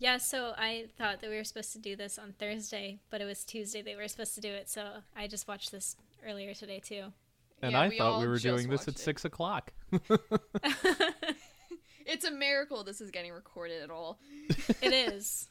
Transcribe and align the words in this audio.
Yeah, 0.00 0.16
so 0.16 0.54
I 0.56 0.86
thought 0.96 1.20
that 1.20 1.28
we 1.30 1.36
were 1.36 1.44
supposed 1.44 1.72
to 1.72 1.78
do 1.78 1.94
this 1.94 2.18
on 2.18 2.32
Thursday, 2.38 3.00
but 3.10 3.20
it 3.20 3.26
was 3.26 3.44
Tuesday 3.44 3.82
they 3.82 3.94
were 3.96 4.08
supposed 4.08 4.34
to 4.34 4.40
do 4.40 4.48
it, 4.48 4.68
so 4.68 4.88
I 5.14 5.26
just 5.26 5.46
watched 5.46 5.70
this 5.70 5.94
earlier 6.26 6.54
today 6.54 6.80
too. 6.80 7.04
And 7.62 7.72
Yeah, 7.72 7.80
I 7.80 7.88
we 7.88 7.98
thought 7.98 8.20
we 8.20 8.26
were 8.26 8.38
doing 8.38 8.70
this 8.70 8.88
at 8.88 8.94
it. 8.94 8.98
six 8.98 9.24
o'clock. 9.26 9.72
It's 12.06 12.24
a 12.24 12.30
miracle 12.30 12.82
this 12.82 13.00
is 13.00 13.12
getting 13.12 13.30
recorded 13.30 13.82
at 13.82 13.90
all. 13.90 14.18
It 14.82 14.92
is. 14.92 15.48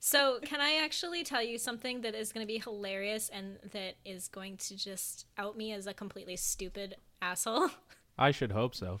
So, 0.00 0.38
can 0.42 0.60
I 0.60 0.80
actually 0.82 1.22
tell 1.22 1.42
you 1.42 1.58
something 1.58 2.00
that 2.00 2.14
is 2.14 2.32
going 2.32 2.46
to 2.46 2.50
be 2.50 2.58
hilarious 2.58 3.28
and 3.28 3.58
that 3.72 3.96
is 4.04 4.28
going 4.28 4.56
to 4.58 4.76
just 4.76 5.26
out 5.36 5.56
me 5.56 5.72
as 5.72 5.86
a 5.86 5.92
completely 5.92 6.36
stupid 6.36 6.96
asshole? 7.20 7.68
I 8.16 8.30
should 8.30 8.52
hope 8.52 8.74
so. 8.74 9.00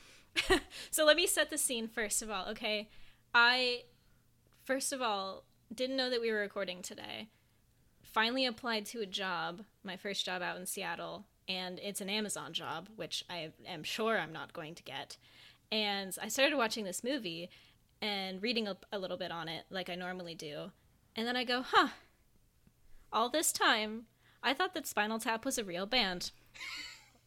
So, 0.90 1.06
let 1.06 1.16
me 1.16 1.26
set 1.26 1.48
the 1.48 1.56
scene 1.56 1.88
first 1.88 2.20
of 2.20 2.30
all, 2.30 2.46
okay? 2.48 2.90
I, 3.32 3.84
first 4.66 4.92
of 4.92 5.00
all, 5.00 5.44
didn't 5.72 5.96
know 5.96 6.10
that 6.10 6.20
we 6.20 6.30
were 6.30 6.40
recording 6.40 6.82
today. 6.82 7.28
Finally 8.02 8.44
applied 8.44 8.84
to 8.86 9.00
a 9.00 9.06
job, 9.06 9.62
my 9.84 9.96
first 9.96 10.24
job 10.26 10.42
out 10.42 10.58
in 10.58 10.66
Seattle, 10.66 11.24
and 11.48 11.78
it's 11.78 12.00
an 12.00 12.10
Amazon 12.10 12.52
job, 12.52 12.88
which 12.96 13.24
I 13.30 13.52
am 13.66 13.84
sure 13.84 14.18
I'm 14.18 14.32
not 14.32 14.52
going 14.52 14.74
to 14.74 14.82
get. 14.82 15.16
And 15.70 16.16
I 16.20 16.28
started 16.28 16.56
watching 16.56 16.84
this 16.84 17.04
movie 17.04 17.48
and 18.02 18.42
reading 18.42 18.68
a, 18.68 18.76
a 18.92 18.98
little 18.98 19.16
bit 19.16 19.30
on 19.30 19.48
it, 19.48 19.64
like 19.70 19.88
I 19.88 19.94
normally 19.94 20.34
do. 20.34 20.70
And 21.14 21.26
then 21.26 21.36
I 21.36 21.44
go, 21.44 21.62
huh, 21.62 21.88
all 23.12 23.30
this 23.30 23.52
time, 23.52 24.06
I 24.42 24.52
thought 24.54 24.74
that 24.74 24.86
Spinal 24.86 25.18
Tap 25.18 25.44
was 25.44 25.58
a 25.58 25.64
real 25.64 25.86
band. 25.86 26.32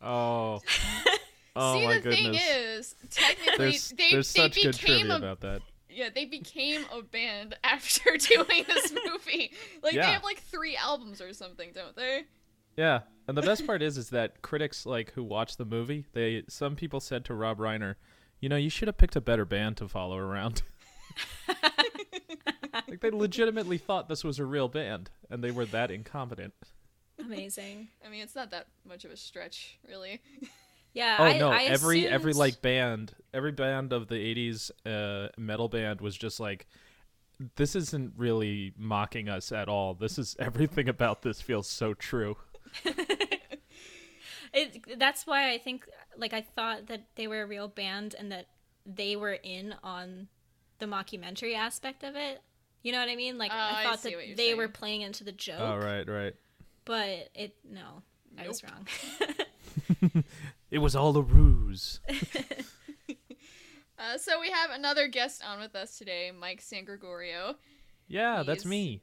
Oh. 0.02 0.62
oh 1.58 1.74
See, 1.74 1.86
my 1.86 1.96
the 1.96 2.00
goodness. 2.00 2.16
thing 2.16 2.36
is, 2.36 2.96
technically, 3.10 3.58
there's 3.58 3.90
they, 3.90 4.12
there's 4.12 4.32
they 4.32 4.40
such 4.44 4.56
good 4.56 4.72
became 4.80 4.98
trivia 4.98 5.14
a 5.14 5.18
about 5.18 5.42
that. 5.42 5.62
Yeah, 6.00 6.10
they 6.14 6.26
became 6.26 6.86
a 6.98 7.02
band 7.02 7.58
after 7.64 8.12
doing 8.18 8.64
this 8.68 8.94
movie. 9.06 9.52
Like 9.84 9.94
Yeah. 9.94 10.06
they 10.08 10.12
have 10.14 10.24
like 10.24 10.40
three 10.42 10.76
albums 10.78 11.20
or 11.22 11.34
something, 11.34 11.72
don't 11.74 11.96
they? 11.96 12.24
Yeah, 12.78 13.02
and 13.28 13.36
the 13.38 13.42
best 13.42 13.68
part 13.68 13.82
is, 13.82 13.98
is 13.98 14.10
that 14.12 14.42
critics 14.42 14.86
like 14.86 15.12
who 15.12 15.24
watched 15.24 15.58
the 15.58 15.66
movie, 15.66 16.06
they 16.14 16.44
some 16.48 16.76
people 16.78 17.00
said 17.02 17.26
to 17.26 17.34
Rob 17.34 17.58
Reiner, 17.58 17.96
you 18.40 18.48
know, 18.48 18.56
you 18.56 18.70
should 18.70 18.88
have 18.88 18.98
picked 18.98 19.18
a 19.18 19.22
better 19.22 19.44
band 19.44 19.76
to 19.78 19.88
follow 19.90 20.18
around. 20.18 20.62
like 22.88 23.02
they 23.02 23.12
legitimately 23.12 23.78
thought 23.78 24.08
this 24.08 24.24
was 24.24 24.40
a 24.40 24.46
real 24.46 24.68
band, 24.70 25.10
and 25.30 25.44
they 25.44 25.52
were 25.52 25.66
that 25.66 25.92
incompetent. 25.92 26.54
Amazing. 27.20 27.90
I 28.06 28.10
mean, 28.10 28.22
it's 28.22 28.36
not 28.36 28.52
that 28.52 28.68
much 28.88 29.04
of 29.04 29.12
a 29.12 29.18
stretch, 29.18 29.78
really. 29.88 30.22
Yeah. 30.94 31.18
Oh 31.20 31.24
I, 31.24 31.38
no, 31.38 31.52
I 31.52 31.64
every 31.64 32.08
every 32.08 32.34
like 32.34 32.62
band, 32.62 33.14
every 33.34 33.52
band 33.52 33.94
of 33.94 34.08
the 34.08 34.16
'80s 34.16 34.72
uh, 34.86 35.30
metal 35.38 35.68
band 35.70 36.02
was 36.02 36.16
just 36.18 36.40
like, 36.40 36.68
this 37.56 37.76
isn't 37.76 38.14
really 38.18 38.74
mocking 38.78 39.30
us 39.30 39.52
at 39.52 39.70
all. 39.70 39.94
This 39.94 40.18
is 40.18 40.36
everything 40.40 40.90
about 40.90 41.22
this 41.22 41.42
feels 41.42 41.68
so 41.68 41.94
true. 41.94 42.38
It, 44.54 44.98
that's 45.00 45.28
why 45.28 45.52
I 45.52 45.58
think, 45.60 45.88
like, 46.18 46.34
I 46.34 46.42
thought 46.42 46.88
that 46.88 47.04
they 47.16 47.28
were 47.28 47.44
a 47.44 47.46
real 47.46 47.68
band 47.68 48.16
and 48.18 48.32
that 48.32 48.48
they 48.86 49.16
were 49.16 49.34
in 49.34 49.76
on 49.84 50.28
the 50.80 50.88
mockumentary 50.88 51.56
aspect 51.56 52.04
of 52.04 52.16
it. 52.16 52.42
You 52.82 52.92
know 52.92 53.00
what 53.00 53.10
I 53.10 53.16
mean? 53.16 53.38
Like, 53.38 53.52
Oh, 53.54 53.58
I 53.58 53.82
I 53.82 53.84
thought 53.84 54.00
see 54.00 54.10
that 54.10 54.16
what 54.16 54.28
you're 54.28 54.36
they 54.36 54.56
were 54.56 54.68
playing 54.68 55.02
into 55.02 55.24
the 55.24 55.32
joke. 55.34 55.60
Oh 55.60 55.78
right, 55.78 56.08
right. 56.08 56.34
But 56.86 57.30
it, 57.36 57.56
no, 57.70 58.02
I 58.38 58.48
was 58.48 58.64
wrong. 58.64 60.24
It 60.72 60.80
was 60.80 60.96
all 60.96 61.16
a 61.18 61.22
ruse. 61.22 62.00
Uh, 63.98 64.18
so 64.18 64.40
we 64.40 64.50
have 64.50 64.70
another 64.72 65.10
guest 65.10 65.44
on 65.46 65.60
with 65.60 65.76
us 65.76 65.98
today, 65.98 66.32
Mike 66.32 66.62
San 66.62 66.86
Gregorio. 66.86 67.56
Yeah, 68.08 68.44
that's 68.44 68.64
me. 68.64 69.02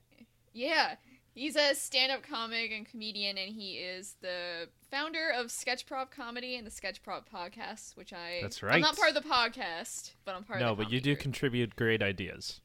Yeah, 0.55 0.95
he's 1.35 1.55
a 1.55 1.75
stand-up 1.75 2.23
comic 2.23 2.73
and 2.73 2.87
comedian, 2.87 3.37
and 3.37 3.53
he 3.55 3.75
is 3.75 4.17
the 4.23 4.69
founder 4.91 5.31
of 5.37 5.51
Sketch 5.51 5.85
Prop 5.85 6.11
Comedy 6.11 6.57
and 6.57 6.67
the 6.67 6.71
Sketch 6.71 7.03
Prop 7.03 7.29
Podcast, 7.31 7.95
which 7.95 8.15
I 8.15 8.39
That's 8.41 8.63
right. 8.63 8.77
I'm 8.77 8.81
not 8.81 8.97
part 8.97 9.15
of 9.15 9.23
the 9.23 9.29
podcast, 9.29 10.13
but 10.25 10.35
I'm 10.35 10.45
part 10.45 10.61
No, 10.61 10.73
of 10.73 10.79
the 10.79 10.85
podcast. 10.85 10.87
No, 10.87 10.89
but 10.89 10.93
you 10.95 11.01
do 11.03 11.11
group. 11.11 11.21
contribute 11.21 11.77
great 11.77 12.03
ideas. 12.03 12.63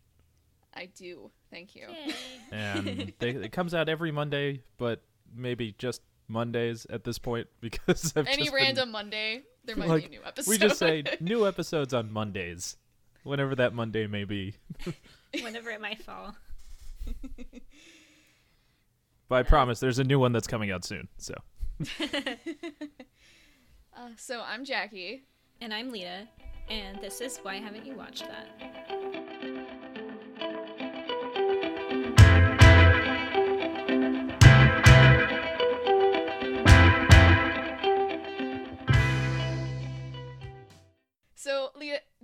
I 0.73 0.85
do. 0.85 1.31
Thank 1.51 1.75
you. 1.75 1.87
Yay. 1.89 2.15
and 2.53 3.11
they, 3.19 3.31
it 3.31 3.51
comes 3.51 3.73
out 3.73 3.89
every 3.89 4.13
Monday, 4.13 4.61
but 4.77 5.01
maybe 5.35 5.75
just 5.77 6.01
Mondays 6.31 6.87
at 6.89 7.03
this 7.03 7.19
point 7.19 7.47
because 7.61 8.13
I've 8.15 8.27
Any 8.27 8.43
just 8.43 8.53
been- 8.55 8.63
random 8.63 8.91
Monday, 8.91 9.41
there 9.65 9.75
might 9.75 9.89
like, 9.89 10.09
be 10.09 10.15
a 10.15 10.19
new 10.19 10.25
episode. 10.25 10.49
we 10.49 10.57
just 10.57 10.79
say 10.79 11.03
new 11.19 11.45
episodes 11.51 11.93
on 11.93 12.11
Mondays, 12.11 12.77
whenever 13.23 13.53
that 13.55 13.73
Monday 13.73 14.07
may 14.07 14.23
be. 14.23 14.55
Whenever 15.41 15.69
it 15.69 15.81
might 15.81 16.01
fall. 16.01 16.35
But 19.29 19.35
I 19.35 19.43
promise, 19.43 19.79
there's 19.79 19.97
a 19.99 20.03
new 20.03 20.19
one 20.19 20.33
that's 20.33 20.45
coming 20.47 20.71
out 20.71 20.83
soon. 20.83 21.07
So 21.17 21.33
Uh, 23.95 24.09
so 24.17 24.41
I'm 24.45 24.65
Jackie. 24.65 25.23
And 25.61 25.73
I'm 25.73 25.89
Lita, 25.91 26.27
and 26.69 26.99
this 27.01 27.21
is 27.21 27.37
Why 27.37 27.55
Haven't 27.55 27.85
You 27.85 27.93
Watched 27.95 28.25
That? 28.27 29.47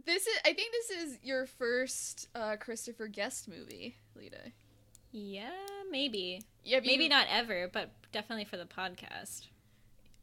This 0.08 0.26
is 0.26 0.38
I 0.44 0.54
think 0.54 0.72
this 0.72 0.90
is 1.04 1.20
your 1.22 1.46
first 1.46 2.28
uh, 2.34 2.56
Christopher 2.60 3.08
Guest 3.08 3.48
movie, 3.48 3.96
Lita. 4.16 4.52
Yeah, 5.12 5.50
maybe. 5.92 6.42
Yeah, 6.64 6.80
Maybe 6.84 7.04
you- 7.04 7.10
not 7.10 7.28
ever, 7.32 7.70
but 7.72 7.92
definitely 8.12 8.46
for 8.46 8.58
the 8.58 8.66
podcast. 8.66 9.48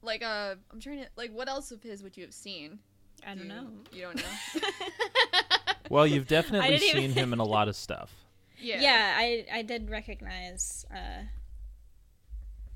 Like 0.02 0.22
uh, 0.22 0.56
I'm 0.72 0.80
trying 0.80 0.98
to 1.04 1.06
like 1.16 1.30
what 1.32 1.48
else 1.48 1.70
of 1.70 1.82
his 1.82 2.02
would 2.02 2.16
you 2.16 2.24
have 2.24 2.34
seen? 2.34 2.80
I 3.26 3.30
don't 3.34 3.44
You- 3.44 3.48
know. 3.48 3.66
You 3.92 4.02
don't 4.02 4.16
know. 4.16 4.60
well, 5.90 6.06
you've 6.06 6.26
definitely 6.26 6.78
seen 6.78 6.96
even- 6.98 7.12
him 7.12 7.32
in 7.32 7.38
a 7.38 7.44
lot 7.44 7.68
of 7.68 7.76
stuff. 7.76 8.12
yeah. 8.60 8.80
Yeah, 8.80 9.14
I 9.16 9.46
I 9.52 9.62
did 9.62 9.88
recognize 9.90 10.84
uh, 10.92 11.22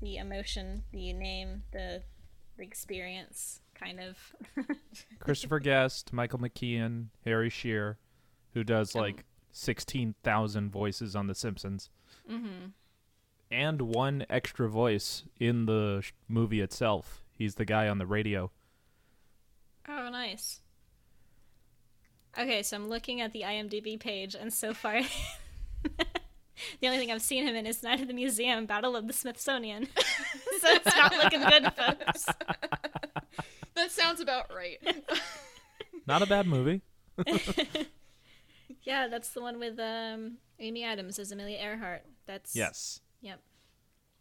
the 0.01 0.17
emotion, 0.17 0.83
the 0.91 1.13
name, 1.13 1.63
the, 1.71 2.01
the 2.57 2.63
experience, 2.63 3.59
kind 3.79 3.99
of. 3.99 4.65
Christopher 5.19 5.59
Guest, 5.59 6.11
Michael 6.13 6.39
McKean, 6.39 7.07
Harry 7.25 7.49
Shearer, 7.49 7.97
who 8.53 8.63
does 8.63 8.95
Um, 8.95 9.01
like 9.01 9.25
sixteen 9.51 10.15
thousand 10.23 10.71
voices 10.71 11.15
on 11.15 11.27
The 11.27 11.35
Simpsons. 11.35 11.89
mm-hmm. 12.29 12.67
and 13.51 13.81
one 13.81 14.25
extra 14.29 14.67
voice 14.69 15.23
in 15.39 15.65
the 15.65 16.01
sh- 16.01 16.11
movie 16.27 16.61
itself. 16.61 17.23
He's 17.33 17.55
the 17.55 17.65
guy 17.65 17.87
on 17.87 17.97
the 17.97 18.05
radio. 18.05 18.51
Oh, 19.87 20.09
nice. 20.09 20.61
Okay, 22.37 22.61
so 22.61 22.77
I'm 22.77 22.89
looking 22.89 23.21
at 23.21 23.33
the 23.33 23.41
IMDb 23.41 23.99
page, 23.99 24.35
and 24.35 24.53
so 24.53 24.71
far, 24.73 25.01
the 25.83 26.85
only 26.87 26.99
thing 26.99 27.11
I've 27.11 27.23
seen 27.23 27.47
him 27.47 27.55
in 27.55 27.65
is 27.65 27.81
Night 27.81 28.01
of 28.01 28.07
the 28.07 28.13
Museum, 28.13 28.67
Battle 28.67 28.95
of 28.95 29.07
the 29.07 29.13
Smithsonian. 29.13 29.87
so 29.95 30.67
it's 30.69 30.85
not 30.95 31.11
looking 31.17 31.41
good, 31.41 31.73
folks. 31.73 32.25
That 33.79 33.91
sounds 33.91 34.19
about 34.19 34.53
right. 34.53 34.77
Not 36.07 36.21
a 36.21 36.25
bad 36.25 36.47
movie. 36.47 36.81
Yeah, 38.83 39.07
that's 39.07 39.29
the 39.29 39.41
one 39.41 39.59
with 39.59 39.79
um, 39.79 40.37
Amy 40.59 40.83
Adams 40.83 41.19
as 41.19 41.31
Amelia 41.31 41.57
Earhart. 41.57 42.03
That's 42.25 42.55
Yes. 42.55 43.01
Yep. 43.21 43.39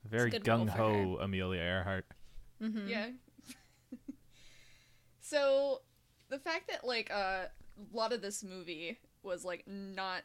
Very 0.04 0.30
gung 0.30 0.69
ho 0.69 1.19
Amelia 1.20 1.60
Earhart. 1.60 2.06
Mm-hmm. 2.62 2.88
Yeah. 2.88 3.08
so 5.20 5.80
the 6.28 6.38
fact 6.38 6.69
that 6.69 6.84
like 6.86 7.10
uh, 7.10 7.46
a 7.46 7.96
lot 7.96 8.12
of 8.12 8.20
this 8.20 8.42
movie 8.44 8.98
was 9.22 9.44
like 9.44 9.64
not 9.66 10.22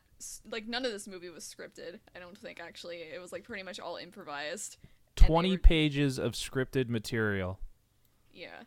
like 0.50 0.68
none 0.68 0.86
of 0.86 0.91
this 0.91 1.07
movie 1.07 1.29
was 1.29 1.44
scripted. 1.44 2.00
I 2.15 2.19
don't 2.19 2.38
think 2.38 2.59
actually 2.59 2.97
it 2.97 3.21
was 3.21 3.31
like 3.31 3.44
pretty 3.44 3.63
much 3.63 3.79
all 3.79 3.97
improvised. 3.97 4.77
20 5.15 5.51
were- 5.51 5.57
pages 5.57 6.18
of 6.18 6.33
scripted 6.33 6.89
material. 6.89 7.59
Yeah. 8.31 8.63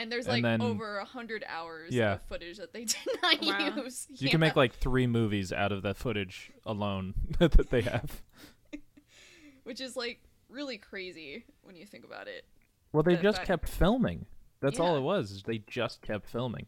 And 0.00 0.10
there's 0.10 0.26
And 0.26 0.34
like 0.36 0.42
then- 0.42 0.62
over 0.62 0.98
a 0.98 1.04
hundred 1.04 1.44
hours 1.46 1.92
Yeah. 1.92 2.14
of 2.14 2.22
footage 2.22 2.56
that 2.56 2.72
they 2.72 2.84
did 2.86 2.96
not 3.22 3.42
Wow. 3.42 3.82
use. 3.84 4.06
You 4.08 4.16
Yeah. 4.20 4.30
can 4.30 4.40
make 4.40 4.56
like 4.56 4.72
three 4.74 5.06
movies 5.06 5.52
out 5.52 5.72
of 5.72 5.82
the 5.82 5.92
footage 5.94 6.50
alone 6.64 7.14
that 7.38 7.68
they 7.70 7.82
have. 7.82 8.22
which 9.64 9.80
is 9.80 9.96
like 9.96 10.20
really 10.48 10.78
crazy 10.78 11.44
when 11.62 11.76
you 11.76 11.84
think 11.86 12.04
about 12.04 12.28
it. 12.28 12.44
Well, 12.92 13.02
they 13.02 13.16
The 13.16 13.22
just 13.22 13.38
fact- 13.38 13.46
kept 13.48 13.68
filming. 13.68 14.26
That's 14.60 14.78
all 14.80 14.96
it 14.96 15.00
was. 15.00 15.42
They 15.44 15.58
just 15.58 16.02
kept 16.02 16.26
filming. 16.28 16.66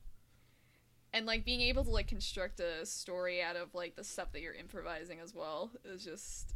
And 1.15 1.27
like 1.27 1.45
being 1.45 1.61
able 1.63 1.85
to 1.85 1.91
like 1.91 2.09
construct 2.09 2.59
a 2.61 2.87
story 2.87 3.43
out 3.43 3.57
of 3.57 3.75
like 3.75 3.97
the 3.97 4.05
stuff 4.05 4.33
that 4.33 4.41
you're 4.41 4.55
improvising 4.55 5.21
as 5.21 5.35
well 5.35 5.71
is 5.85 6.05
just 6.05 6.55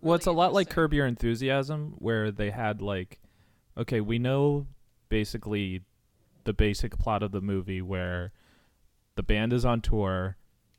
Well, 0.00 0.14
it's 0.14 0.26
a 0.26 0.32
lot 0.32 0.52
like. 0.52 0.70
Curb 0.70 0.92
Your 0.94 1.06
Enthusiasm, 1.06 1.94
where 1.98 2.30
they 2.30 2.50
had 2.50 2.80
like, 2.82 3.20
okay, 3.76 4.00
we 4.00 4.18
know 4.18 4.66
basically 5.08 5.82
the 6.44 6.52
basic 6.52 6.98
plot 6.98 7.22
of 7.22 7.32
the 7.32 7.40
movie, 7.40 7.82
where 7.82 8.32
the 9.16 9.22
band 9.22 9.52
is 9.52 9.64
on 9.64 9.80
tour, 9.80 10.36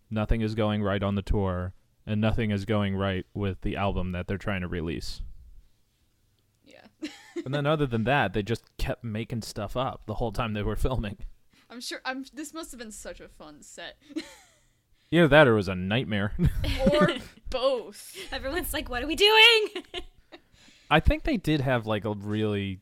nothing 0.10 0.42
is 0.42 0.56
going 0.56 0.84
right 0.84 1.02
on 1.04 1.16
the 1.16 1.22
tour, 1.22 1.74
and 2.06 2.20
nothing 2.20 2.52
is 2.52 2.66
going 2.66 2.96
right 2.96 3.26
with 3.34 3.62
the 3.62 3.76
album 3.76 4.12
that 4.12 4.28
they're 4.28 4.38
trying 4.38 4.62
to 4.62 4.68
release. 4.68 5.22
Yeah. 6.66 7.10
and 7.46 7.54
then 7.54 7.66
other 7.66 7.86
than 7.86 8.04
that, 8.06 8.34
they 8.34 8.44
just 8.44 8.64
kept 8.78 9.04
making 9.04 9.42
stuff 9.44 9.76
up 9.78 10.04
the 10.06 10.16
whole 10.16 10.32
time 10.32 10.54
they 10.54 10.64
were 10.64 10.76
filming. 10.76 11.18
I'm 11.70 11.80
sure 11.82 12.02
I'm 12.04 12.26
this 12.34 12.54
must 12.54 12.72
have 12.72 12.80
been 12.80 12.92
such 12.92 13.22
a 13.22 13.30
fun 13.30 13.62
set. 13.62 13.98
Either 15.12 15.28
that 15.28 15.48
or 15.48 15.54
it 15.54 15.56
was 15.56 15.68
a 15.68 15.76
nightmare. 15.76 16.34
or 16.92 17.10
both. 17.50 18.16
Everyone's 18.32 18.74
like, 18.74 18.90
"What 18.90 19.04
are 19.04 19.08
we 19.08 19.16
doing?" 19.16 19.68
I 20.90 21.00
think 21.00 21.24
they 21.24 21.38
did 21.38 21.62
have 21.62 21.86
like 21.88 22.04
a 22.04 22.14
really 22.14 22.80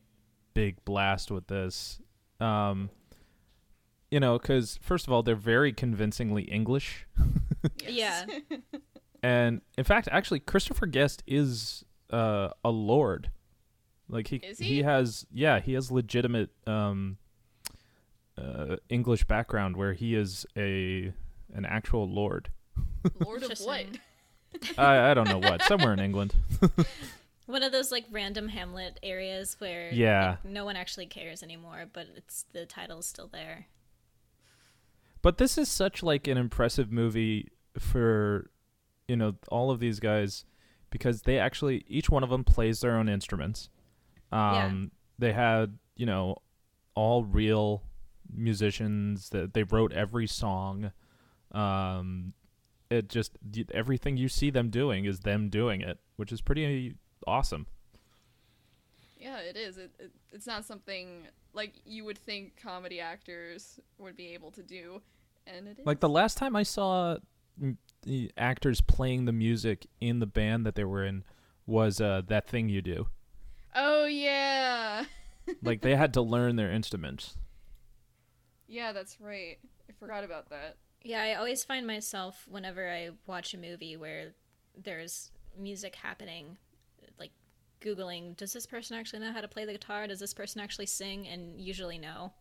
big 0.54 0.84
blast 0.84 1.30
with 1.30 1.46
this. 1.46 2.00
Um, 2.40 2.90
you 4.10 4.18
know, 4.20 4.38
because 4.38 4.78
first 4.82 5.06
of 5.06 5.12
all, 5.12 5.22
they're 5.22 5.36
very 5.36 5.72
convincingly 5.72 6.42
English, 6.44 7.06
Yeah. 7.86 8.26
and 9.22 9.60
in 9.76 9.84
fact, 9.84 10.08
actually, 10.10 10.40
Christopher 10.40 10.86
Guest 10.86 11.22
is 11.26 11.84
uh, 12.10 12.48
a 12.64 12.70
lord. 12.70 13.30
Like 14.08 14.26
he 14.28 14.36
Is 14.36 14.58
he? 14.58 14.82
has 14.82 15.24
yeah 15.32 15.60
he 15.60 15.74
has 15.74 15.92
legitimate 15.92 16.50
um, 16.66 17.18
uh, 18.36 18.76
English 18.88 19.24
background 19.24 19.76
where 19.76 19.92
he 19.92 20.16
is 20.16 20.44
a 20.56 21.12
an 21.54 21.64
actual 21.64 22.08
lord. 22.08 22.48
Lord 23.24 23.44
of 23.44 23.56
what? 23.60 23.86
I 24.76 25.10
I 25.10 25.14
don't 25.14 25.28
know 25.28 25.38
what 25.38 25.62
somewhere 25.62 25.92
in 25.92 26.00
England. 26.00 26.34
One 27.50 27.62
of 27.62 27.72
those 27.72 27.90
like 27.90 28.04
random 28.10 28.48
Hamlet 28.48 28.98
areas 29.02 29.56
where 29.58 29.92
Yeah. 29.92 30.36
like, 30.42 30.52
no 30.52 30.64
one 30.64 30.76
actually 30.76 31.06
cares 31.06 31.42
anymore, 31.42 31.86
but 31.92 32.06
it's 32.16 32.44
the 32.52 32.66
title's 32.66 33.06
still 33.06 33.28
there. 33.28 33.66
But 35.22 35.38
this 35.38 35.58
is 35.58 35.68
such 35.70 36.02
like 36.02 36.26
an 36.26 36.38
impressive 36.38 36.90
movie 36.90 37.48
for 37.78 38.50
you 39.06 39.16
know 39.16 39.34
all 39.48 39.70
of 39.70 39.80
these 39.80 40.00
guys 40.00 40.44
because 40.90 41.22
they 41.22 41.38
actually 41.38 41.84
each 41.88 42.08
one 42.10 42.22
of 42.22 42.30
them 42.30 42.44
plays 42.44 42.80
their 42.80 42.96
own 42.96 43.08
instruments. 43.08 43.68
Um 44.32 44.92
they 45.18 45.32
had, 45.32 45.78
you 45.96 46.06
know, 46.06 46.36
all 46.94 47.24
real 47.24 47.82
musicians 48.32 49.30
that 49.30 49.54
they 49.54 49.62
wrote 49.64 49.92
every 49.92 50.26
song. 50.26 50.92
Um 51.52 52.32
it 52.88 53.08
just 53.08 53.32
everything 53.72 54.16
you 54.16 54.28
see 54.28 54.50
them 54.50 54.70
doing 54.70 55.04
is 55.04 55.20
them 55.20 55.48
doing 55.48 55.80
it, 55.80 55.98
which 56.16 56.32
is 56.32 56.40
pretty 56.40 56.94
awesome. 57.26 57.66
Yeah, 59.18 59.38
it 59.38 59.56
is. 59.56 59.76
It, 59.76 59.90
it 59.98 60.10
it's 60.32 60.46
not 60.46 60.64
something 60.64 61.26
like 61.52 61.74
you 61.84 62.04
would 62.04 62.18
think 62.18 62.56
comedy 62.60 63.00
actors 63.00 63.78
would 63.98 64.16
be 64.16 64.28
able 64.28 64.50
to 64.52 64.62
do, 64.62 65.02
and 65.46 65.68
it 65.68 65.78
is. 65.78 65.86
Like 65.86 66.00
the 66.00 66.08
last 66.08 66.38
time 66.38 66.56
I 66.56 66.62
saw 66.62 67.18
the 68.02 68.30
actors 68.36 68.80
playing 68.80 69.26
the 69.26 69.32
music 69.32 69.86
in 70.00 70.20
the 70.20 70.26
band 70.26 70.64
that 70.64 70.74
they 70.74 70.84
were 70.84 71.04
in 71.04 71.24
was 71.66 72.00
uh, 72.00 72.22
that 72.28 72.48
thing 72.48 72.68
you 72.68 72.82
do. 72.82 73.08
Oh 73.74 74.06
yeah. 74.06 75.04
Like 75.64 75.80
they 75.80 75.96
had 75.96 76.14
to 76.14 76.22
learn 76.22 76.54
their 76.54 76.70
instruments. 76.70 77.36
Yeah, 78.68 78.92
that's 78.92 79.20
right. 79.20 79.58
I 79.88 79.92
forgot 79.98 80.22
about 80.22 80.48
that. 80.50 80.76
Yeah, 81.02 81.22
I 81.22 81.34
always 81.34 81.64
find 81.64 81.88
myself 81.88 82.44
whenever 82.48 82.88
I 82.88 83.10
watch 83.26 83.52
a 83.52 83.58
movie 83.58 83.96
where 83.96 84.34
there's 84.80 85.32
music 85.58 85.96
happening, 85.96 86.58
like 87.18 87.32
googling, 87.80 88.36
does 88.36 88.52
this 88.52 88.66
person 88.66 88.96
actually 88.96 89.20
know 89.20 89.32
how 89.32 89.40
to 89.40 89.48
play 89.48 89.64
the 89.64 89.72
guitar? 89.72 90.06
Does 90.06 90.20
this 90.20 90.34
person 90.34 90.60
actually 90.60 90.86
sing? 90.86 91.26
And 91.28 91.60
usually 91.60 91.98
no. 91.98 92.32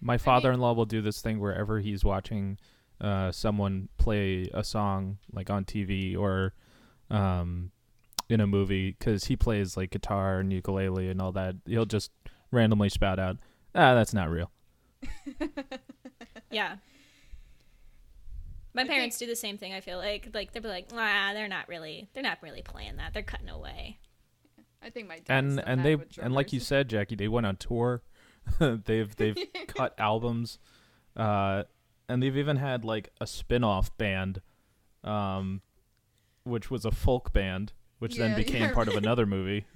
My 0.00 0.18
father-in-law 0.18 0.72
will 0.74 0.86
do 0.86 1.02
this 1.02 1.20
thing 1.20 1.40
wherever 1.40 1.80
he's 1.80 2.04
watching 2.04 2.58
uh, 3.00 3.30
someone 3.30 3.88
play 3.96 4.50
a 4.52 4.64
song 4.64 5.18
like 5.32 5.50
on 5.50 5.64
TV 5.64 6.16
or 6.16 6.54
um, 7.10 7.70
in 8.28 8.40
a 8.40 8.46
movie 8.46 8.96
because 8.98 9.24
he 9.24 9.36
plays 9.36 9.76
like 9.76 9.90
guitar 9.90 10.40
and 10.40 10.52
ukulele 10.52 11.08
and 11.08 11.20
all 11.20 11.32
that. 11.32 11.56
He'll 11.66 11.86
just 11.86 12.10
randomly 12.50 12.88
spout 12.88 13.18
out, 13.18 13.36
"Ah, 13.74 13.94
that's 13.94 14.14
not 14.14 14.30
real." 14.30 14.50
yeah. 16.50 16.76
My 18.78 18.84
I 18.84 18.86
parents 18.86 19.18
do 19.18 19.26
the 19.26 19.34
same 19.34 19.58
thing. 19.58 19.72
I 19.74 19.80
feel 19.80 19.98
like 19.98 20.28
like 20.32 20.52
they'll 20.52 20.62
be 20.62 20.68
like, 20.68 20.86
ah, 20.94 21.32
they're 21.34 21.48
not 21.48 21.68
really, 21.68 22.08
they're 22.14 22.22
not 22.22 22.38
really 22.42 22.62
playing 22.62 22.98
that. 22.98 23.12
They're 23.12 23.24
cutting 23.24 23.48
away. 23.48 23.98
I 24.80 24.90
think 24.90 25.08
my 25.08 25.16
dad's 25.16 25.56
and 25.56 25.60
and 25.66 25.84
they 25.84 25.96
and 26.22 26.32
like 26.32 26.52
you 26.52 26.60
said, 26.60 26.88
Jackie, 26.88 27.16
they 27.16 27.26
went 27.26 27.44
on 27.44 27.56
tour. 27.56 28.02
they've 28.60 29.16
they've 29.16 29.36
cut 29.66 29.96
albums, 29.98 30.60
uh, 31.16 31.64
and 32.08 32.22
they've 32.22 32.36
even 32.36 32.56
had 32.56 32.84
like 32.84 33.08
a 33.20 33.26
spin-off 33.26 33.96
band, 33.98 34.42
um, 35.02 35.60
which 36.44 36.70
was 36.70 36.84
a 36.84 36.92
folk 36.92 37.32
band, 37.32 37.72
which 37.98 38.14
then 38.14 38.36
became 38.36 38.62
yeah, 38.62 38.72
part 38.72 38.86
of 38.86 38.94
another 38.94 39.26
movie. 39.26 39.66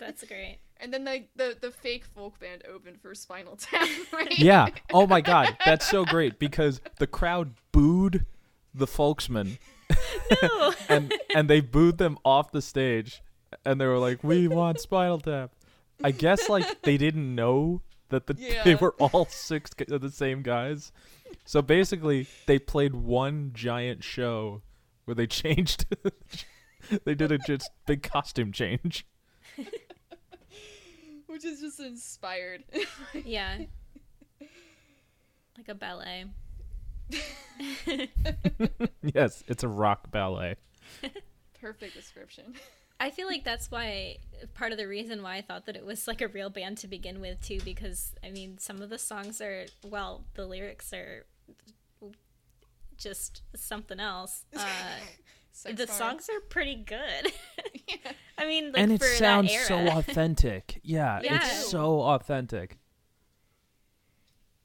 That's 0.00 0.24
great. 0.24 0.60
And 0.78 0.92
then 0.92 1.04
the, 1.04 1.24
the 1.36 1.56
the 1.60 1.70
fake 1.70 2.04
folk 2.04 2.38
band 2.38 2.62
opened 2.72 3.00
for 3.00 3.14
Spinal 3.14 3.56
Tap, 3.56 3.88
right? 4.12 4.38
yeah. 4.38 4.68
Oh 4.92 5.06
my 5.06 5.20
God, 5.20 5.56
that's 5.64 5.88
so 5.88 6.04
great 6.04 6.38
because 6.38 6.80
the 6.98 7.06
crowd 7.06 7.54
booed 7.72 8.26
the 8.74 8.86
folksmen, 8.86 9.58
No. 10.42 10.74
and 10.88 11.14
and 11.34 11.48
they 11.48 11.60
booed 11.60 11.96
them 11.98 12.18
off 12.24 12.52
the 12.52 12.60
stage, 12.60 13.22
and 13.64 13.80
they 13.80 13.86
were 13.86 13.98
like, 13.98 14.22
"We 14.22 14.48
want 14.48 14.80
Spinal 14.80 15.18
Tap." 15.18 15.52
I 16.04 16.10
guess 16.10 16.48
like 16.50 16.82
they 16.82 16.98
didn't 16.98 17.34
know 17.34 17.80
that 18.10 18.26
the 18.26 18.34
they 18.64 18.74
were 18.74 18.94
all 18.98 19.24
six 19.26 19.70
of 19.90 20.00
the 20.02 20.10
same 20.10 20.42
guys. 20.42 20.92
So 21.46 21.62
basically, 21.62 22.26
they 22.46 22.58
played 22.58 22.94
one 22.94 23.52
giant 23.54 24.04
show 24.04 24.60
where 25.06 25.14
they 25.14 25.26
changed. 25.42 25.86
they 27.04 27.14
did 27.14 27.32
a 27.32 27.38
just 27.38 27.70
big 27.86 28.02
costume 28.02 28.52
change. 28.52 29.06
Which 31.36 31.44
is 31.44 31.60
just 31.60 31.80
inspired. 31.80 32.64
yeah. 33.26 33.58
Like 34.40 35.68
a 35.68 35.74
ballet. 35.74 36.24
yes, 39.02 39.44
it's 39.46 39.62
a 39.62 39.68
rock 39.68 40.10
ballet. 40.10 40.56
Perfect 41.60 41.92
description. 41.92 42.54
I 42.98 43.10
feel 43.10 43.26
like 43.26 43.44
that's 43.44 43.70
why 43.70 44.16
part 44.54 44.72
of 44.72 44.78
the 44.78 44.88
reason 44.88 45.22
why 45.22 45.36
I 45.36 45.42
thought 45.42 45.66
that 45.66 45.76
it 45.76 45.84
was 45.84 46.08
like 46.08 46.22
a 46.22 46.28
real 46.28 46.48
band 46.48 46.78
to 46.78 46.88
begin 46.88 47.20
with 47.20 47.42
too 47.42 47.60
because 47.62 48.14
I 48.24 48.30
mean 48.30 48.56
some 48.56 48.80
of 48.80 48.88
the 48.88 48.98
songs 48.98 49.42
are 49.42 49.66
well 49.84 50.24
the 50.36 50.46
lyrics 50.46 50.94
are 50.94 51.26
just 52.96 53.42
something 53.54 54.00
else. 54.00 54.46
Uh, 54.56 54.62
Sex 55.56 55.76
the 55.80 55.86
bar. 55.86 55.96
songs 55.96 56.28
are 56.28 56.40
pretty 56.48 56.76
good. 56.76 57.32
Yeah. 57.88 58.12
I 58.36 58.46
mean 58.46 58.72
like 58.72 58.82
and 58.82 58.90
it 58.92 58.98
for 58.98 59.06
sounds 59.06 59.52
that 59.52 59.66
so 59.66 59.78
authentic. 59.98 60.80
Yeah, 60.82 61.20
Yeah. 61.22 61.36
it's 61.36 61.68
so 61.70 62.00
authentic. 62.02 62.78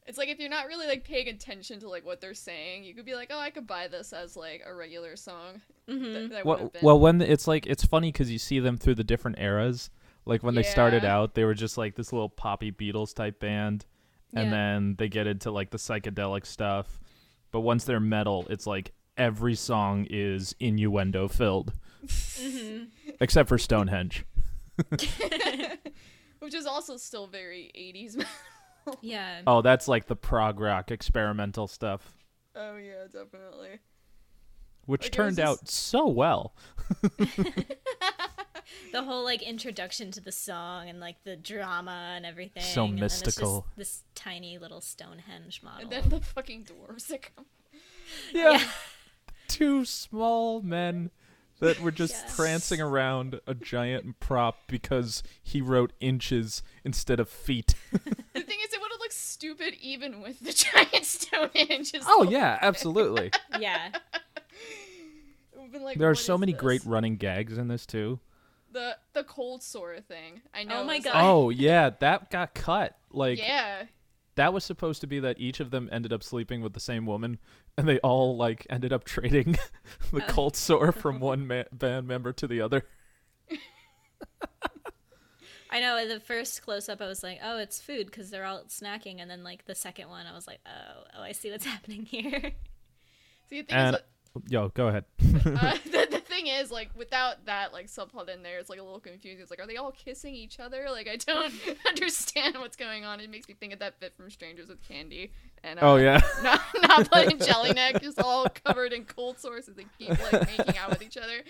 It's 0.07 0.17
like 0.17 0.29
if 0.29 0.39
you're 0.39 0.49
not 0.49 0.65
really 0.65 0.87
like 0.87 1.03
paying 1.03 1.27
attention 1.27 1.79
to 1.81 1.87
like 1.89 2.03
what 2.05 2.19
they're 2.19 2.33
saying, 2.33 2.83
you 2.83 2.93
could 2.95 3.05
be 3.05 3.13
like, 3.13 3.29
"Oh, 3.31 3.39
I 3.39 3.51
could 3.51 3.67
buy 3.67 3.87
this 3.87 4.11
as 4.11 4.35
like 4.35 4.63
a 4.65 4.73
regular 4.73 5.15
song." 5.15 5.61
Mhm. 5.87 6.13
That, 6.13 6.29
that 6.31 6.45
Well, 6.45 6.57
been. 6.69 6.81
well, 6.81 6.99
when 6.99 7.21
it's 7.21 7.47
like 7.47 7.67
it's 7.67 7.85
funny 7.85 8.11
because 8.11 8.31
you 8.31 8.39
see 8.39 8.59
them 8.59 8.77
through 8.77 8.95
the 8.95 9.03
different 9.03 9.39
eras. 9.39 9.89
Like 10.25 10.43
when 10.43 10.55
they 10.55 10.63
started 10.63 11.05
out, 11.05 11.33
they 11.35 11.43
were 11.45 11.53
just 11.53 11.77
like 11.77 11.95
this 11.95 12.11
little 12.11 12.29
poppy 12.29 12.71
Beatles 12.71 13.13
type 13.13 13.39
band, 13.39 13.85
and 14.33 14.45
Yeah. 14.45 14.51
then 14.51 14.95
they 14.97 15.09
get 15.09 15.27
into 15.27 15.51
like 15.51 15.69
the 15.69 15.77
psychedelic 15.77 16.45
stuff. 16.45 16.99
But 17.51 17.61
once 17.61 17.83
they're 17.85 17.99
metal, 17.99 18.45
it's 18.49 18.65
like 18.67 18.93
every 19.21 19.53
song 19.55 20.07
is 20.09 20.55
innuendo 20.59 21.27
filled, 21.27 21.73
Mhm. 22.05 22.87
except 23.21 23.47
for 23.47 23.57
Stonehenge. 23.59 24.25
which 26.39 26.53
is 26.55 26.65
also 26.65 26.97
still 26.97 27.27
very 27.27 27.71
80s. 27.75 28.25
Yeah. 29.01 29.41
Oh, 29.45 29.61
that's 29.61 29.87
like 29.87 30.07
the 30.07 30.15
prog 30.15 30.59
rock 30.59 30.89
experimental 30.89 31.67
stuff, 31.67 32.11
oh 32.55 32.77
yeah, 32.77 33.03
definitely. 33.13 33.77
which 34.87 35.03
Like, 35.03 35.15
it 35.15 35.19
was 35.21 35.35
turned 35.35 35.39
out 35.39 35.69
so 35.69 36.07
well. 36.07 36.55
the 38.91 39.03
whole 39.03 39.23
like 39.23 39.41
introduction 39.43 40.09
to 40.11 40.21
the 40.21 40.31
song 40.31 40.89
and 40.89 40.99
like 40.99 41.23
the 41.23 41.35
drama 41.35 42.13
and 42.15 42.25
everything. 42.25 42.63
So 42.63 42.85
and 42.85 42.97
then 42.97 43.03
it's 43.05 43.15
just 43.21 43.25
mystical. 43.37 43.67
this 43.77 44.03
tiny 44.15 44.57
little 44.57 44.81
Stonehenge 44.81 45.61
model. 45.63 45.81
And 45.83 45.91
then 45.91 46.09
the 46.09 46.21
fucking 46.21 46.65
dwarves 46.65 47.05
that 47.07 47.35
come. 47.35 47.45
Yeah. 48.33 48.61
Two 49.51 49.85
small 49.85 50.61
men 50.61 51.11
that 51.59 51.79
were 51.79 51.91
just 51.91 52.13
Yes. 52.13 52.35
prancing 52.35 52.81
around 52.81 53.39
a 53.45 53.53
giant 53.53 54.19
prop 54.19 54.67
because 54.67 55.21
he 55.43 55.61
wrote 55.61 55.93
inches 55.99 56.63
instead 56.83 57.19
of 57.19 57.29
feet. 57.29 57.75
The 58.33 58.41
thing 58.41 58.57
is, 58.65 58.73
it 58.73 58.79
would 58.81 58.91
have 58.91 58.99
looked 58.99 59.13
stupid 59.13 59.75
even 59.81 60.21
with 60.21 60.39
the 60.39 60.53
giant 60.53 61.05
Stonehenge. 61.05 61.93
is 61.93 62.03
Oh 62.07 62.23
yeah, 62.23 62.57
absolutely. 62.61 63.29
yeah. 63.59 63.89
It 63.93 65.57
would've 65.57 65.71
been 65.71 65.83
like, 65.83 65.97
there 65.97 66.09
are 66.09 66.15
so 66.15 66.37
many 66.37 66.53
this?" 66.53 66.61
great 66.61 66.85
running 66.85 67.17
gags 67.17 67.57
in 67.57 67.67
this 67.67 67.85
too. 67.85 68.19
The 68.71 68.95
the 69.13 69.23
cold 69.25 69.61
sore 69.63 69.99
thing. 69.99 70.41
I 70.53 70.63
know. 70.63 70.79
Oh 70.79 70.83
my 70.85 70.99
God. 70.99 71.13
like- 71.13 71.23
Oh 71.23 71.49
yeah, 71.49 71.89
that 71.99 72.31
got 72.31 72.53
cut. 72.55 72.97
Like 73.11 73.37
yeah. 73.37 73.83
That 74.41 74.53
was 74.53 74.63
supposed 74.65 75.01
to 75.01 75.07
be 75.07 75.19
that 75.19 75.39
each 75.39 75.59
of 75.59 75.69
them 75.69 75.87
ended 75.91 76.11
up 76.11 76.23
sleeping 76.23 76.61
with 76.61 76.73
the 76.73 76.79
same 76.79 77.05
woman, 77.05 77.37
and 77.77 77.87
they 77.87 77.99
all 77.99 78.35
like 78.35 78.65
ended 78.71 78.91
up 78.91 79.03
trading 79.03 79.51
the 80.11 80.23
Oh. 80.23 80.27
cold 80.27 80.55
sore 80.55 80.91
from 80.91 81.19
one 81.19 81.45
ma- 81.45 81.65
band 81.71 82.07
member 82.07 82.33
to 82.33 82.47
the 82.47 82.59
other. 82.59 82.83
I 85.69 85.79
know 85.79 85.95
at 85.97 86.09
the 86.09 86.19
first 86.19 86.63
close 86.63 86.89
up, 86.89 87.01
I 87.01 87.07
was 87.07 87.21
like, 87.23 87.39
"Oh, 87.43 87.57
it's 87.59 87.79
food" 87.79 88.07
because 88.07 88.29
they're 88.31 88.45
all 88.45 88.63
snacking, 88.63 89.21
and 89.21 89.29
then 89.29 89.43
like 89.43 89.65
the 89.65 89.75
second 89.75 90.09
one, 90.09 90.25
I 90.25 90.33
was 90.33 90.47
like, 90.47 90.59
"Oh, 90.65 91.03
oh, 91.17 91.21
I 91.21 91.31
see 91.33 91.51
what's 91.51 91.65
happening 91.73 92.03
here." 92.05 92.51
See, 93.49 93.61
the 93.61 93.67
thing 93.67 93.77
And 93.77 93.95
is, 93.95 94.01
yo, 94.49 94.69
go 94.69 94.87
ahead. 94.87 95.05
uh, 95.19 95.77
the, 95.85 96.07
the 96.11 96.20
thing 96.41 96.53
is, 96.53 96.71
like, 96.71 96.89
without 96.95 97.45
that 97.45 97.73
like 97.73 97.87
subplot 97.87 98.29
in 98.29 98.43
there, 98.43 98.59
it's 98.59 98.69
like 98.69 98.79
a 98.79 98.83
little 98.83 98.99
confusing. 98.99 99.41
It's 99.41 99.51
like, 99.51 99.61
are 99.61 99.67
they 99.67 99.77
all 99.77 99.91
kissing 99.91 100.33
each 100.33 100.59
other? 100.59 100.87
Like, 100.89 101.07
I 101.07 101.17
don't 101.17 101.53
understand 101.87 102.55
what's 102.57 102.77
going 102.77 103.05
on. 103.05 103.19
It 103.19 103.29
makes 103.29 103.47
me 103.47 103.55
think 103.59 103.73
of 103.73 103.79
that 103.79 103.99
bit 103.99 104.15
from 104.15 104.29
Strangers 104.29 104.69
with 104.69 104.81
Candy. 104.87 105.31
And 105.63 105.79
uh, 105.79 105.83
oh 105.83 105.95
yeah. 105.97 106.19
not 106.43 106.61
not 106.81 107.11
playing 107.11 107.37
Jellyneck, 107.39 108.01
just 108.01 108.19
all 108.19 108.47
covered 108.49 108.93
in 108.93 109.05
cold 109.05 109.39
sores 109.39 109.67
as 109.69 109.75
they 109.75 109.85
keep 109.97 110.09
like 110.31 110.57
making 110.57 110.77
out 110.77 110.89
with 110.89 111.01
each 111.01 111.17
other. 111.17 111.43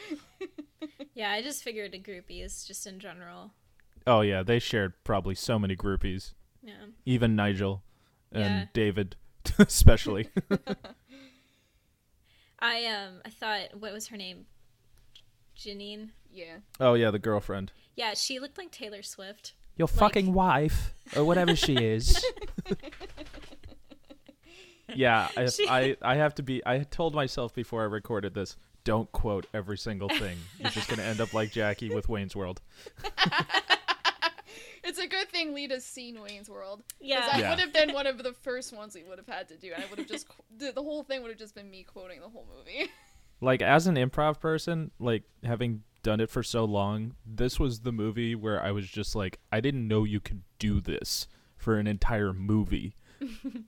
yeah, 1.13 1.31
I 1.31 1.41
just 1.41 1.63
figured 1.63 1.91
the 1.91 1.99
groupies, 1.99 2.65
just 2.65 2.85
in 2.87 2.99
general. 2.99 3.51
Oh 4.05 4.21
yeah. 4.21 4.43
They 4.43 4.59
shared 4.59 4.93
probably 5.03 5.35
so 5.35 5.57
many 5.57 5.75
groupies. 5.75 6.33
Yeah. 6.61 6.73
Even 7.05 7.35
Nigel 7.35 7.83
and 8.31 8.43
Yeah. 8.43 8.65
David, 8.73 9.15
especially. 9.59 10.29
I 12.59 12.85
um, 12.85 13.21
I 13.25 13.29
thought, 13.29 13.79
what 13.79 13.91
was 13.91 14.07
her 14.07 14.17
name? 14.17 14.45
Janine. 15.61 16.09
Yeah. 16.33 16.57
oh 16.79 16.93
yeah, 16.93 17.11
the 17.11 17.19
girlfriend. 17.19 17.71
Yeah, 17.95 18.13
she 18.13 18.39
looked 18.39 18.57
like 18.57 18.71
Taylor 18.71 19.03
Swift. 19.03 19.53
Your 19.77 19.87
Like- 19.87 19.95
fucking 19.95 20.33
wife, 20.33 20.93
or 21.15 21.23
whatever 21.23 21.55
she 21.55 21.75
is. 21.75 22.23
yeah, 24.95 25.27
I, 25.37 25.45
She- 25.47 25.67
I, 25.67 25.95
I 26.01 26.15
have 26.15 26.35
to 26.35 26.43
be. 26.43 26.61
I 26.65 26.79
told 26.79 27.13
myself 27.15 27.53
before 27.53 27.81
I 27.81 27.85
recorded 27.85 28.33
this, 28.33 28.57
don't 28.83 29.11
quote 29.11 29.45
every 29.53 29.77
single 29.77 30.09
thing. 30.09 30.37
You're 30.59 30.71
just 30.71 30.89
gonna 30.89 31.03
end 31.03 31.21
up 31.21 31.33
like 31.33 31.51
Jackie 31.51 31.89
with 31.93 32.09
Wayne's 32.09 32.35
World. 32.35 32.61
It's 34.83 34.97
a 34.97 35.05
good 35.07 35.29
thing 35.29 35.53
Lita's 35.53 35.85
seen 35.85 36.19
Wayne's 36.21 36.49
World. 36.49 36.81
Yeah. 36.99 37.21
that 37.27 37.39
Yeah. 37.39 37.49
would 37.51 37.59
have 37.59 37.71
been 37.71 37.93
one 37.93 38.07
of 38.07 38.17
the 38.23 38.33
first 38.33 38.75
ones 38.75 38.95
we 38.95 39.03
would 39.03 39.19
have 39.19 39.27
had 39.27 39.47
to 39.49 39.55
do. 39.55 39.71
And 39.73 39.83
I 39.83 39.87
would 39.87 39.99
have 39.99 40.07
just 40.07 40.25
the, 40.57 40.71
the 40.71 40.81
whole 40.81 41.03
thing 41.03 41.21
would 41.21 41.29
have 41.29 41.37
just 41.37 41.53
been 41.53 41.69
me 41.69 41.83
quoting 41.83 42.19
the 42.19 42.27
whole 42.27 42.47
movie. 42.57 42.89
Like 43.41 43.61
as 43.61 43.87
an 43.87 43.95
improv 43.95 44.39
person, 44.39 44.91
like 44.99 45.23
having 45.43 45.81
done 46.03 46.19
it 46.21 46.29
for 46.29 46.43
so 46.43 46.63
long, 46.63 47.15
this 47.25 47.59
was 47.59 47.79
the 47.81 47.91
movie 47.91 48.35
where 48.35 48.61
I 48.63 48.71
was 48.71 48.87
just 48.87 49.15
like, 49.15 49.39
I 49.51 49.59
didn't 49.59 49.87
know 49.87 50.03
you 50.03 50.19
could 50.19 50.43
do 50.59 50.79
this 50.79 51.27
for 51.57 51.77
an 51.77 51.87
entire 51.87 52.33
movie. 52.33 52.95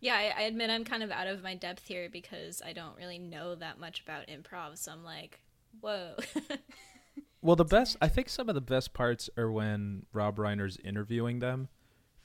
Yeah, 0.00 0.16
I, 0.16 0.34
I 0.36 0.42
admit 0.42 0.68
I'm 0.68 0.84
kind 0.84 1.02
of 1.02 1.10
out 1.10 1.28
of 1.28 1.42
my 1.42 1.54
depth 1.54 1.86
here 1.86 2.10
because 2.10 2.60
I 2.62 2.74
don't 2.74 2.94
really 2.98 3.18
know 3.18 3.54
that 3.54 3.80
much 3.80 4.02
about 4.02 4.26
improv. 4.28 4.76
So 4.76 4.92
I'm 4.92 5.02
like, 5.02 5.40
whoa. 5.80 6.16
Well, 7.40 7.56
the 7.56 7.64
best, 7.64 7.96
I 8.02 8.08
think 8.08 8.28
some 8.28 8.48
of 8.50 8.54
the 8.54 8.60
best 8.60 8.92
parts 8.94 9.28
are 9.36 9.50
when 9.50 10.04
Rob 10.12 10.36
Reiner's 10.36 10.76
interviewing 10.84 11.38
them 11.40 11.68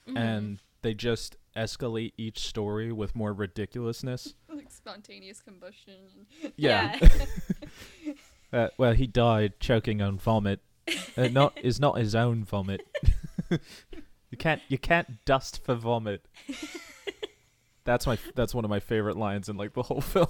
Mm-hmm. 0.07 0.17
and 0.17 0.59
they 0.81 0.93
just 0.93 1.37
escalate 1.55 2.13
each 2.17 2.39
story 2.39 2.91
with 2.91 3.15
more 3.15 3.33
ridiculousness. 3.33 4.33
like 4.53 4.71
spontaneous 4.71 5.41
combustion. 5.41 6.27
Yeah. 6.55 6.97
uh, 8.53 8.69
well, 8.77 8.93
he 8.93 9.07
died 9.07 9.59
choking 9.59 10.01
on 10.01 10.17
vomit. 10.17 10.61
Uh, 11.15 11.27
not 11.27 11.57
is 11.61 11.79
not 11.79 11.97
his 11.97 12.15
own 12.15 12.43
vomit. 12.43 12.81
you 13.51 14.37
can't 14.37 14.61
you 14.67 14.77
can't 14.77 15.23
dust 15.23 15.63
for 15.63 15.75
vomit. 15.75 16.25
That's 17.83 18.07
my 18.07 18.17
that's 18.35 18.55
one 18.55 18.65
of 18.65 18.69
my 18.69 18.79
favorite 18.79 19.17
lines 19.17 19.49
in 19.49 19.57
like 19.57 19.73
the 19.73 19.83
whole 19.83 20.01
film. 20.01 20.27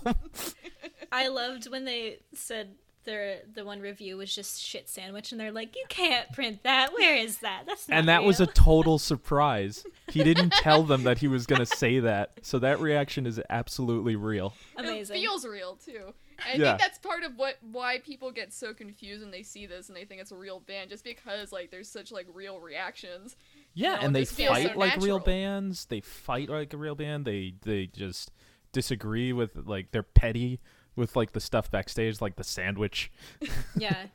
I 1.12 1.28
loved 1.28 1.70
when 1.72 1.86
they 1.86 2.20
said 2.34 2.76
their 3.10 3.40
the 3.54 3.66
one 3.66 3.80
review 3.82 4.18
was 4.18 4.34
just 4.34 4.62
shit 4.62 4.88
sandwich, 4.88 5.32
and 5.32 5.40
they're 5.42 5.52
like, 5.52 5.76
"You 5.76 5.84
can't 5.90 6.32
print 6.32 6.64
that. 6.64 6.94
Where 6.94 7.16
is 7.16 7.38
that? 7.40 7.64
That's 7.66 7.90
not 7.90 7.98
and 7.98 8.08
that 8.08 8.24
was 8.24 8.40
a 8.40 8.46
total 8.48 9.00
surprise. 9.12 9.84
He 10.10 10.24
didn't 10.24 10.52
tell 10.54 10.84
them 10.84 11.04
that 11.04 11.18
he 11.18 11.28
was 11.28 11.46
going 11.46 11.60
to 11.60 11.66
say 11.66 12.00
that. 12.00 12.34
So 12.44 12.60
that 12.60 12.80
reaction 12.80 13.26
is 13.26 13.42
absolutely 13.50 14.16
real. 14.16 14.54
amazing." 14.78 15.18
It 15.18 15.22
feels 15.22 15.46
real 15.46 15.76
too. 15.76 16.14
And 16.48 16.62
I 16.62 16.66
Yeah. 16.66 16.72
think 16.72 16.82
that's 16.82 16.98
part 17.00 17.24
of 17.24 17.36
what 17.38 17.58
why 17.72 18.00
people 18.00 18.32
get 18.32 18.54
so 18.54 18.74
confused 18.74 19.22
when 19.22 19.32
they 19.32 19.44
see 19.44 19.66
this 19.66 19.90
and 19.90 19.98
they 19.98 20.06
think 20.06 20.22
it's 20.22 20.32
a 20.32 20.38
real 20.38 20.60
band, 20.62 20.90
just 20.90 21.04
because 21.04 21.52
like 21.52 21.72
there's 21.72 21.90
such 21.90 22.12
like 22.12 22.28
real 22.34 22.60
reactions. 22.60 23.36
Yeah, 23.74 23.96
know, 23.96 24.02
and 24.02 24.16
they 24.16 24.22
this 24.22 24.32
feels 24.32 24.56
so 24.58 24.64
fight 24.70 24.78
like 24.78 24.98
real 24.98 25.20
bands. 25.20 25.86
They 25.86 26.00
fight 26.02 26.50
like 26.50 26.74
a 26.74 26.78
real 26.78 26.96
band. 26.96 27.26
They 27.26 27.56
they 27.62 27.88
just 27.88 28.32
disagree 28.72 29.34
with 29.34 29.56
like 29.66 29.92
they're 29.92 30.04
petty 30.04 30.60
with 31.00 31.16
like 31.16 31.32
the 31.32 31.40
stuff 31.40 31.72
backstage, 31.72 32.22
like 32.22 32.36
the 32.36 32.44
sandwich. 32.44 33.12
yeah, 33.76 34.06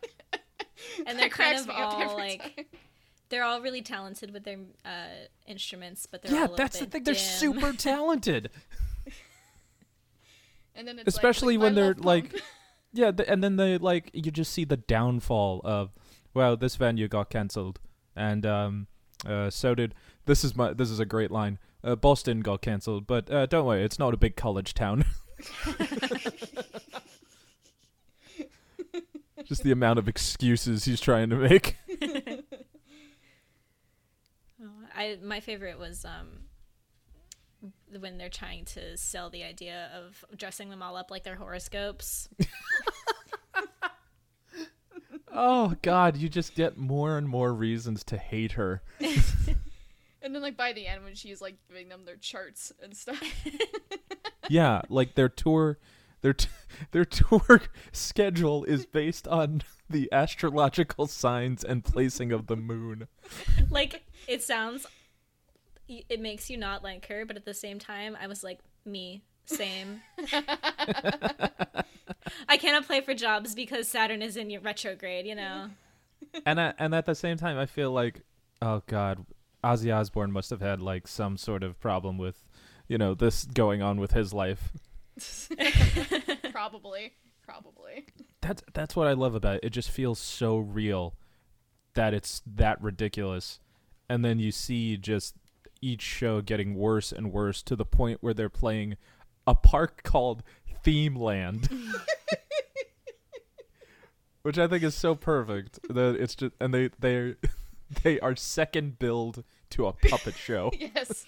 and 1.06 1.18
they're 1.18 1.28
kind 1.28 1.58
of 1.58 1.68
all 1.70 2.14
like 2.14 2.54
time. 2.56 2.64
they're 3.30 3.42
all 3.42 3.60
really 3.60 3.82
talented 3.82 4.32
with 4.32 4.44
their 4.44 4.58
uh, 4.84 5.26
instruments, 5.46 6.06
but 6.06 6.22
they're 6.22 6.32
yeah, 6.32 6.38
all 6.40 6.44
a 6.44 6.50
little 6.50 6.56
that's 6.56 6.78
the 6.78 6.84
bit 6.84 6.92
thing. 6.92 7.02
They're 7.04 7.14
super 7.14 7.72
talented. 7.76 8.50
And 10.76 10.86
then 10.88 10.98
it's 10.98 11.08
Especially 11.08 11.56
like, 11.56 11.62
when 11.62 11.74
they're 11.74 11.94
like, 11.94 12.30
punk. 12.32 12.42
yeah, 12.92 13.12
th- 13.12 13.28
and 13.28 13.42
then 13.42 13.56
they 13.56 13.78
like 13.78 14.10
you 14.12 14.30
just 14.30 14.52
see 14.52 14.64
the 14.64 14.76
downfall 14.76 15.60
of, 15.64 15.92
well, 16.34 16.56
this 16.56 16.76
venue 16.76 17.08
got 17.08 17.30
cancelled, 17.30 17.80
and 18.16 18.44
um, 18.44 18.86
uh, 19.24 19.50
so 19.50 19.74
did 19.74 19.94
this 20.26 20.44
is 20.44 20.56
my 20.56 20.72
this 20.72 20.90
is 20.90 21.00
a 21.00 21.06
great 21.06 21.30
line. 21.30 21.58
Uh, 21.82 21.94
Boston 21.94 22.40
got 22.40 22.60
cancelled, 22.60 23.06
but 23.06 23.30
uh, 23.30 23.46
don't 23.46 23.66
worry, 23.66 23.84
it's 23.84 23.98
not 23.98 24.14
a 24.14 24.16
big 24.16 24.36
college 24.36 24.74
town. 24.74 25.04
Just 29.44 29.62
the 29.62 29.72
amount 29.72 29.98
of 29.98 30.08
excuses 30.08 30.84
he's 30.84 31.00
trying 31.00 31.30
to 31.30 31.36
make. 31.36 31.76
Oh, 34.62 34.68
I 34.96 35.18
my 35.22 35.40
favorite 35.40 35.78
was 35.78 36.04
um 36.04 36.44
when 37.98 38.18
they're 38.18 38.28
trying 38.28 38.64
to 38.66 38.96
sell 38.96 39.30
the 39.30 39.44
idea 39.44 39.90
of 39.94 40.24
dressing 40.36 40.70
them 40.70 40.82
all 40.82 40.96
up 40.96 41.10
like 41.10 41.24
their 41.24 41.36
horoscopes. 41.36 42.28
Oh 45.36 45.74
God, 45.82 46.16
you 46.16 46.28
just 46.28 46.54
get 46.54 46.76
more 46.76 47.18
and 47.18 47.28
more 47.28 47.52
reasons 47.52 48.04
to 48.04 48.16
hate 48.16 48.52
her. 48.52 48.82
and 49.00 50.32
then 50.32 50.40
like 50.40 50.56
by 50.56 50.72
the 50.72 50.86
end 50.86 51.02
when 51.02 51.16
she's 51.16 51.40
like 51.40 51.56
giving 51.68 51.88
them 51.88 52.04
their 52.04 52.16
charts 52.16 52.72
and 52.80 52.96
stuff. 52.96 53.20
Yeah, 54.48 54.82
like 54.88 55.14
their 55.14 55.28
tour, 55.28 55.78
their 56.20 56.32
t- 56.34 56.48
their 56.92 57.04
tour 57.04 57.62
schedule 57.92 58.64
is 58.64 58.86
based 58.86 59.28
on 59.28 59.62
the 59.90 60.08
astrological 60.12 61.06
signs 61.06 61.62
and 61.64 61.84
placing 61.84 62.32
of 62.32 62.46
the 62.46 62.56
moon. 62.56 63.08
like 63.70 64.04
it 64.26 64.42
sounds 64.42 64.86
it 65.86 66.18
makes 66.18 66.48
you 66.48 66.56
not 66.56 66.82
like 66.82 67.06
her, 67.08 67.26
but 67.26 67.36
at 67.36 67.44
the 67.44 67.52
same 67.52 67.78
time 67.78 68.16
I 68.20 68.26
was 68.26 68.42
like, 68.42 68.58
me, 68.86 69.22
same. 69.44 70.00
I 72.48 72.56
cannot 72.56 72.86
play 72.86 73.02
for 73.02 73.14
jobs 73.14 73.54
because 73.54 73.86
Saturn 73.88 74.22
is 74.22 74.36
in 74.36 74.48
your 74.50 74.62
retrograde, 74.62 75.26
you 75.26 75.34
know. 75.34 75.68
And 76.46 76.60
I, 76.60 76.74
and 76.78 76.94
at 76.94 77.06
the 77.06 77.14
same 77.14 77.36
time, 77.36 77.58
I 77.58 77.66
feel 77.66 77.90
like, 77.92 78.22
oh 78.62 78.82
God, 78.86 79.26
Ozzy 79.62 79.94
Osbourne 79.94 80.32
must 80.32 80.50
have 80.50 80.60
had 80.60 80.80
like 80.80 81.06
some 81.06 81.36
sort 81.36 81.62
of 81.62 81.78
problem 81.80 82.18
with, 82.18 82.44
you 82.88 82.98
know, 82.98 83.14
this 83.14 83.44
going 83.44 83.82
on 83.82 83.98
with 83.98 84.12
his 84.12 84.32
life. 84.32 84.72
probably. 86.50 87.12
Probably. 87.42 88.06
That's 88.40 88.62
that's 88.72 88.96
what 88.96 89.06
I 89.06 89.12
love 89.12 89.34
about 89.34 89.56
it. 89.56 89.64
It 89.64 89.70
just 89.70 89.90
feels 89.90 90.18
so 90.18 90.58
real 90.58 91.14
that 91.94 92.14
it's 92.14 92.42
that 92.46 92.80
ridiculous. 92.82 93.60
And 94.08 94.24
then 94.24 94.38
you 94.38 94.50
see 94.50 94.96
just 94.96 95.34
each 95.80 96.02
show 96.02 96.40
getting 96.40 96.74
worse 96.74 97.12
and 97.12 97.32
worse 97.32 97.62
to 97.62 97.76
the 97.76 97.84
point 97.84 98.18
where 98.22 98.34
they're 98.34 98.48
playing 98.48 98.96
a 99.46 99.54
park 99.54 100.02
called 100.02 100.42
Theme 100.82 101.16
Land. 101.16 101.68
Which 104.42 104.58
I 104.58 104.66
think 104.66 104.82
is 104.82 104.94
so 104.94 105.14
perfect. 105.14 105.78
That 105.88 106.16
it's 106.18 106.34
just 106.34 106.52
and 106.60 106.72
they 106.72 106.90
they 106.98 107.34
they 108.02 108.20
are 108.20 108.36
second 108.36 108.98
billed 108.98 109.44
to 109.70 109.86
a 109.86 109.92
puppet 109.92 110.36
show. 110.36 110.70
yes. 110.78 111.26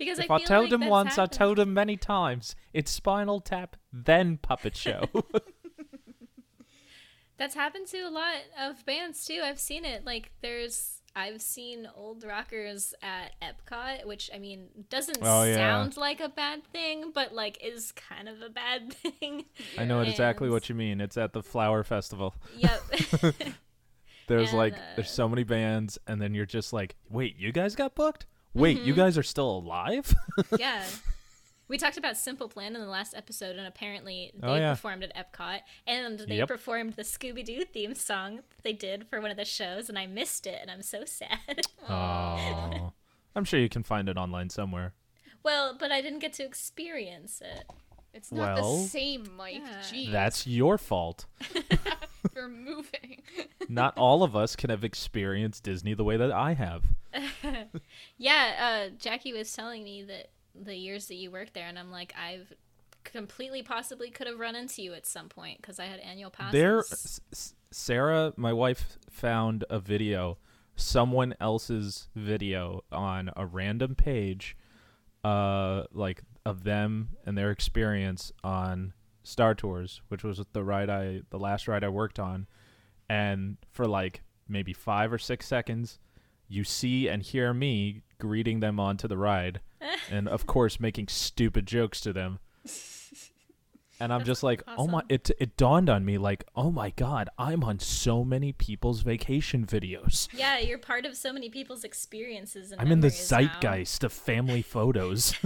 Because 0.00 0.18
if 0.18 0.30
I 0.30 0.36
I, 0.36 0.42
told 0.42 0.72
like 0.72 0.80
him 0.80 0.88
once, 0.88 1.10
happened. 1.16 1.34
I 1.34 1.36
told 1.36 1.58
him 1.60 1.74
many 1.74 1.96
times. 1.96 2.56
It's 2.72 2.90
Spinal 2.90 3.40
Tap, 3.40 3.76
then 3.92 4.38
puppet 4.38 4.76
show. 4.76 5.04
That's 7.36 7.54
happened 7.54 7.86
to 7.88 7.98
a 7.98 8.10
lot 8.10 8.34
of 8.60 8.84
bands 8.84 9.24
too. 9.24 9.40
I've 9.44 9.60
seen 9.60 9.84
it. 9.84 10.04
Like 10.04 10.30
there's 10.42 11.00
I've 11.16 11.40
seen 11.42 11.88
old 11.96 12.22
rockers 12.24 12.94
at 13.02 13.32
Epcot, 13.42 14.06
which 14.06 14.30
I 14.34 14.38
mean 14.38 14.68
doesn't 14.90 15.18
Oh, 15.22 15.42
yeah. 15.44 15.54
sound 15.56 15.96
like 15.96 16.20
a 16.20 16.28
bad 16.28 16.64
thing, 16.72 17.12
but 17.14 17.34
like 17.34 17.58
is 17.64 17.92
kind 17.92 18.28
of 18.28 18.42
a 18.42 18.50
bad 18.50 18.92
thing. 18.92 19.46
I 19.78 19.84
know 19.84 20.00
exactly 20.00 20.50
what 20.50 20.68
you 20.68 20.74
mean. 20.74 21.00
It's 21.00 21.16
at 21.16 21.32
the 21.32 21.42
Flower 21.42 21.82
Festival. 21.82 22.34
yep. 22.56 22.82
There's 24.28 24.50
And, 24.50 24.58
like 24.58 24.74
uh, 24.74 24.80
there's 24.96 25.10
so 25.10 25.28
many 25.28 25.42
bands, 25.42 25.98
and 26.06 26.20
then 26.22 26.34
you're 26.34 26.46
just 26.46 26.72
like, 26.72 26.94
wait, 27.08 27.36
you 27.36 27.50
guys 27.52 27.74
got 27.74 27.96
booked? 27.96 28.26
Wait, 28.54 28.80
you 28.80 28.92
Mhm. 28.92 28.96
guys 28.96 29.18
are 29.18 29.22
still 29.22 29.50
alive? 29.58 30.14
yeah. 30.58 30.84
We 31.68 31.78
talked 31.78 31.96
about 31.96 32.16
Simple 32.16 32.48
Plan 32.48 32.74
in 32.74 32.80
the 32.80 32.88
last 32.88 33.14
episode, 33.14 33.54
and 33.56 33.64
apparently 33.66 34.32
they 34.34 34.46
Oh, 34.46 34.54
yeah. 34.56 34.72
performed 34.74 35.04
at 35.04 35.14
Epcot, 35.14 35.60
and 35.86 36.18
they 36.18 36.38
Yep. 36.38 36.48
performed 36.48 36.94
the 36.94 37.02
Scooby 37.02 37.44
Doo 37.44 37.64
theme 37.64 37.94
song 37.94 38.36
that 38.36 38.62
they 38.64 38.72
did 38.72 39.06
for 39.08 39.20
one 39.20 39.30
of 39.30 39.36
the 39.36 39.44
shows, 39.44 39.88
and 39.88 39.96
I 39.96 40.06
missed 40.06 40.48
it, 40.48 40.58
and 40.60 40.68
I'm 40.70 40.82
so 40.82 41.04
sad. 41.04 41.38
Oh. 41.88 42.92
I'm 43.36 43.44
sure 43.44 43.60
you 43.60 43.68
can 43.68 43.84
find 43.84 44.08
it 44.08 44.16
online 44.16 44.50
somewhere. 44.50 44.94
well, 45.44 45.74
but 45.78 45.90
I 45.92 46.00
didn't 46.02 46.18
get 46.18 46.32
to 46.34 46.44
experience 46.44 47.40
it. 47.40 47.64
It's 48.12 48.32
not 48.32 48.56
Well- 48.60 48.78
the 48.78 48.88
same, 48.88 49.28
Mike. 49.36 49.62
Yeah. 49.64 49.80
Jeez. 49.82 50.10
That's 50.12 50.46
your 50.46 50.78
fault. 50.78 51.26
for 52.32 52.48
moving. 52.48 53.22
Not 53.68 53.96
all 53.96 54.22
of 54.22 54.36
us 54.36 54.56
can 54.56 54.68
have 54.70 54.84
experienced 54.84 55.62
Disney 55.64 55.94
the 55.94 56.04
way 56.04 56.16
that 56.16 56.30
I 56.32 56.54
have. 56.54 56.84
Yeah, 58.18 58.88
uh, 58.90 58.94
Jackie 58.98 59.32
was 59.32 59.52
telling 59.52 59.82
me 59.84 60.02
that 60.02 60.30
the 60.54 60.76
years 60.76 61.06
that 61.08 61.14
you 61.14 61.30
worked 61.30 61.54
there, 61.54 61.66
and 61.66 61.78
I'm 61.78 61.90
like, 61.90 62.12
I've 62.20 62.52
completely 63.04 63.62
possibly 63.62 64.10
could 64.10 64.26
have 64.26 64.38
run 64.38 64.54
into 64.54 64.82
you 64.82 64.92
at 64.92 65.06
some 65.06 65.28
point 65.28 65.56
because 65.60 65.78
I 65.80 65.86
had 65.86 66.00
annual 66.00 66.30
passes. 66.30 66.52
There, 66.52 66.78
S- 66.80 67.20
S- 67.32 67.54
Sarah, 67.70 68.32
my 68.36 68.52
wife, 68.52 68.98
found 69.08 69.64
a 69.70 69.78
video, 69.80 70.36
someone 70.76 71.34
else's 71.40 72.08
video 72.14 72.84
on 72.92 73.30
a 73.36 73.46
random 73.46 73.94
page, 73.94 74.56
uh, 75.24 75.84
like 75.92 76.22
of 76.44 76.64
them 76.64 77.10
and 77.24 77.36
their 77.36 77.50
experience 77.50 78.32
on 78.42 78.92
Star 79.22 79.54
Tours, 79.54 80.00
which 80.08 80.24
was 80.24 80.40
the 80.52 80.64
ride 80.64 80.90
I, 80.90 81.22
the 81.30 81.38
last 81.38 81.68
ride 81.68 81.84
I 81.84 81.88
worked 81.88 82.18
on, 82.18 82.46
and 83.08 83.56
for 83.72 83.86
like 83.86 84.22
maybe 84.48 84.72
five 84.72 85.12
or 85.12 85.18
six 85.18 85.46
seconds, 85.46 85.98
you 86.48 86.64
see 86.64 87.08
and 87.08 87.22
hear 87.22 87.52
me 87.52 88.02
greeting 88.18 88.60
them 88.60 88.80
onto 88.80 89.06
the 89.06 89.18
ride, 89.18 89.60
and 90.10 90.28
of 90.28 90.46
course 90.46 90.80
making 90.80 91.08
stupid 91.08 91.66
jokes 91.66 92.00
to 92.02 92.12
them. 92.12 92.38
And 94.02 94.14
I'm 94.14 94.20
That's 94.20 94.28
just 94.28 94.42
like, 94.42 94.62
oh 94.66 94.86
my! 94.86 95.02
It 95.10 95.30
it 95.38 95.58
dawned 95.58 95.90
on 95.90 96.06
me 96.06 96.16
like, 96.16 96.44
oh 96.56 96.70
my 96.70 96.88
god, 96.88 97.28
I'm 97.36 97.62
on 97.62 97.78
so 97.78 98.24
many 98.24 98.50
people's 98.50 99.02
vacation 99.02 99.66
videos. 99.66 100.26
Yeah, 100.32 100.58
you're 100.58 100.78
part 100.78 101.04
of 101.04 101.14
so 101.14 101.34
many 101.34 101.50
people's 101.50 101.84
experiences. 101.84 102.72
And 102.72 102.80
I'm 102.80 102.90
in 102.90 103.00
the 103.00 103.08
memories 103.08 103.30
now. 103.30 103.36
zeitgeist 103.36 104.02
of 104.02 104.12
family 104.14 104.62
photos. 104.62 105.34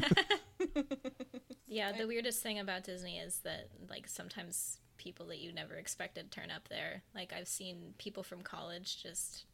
Yeah, 1.66 1.92
the 1.92 2.06
weirdest 2.06 2.42
thing 2.42 2.58
about 2.58 2.84
Disney 2.84 3.18
is 3.18 3.38
that 3.44 3.68
like 3.90 4.06
sometimes 4.08 4.78
people 4.96 5.26
that 5.26 5.38
you 5.40 5.52
never 5.52 5.74
expected 5.74 6.30
turn 6.30 6.50
up 6.50 6.68
there. 6.68 7.02
Like 7.14 7.32
I've 7.36 7.48
seen 7.48 7.94
people 7.98 8.22
from 8.22 8.42
college 8.42 9.02
just 9.02 9.44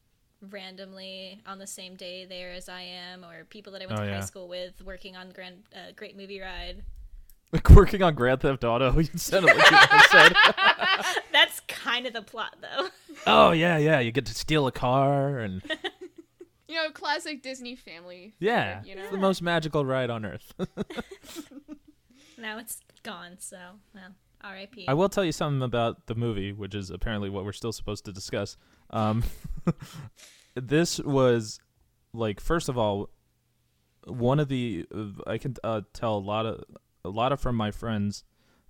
randomly 0.51 1.41
on 1.47 1.59
the 1.59 1.67
same 1.67 1.95
day 1.97 2.25
there 2.25 2.53
as 2.53 2.69
I 2.69 2.83
am, 2.83 3.25
or 3.25 3.45
people 3.45 3.73
that 3.73 3.83
I 3.83 3.87
went 3.87 4.01
Oh, 4.01 4.05
to 4.05 4.09
yeah. 4.09 4.17
high 4.21 4.25
school 4.25 4.49
with 4.49 4.83
working 4.85 5.17
on 5.17 5.31
Grand 5.31 5.63
uh, 5.75 5.93
Great 5.97 6.17
Movie 6.17 6.41
Ride. 6.41 6.83
like 7.53 7.69
working 7.71 8.03
on 8.03 8.15
Grand 8.15 8.41
Theft 8.41 8.65
Auto. 8.65 8.93
You 8.99 9.05
said 9.17 9.45
it 9.45 9.57
like 9.57 9.71
you 9.93 10.01
said. 10.11 10.33
That's 11.33 11.61
kind 11.69 12.07
of 12.07 12.13
the 12.13 12.23
plot, 12.23 12.57
though. 12.61 12.89
Oh 13.27 13.51
yeah, 13.53 13.79
yeah. 13.79 14.01
You 14.01 14.13
get 14.13 14.27
to 14.27 14.35
steal 14.35 14.67
a 14.67 14.73
car 14.73 15.39
and 15.39 15.63
You 16.71 16.77
know, 16.77 16.91
classic 16.91 17.43
Disney 17.43 17.75
family. 17.75 18.35
yeah, 18.39 18.83
You 18.85 18.95
know. 18.95 19.03
it's 19.03 19.11
the 19.11 19.19
most 19.19 19.43
magical 19.43 19.85
ride 19.85 20.09
on 20.09 20.25
earth. 20.25 20.55
now 22.39 22.59
it's 22.59 22.79
gone, 23.03 23.37
so 23.41 23.59
well, 23.93 24.15
R.I.P. 24.43 24.87
I 24.87 24.95
will 24.95 25.09
tell 25.09 25.25
you 25.25 25.33
something 25.33 25.63
about 25.63 26.07
the 26.07 26.15
movie, 26.15 26.53
which 26.53 26.77
is 26.77 26.91
apparently 26.91 27.29
what 27.29 27.45
we're 27.45 27.53
still 27.53 27.73
supposed 27.73 28.05
to 28.05 28.13
discuss. 28.13 28.57
Um, 28.91 29.25
this 30.55 31.01
was 31.01 31.59
like, 32.13 32.39
first 32.41 32.69
of 32.69 32.79
all, 32.79 33.11
one 34.05 34.39
of 34.39 34.49
the 34.49 34.87
I 35.27 35.39
can 35.39 35.57
uh, 35.65 35.81
tell 35.93 36.17
a 36.17 36.25
lot 36.25 36.47
of 36.47 36.63
a 37.05 37.09
lot 37.11 37.33
of 37.33 37.41
from 37.41 37.57
my 37.57 37.73
friends. 37.73 38.23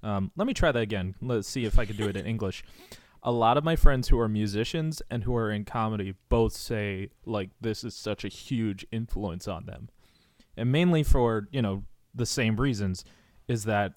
Um, 0.02 0.33
let 0.37 0.47
me 0.47 0.54
try 0.54 0.73
that 0.73 0.80
again. 0.80 1.16
Let's 1.21 1.49
see 1.49 1.66
if 1.66 1.78
I 1.78 1.85
can 1.85 1.97
do 1.97 2.09
it 2.09 2.16
in 2.16 2.25
English. 2.25 2.64
A 3.22 3.33
lot 3.33 3.56
of 3.59 3.64
my 3.64 3.76
friends 3.76 4.09
who 4.09 4.18
are 4.18 4.28
musicians 4.28 5.02
and 5.11 5.24
who 5.24 5.35
are 5.37 5.50
in 5.50 5.64
comedy 5.64 6.14
both 6.28 6.54
say 6.54 7.11
like 7.26 7.50
this 7.61 7.85
is 7.85 7.94
such 7.94 8.24
a 8.24 8.28
huge 8.28 8.87
influence 8.90 9.46
on 9.46 9.66
them, 9.66 9.90
and 10.56 10.72
mainly 10.72 11.02
for 11.02 11.48
you 11.52 11.61
know 11.62 11.85
the 12.14 12.26
same 12.26 12.56
reasons, 12.56 13.04
is 13.46 13.64
that 13.64 13.94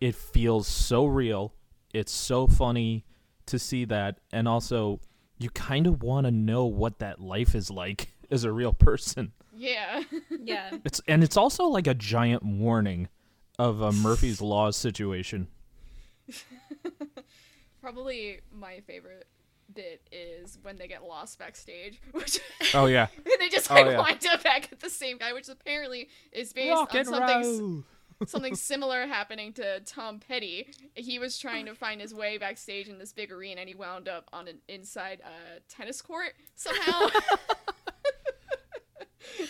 it 0.00 0.14
feels 0.14 0.66
so 0.66 1.06
real. 1.06 1.54
It's 1.92 2.12
so 2.12 2.46
funny 2.46 3.04
to 3.46 3.58
see 3.58 3.84
that, 3.84 4.18
and 4.32 4.48
also 4.48 5.00
you 5.38 5.50
kind 5.50 5.86
of 5.86 6.02
want 6.02 6.26
to 6.26 6.30
know 6.30 6.64
what 6.64 6.98
that 7.00 7.20
life 7.20 7.54
is 7.54 7.70
like 7.70 8.14
as 8.30 8.44
a 8.44 8.52
real 8.52 8.72
person. 8.72 9.32
Yeah. 9.54 10.02
yeah, 10.42 10.70
It's 10.84 11.00
and 11.06 11.22
it's 11.22 11.36
also 11.36 11.64
like 11.66 11.86
a 11.86 11.94
giant 11.94 12.42
warning 12.42 13.08
of 13.58 13.82
a 13.82 13.92
Murphy's 13.92 14.40
Law 14.52 14.70
situation. 14.70 15.48
Probably 17.82 18.40
my 18.50 18.80
favorite 18.86 19.26
bit 19.74 20.00
is 20.12 20.58
when 20.62 20.76
they 20.76 20.86
get 20.86 21.02
lost 21.04 21.38
backstage, 21.38 22.00
which 22.12 22.38
Oh 22.74 22.86
yeah, 22.86 23.08
and 23.16 23.26
they 23.40 23.48
just 23.48 23.70
Oh, 23.70 23.74
like 23.74 23.86
yeah. 23.86 23.98
wind 23.98 24.24
up 24.32 24.42
back 24.44 24.68
at 24.72 24.80
the 24.80 24.88
same 24.88 25.18
guy, 25.18 25.32
which 25.32 25.48
apparently 25.48 26.08
is 26.30 26.52
based 26.52 26.70
on 26.72 27.04
something 27.04 27.84
s- 28.22 28.30
something 28.30 28.54
similar 28.54 29.06
happening 29.08 29.52
to 29.54 29.80
Tom 29.80 30.20
Petty. 30.20 30.68
He 30.94 31.18
was 31.18 31.38
trying 31.38 31.66
to 31.66 31.74
find 31.74 32.00
his 32.00 32.14
way 32.14 32.38
backstage 32.38 32.88
in 32.88 32.98
this 32.98 33.12
big 33.12 33.32
arena, 33.32 33.62
and 33.62 33.68
he 33.68 33.74
wound 33.74 34.08
up 34.08 34.28
on 34.32 34.46
an 34.46 34.58
inside 34.68 35.20
uh, 35.24 35.58
tennis 35.68 36.00
court 36.00 36.34
somehow. 36.54 37.08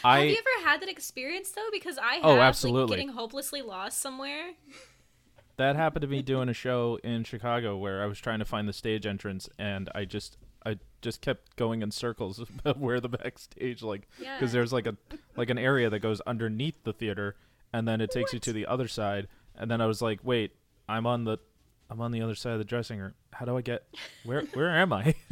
I 0.04 0.18
have 0.20 0.28
you 0.28 0.36
ever 0.36 0.68
had 0.68 0.80
that 0.82 0.88
experience 0.88 1.50
though? 1.50 1.68
Because 1.72 1.98
I 1.98 2.14
have. 2.14 2.24
Oh, 2.24 2.30
like, 2.34 2.40
absolutely. 2.40 2.96
getting 2.96 3.08
hopelessly 3.12 3.62
lost 3.62 4.00
somewhere. 4.00 4.50
That 5.56 5.76
happened 5.76 6.02
to 6.02 6.08
me 6.08 6.22
doing 6.22 6.48
a 6.48 6.54
show 6.54 6.98
in 7.04 7.24
Chicago 7.24 7.76
where 7.76 8.02
I 8.02 8.06
was 8.06 8.18
trying 8.18 8.38
to 8.38 8.44
find 8.44 8.68
the 8.68 8.72
stage 8.72 9.06
entrance 9.06 9.48
and 9.58 9.88
I 9.94 10.04
just 10.04 10.38
I 10.64 10.78
just 11.00 11.20
kept 11.20 11.56
going 11.56 11.82
in 11.82 11.90
circles 11.90 12.38
about 12.58 12.78
where 12.78 13.00
the 13.00 13.08
backstage 13.08 13.82
like 13.82 14.08
Yeah. 14.20 14.36
because 14.38 14.52
there's 14.52 14.72
like 14.72 14.86
a 14.86 14.96
like 15.36 15.50
an 15.50 15.58
area 15.58 15.90
that 15.90 15.98
goes 16.00 16.20
underneath 16.22 16.82
the 16.84 16.92
theater 16.92 17.36
and 17.72 17.86
then 17.88 18.00
it 18.00 18.10
takes 18.10 18.32
you 18.32 18.38
to 18.40 18.52
the 18.52 18.66
other 18.66 18.88
side. 18.88 19.28
And 19.54 19.70
then 19.70 19.80
I 19.80 19.86
was 19.86 20.00
like 20.02 20.20
wait 20.22 20.52
I'm 20.88 21.06
on 21.06 21.24
the 21.24 21.38
I'm 21.90 22.00
on 22.00 22.12
the 22.12 22.22
other 22.22 22.34
side 22.34 22.52
of 22.54 22.58
the 22.58 22.64
dressing 22.64 22.98
room. 22.98 23.14
How 23.32 23.44
do 23.44 23.56
I 23.56 23.60
get 23.62 23.84
where 24.24 24.42
where 24.54 24.70
am 24.70 24.92
I? 24.92 25.14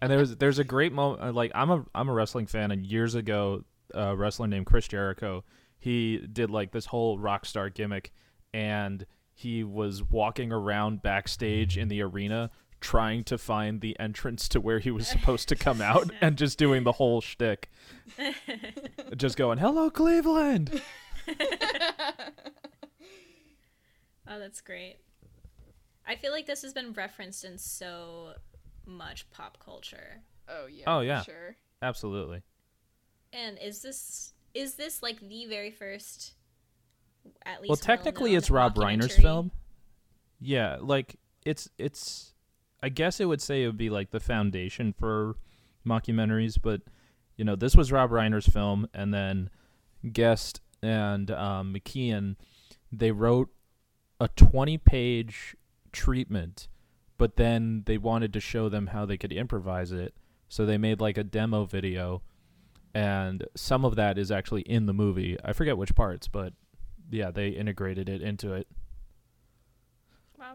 And 0.00 0.10
there's 0.10 0.36
there's 0.36 0.58
a 0.58 0.64
great 0.64 0.92
moment 0.92 1.22
uh, 1.22 1.32
like 1.32 1.50
I'm 1.54 1.70
a 1.70 1.84
I'm 1.94 2.08
a 2.08 2.12
wrestling 2.12 2.46
fan 2.46 2.70
and 2.70 2.86
years 2.86 3.14
ago 3.14 3.64
a 3.92 4.14
wrestler 4.16 4.46
named 4.46 4.66
Chris 4.66 4.86
Jericho 4.88 5.44
he 5.78 6.18
did 6.32 6.50
like 6.50 6.72
this 6.72 6.86
whole 6.86 7.18
rock 7.18 7.44
star 7.44 7.68
gimmick 7.68 8.12
and 8.52 9.06
he 9.34 9.62
was 9.62 10.02
walking 10.02 10.52
around 10.52 11.02
backstage 11.02 11.78
in 11.78 11.88
the 11.88 12.02
arena 12.02 12.50
trying 12.80 13.24
to 13.24 13.36
find 13.36 13.80
the 13.80 13.98
entrance 13.98 14.48
to 14.48 14.60
where 14.60 14.78
he 14.78 14.90
was 14.90 15.06
supposed 15.08 15.48
to 15.48 15.56
come 15.56 15.80
out 15.80 16.10
and 16.20 16.36
just 16.38 16.58
doing 16.58 16.84
the 16.84 16.92
whole 16.92 17.20
shtick. 17.20 17.70
just 19.16 19.36
going, 19.36 19.58
Hello 19.58 19.90
Cleveland. 19.90 20.80
Oh, 24.30 24.38
that's 24.38 24.60
great. 24.60 24.96
I 26.06 26.14
feel 26.14 26.32
like 26.32 26.46
this 26.46 26.60
has 26.62 26.74
been 26.74 26.92
referenced 26.92 27.44
in 27.44 27.56
so 27.56 28.34
much 28.84 29.28
pop 29.30 29.58
culture. 29.64 30.22
oh 30.48 30.66
yeah. 30.66 30.84
Oh, 30.86 31.00
yeah. 31.00 31.22
Sure. 31.22 31.56
Absolutely. 31.80 32.42
And 33.32 33.58
is 33.58 33.80
this 33.80 34.34
is 34.54 34.74
this 34.74 35.02
like 35.02 35.20
the 35.20 35.46
very 35.46 35.70
first 35.70 36.34
at 37.44 37.60
least 37.60 37.68
Well 37.68 37.76
technically 37.76 38.34
it's 38.34 38.50
Rob 38.50 38.74
Reiner's 38.76 39.16
film. 39.16 39.50
Yeah, 40.40 40.78
like 40.80 41.16
it's 41.44 41.68
it's 41.78 42.34
I 42.82 42.88
guess 42.88 43.20
it 43.20 43.26
would 43.26 43.42
say 43.42 43.62
it 43.62 43.66
would 43.66 43.78
be 43.78 43.90
like 43.90 44.10
the 44.10 44.20
foundation 44.20 44.92
for 44.92 45.36
mockumentaries, 45.86 46.58
but 46.60 46.82
you 47.36 47.44
know, 47.44 47.56
this 47.56 47.76
was 47.76 47.92
Rob 47.92 48.10
Reiner's 48.10 48.48
film 48.48 48.88
and 48.92 49.12
then 49.12 49.50
Guest 50.12 50.60
and 50.82 51.30
um, 51.30 51.74
McKean 51.74 52.36
they 52.90 53.10
wrote 53.10 53.50
a 54.20 54.28
20 54.28 54.78
page 54.78 55.56
treatment, 55.92 56.68
but 57.16 57.36
then 57.36 57.82
they 57.86 57.98
wanted 57.98 58.32
to 58.32 58.40
show 58.40 58.68
them 58.68 58.88
how 58.88 59.04
they 59.04 59.16
could 59.16 59.32
improvise 59.32 59.92
it. 59.92 60.14
So 60.48 60.64
they 60.64 60.78
made 60.78 61.00
like 61.00 61.18
a 61.18 61.24
demo 61.24 61.64
video 61.64 62.22
and 62.94 63.46
some 63.54 63.84
of 63.84 63.96
that 63.96 64.18
is 64.18 64.30
actually 64.30 64.62
in 64.62 64.86
the 64.86 64.94
movie. 64.94 65.36
I 65.44 65.52
forget 65.52 65.76
which 65.76 65.94
parts, 65.94 66.26
but 66.28 66.54
yeah, 67.10 67.30
they 67.30 67.48
integrated 67.48 68.08
it 68.08 68.22
into 68.22 68.52
it. 68.54 68.66
Wow. 70.38 70.54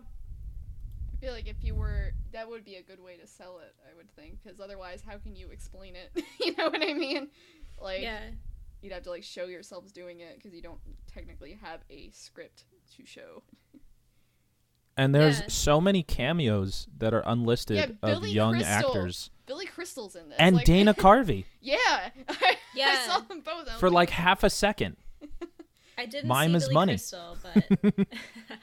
I 1.14 1.18
feel 1.26 1.34
like 1.34 1.48
if 1.48 1.64
you 1.64 1.76
were, 1.76 2.14
that 2.32 2.50
would 2.50 2.64
be 2.66 2.76
a 2.76 2.82
good 2.82 3.02
way 3.02 3.16
to 3.18 3.28
sell 3.28 3.60
it. 3.60 3.74
I 3.90 3.96
would 3.96 4.10
think, 4.16 4.40
because 4.44 4.60
otherwise, 4.60 5.02
how 5.06 5.18
can 5.18 5.36
you 5.36 5.48
explain 5.50 5.96
it? 5.96 6.24
you 6.40 6.56
know 6.56 6.70
what 6.70 6.82
I 6.82 6.94
mean? 6.94 7.30
Like, 7.82 8.02
Yeah. 8.02 8.20
you'd 8.82 8.94
have 8.94 9.04
to 9.04 9.10
like 9.10 9.24
show 9.24 9.46
yourselves 9.46 9.92
doing 9.92 10.20
it 10.22 10.36
because 10.38 10.54
you 10.54 10.62
don't 10.62 10.80
technically 11.08 11.58
have 11.62 11.82
a 11.90 12.10
script 12.12 12.66
to 12.98 13.06
show. 13.06 13.44
And 14.96 15.16
there's 15.16 15.40
Yeah. 15.40 15.48
so 15.48 15.82
many 15.82 16.04
cameos 16.04 16.88
that 17.00 17.14
are 17.16 17.24
unlisted 17.26 17.78
Yeah, 17.78 17.84
of 17.86 18.02
Billy 18.22 18.32
young 18.32 18.54
Crystal. 18.54 18.72
actors. 18.90 19.32
Billy 19.48 19.66
Crystal's 19.66 20.16
in 20.16 20.30
this, 20.30 20.38
And 20.40 20.58
like- 20.58 20.66
Dana 20.66 20.94
Carvey. 20.98 21.46
Yeah, 21.62 22.10
Yeah. 22.76 22.86
I 23.04 23.08
saw 23.08 23.20
them 23.20 23.42
both. 23.42 23.68
I 23.68 23.72
was 23.74 23.80
for 23.80 23.90
like 23.90 24.12
half 24.12 24.44
a 24.44 24.50
second. 24.50 24.98
I 25.98 26.06
didn't 26.06 26.28
Mime 26.28 26.52
see 26.52 26.58
is 26.58 26.64
Billy 26.66 26.74
money. 26.74 26.94
Crystal, 26.94 27.38
but 27.44 28.08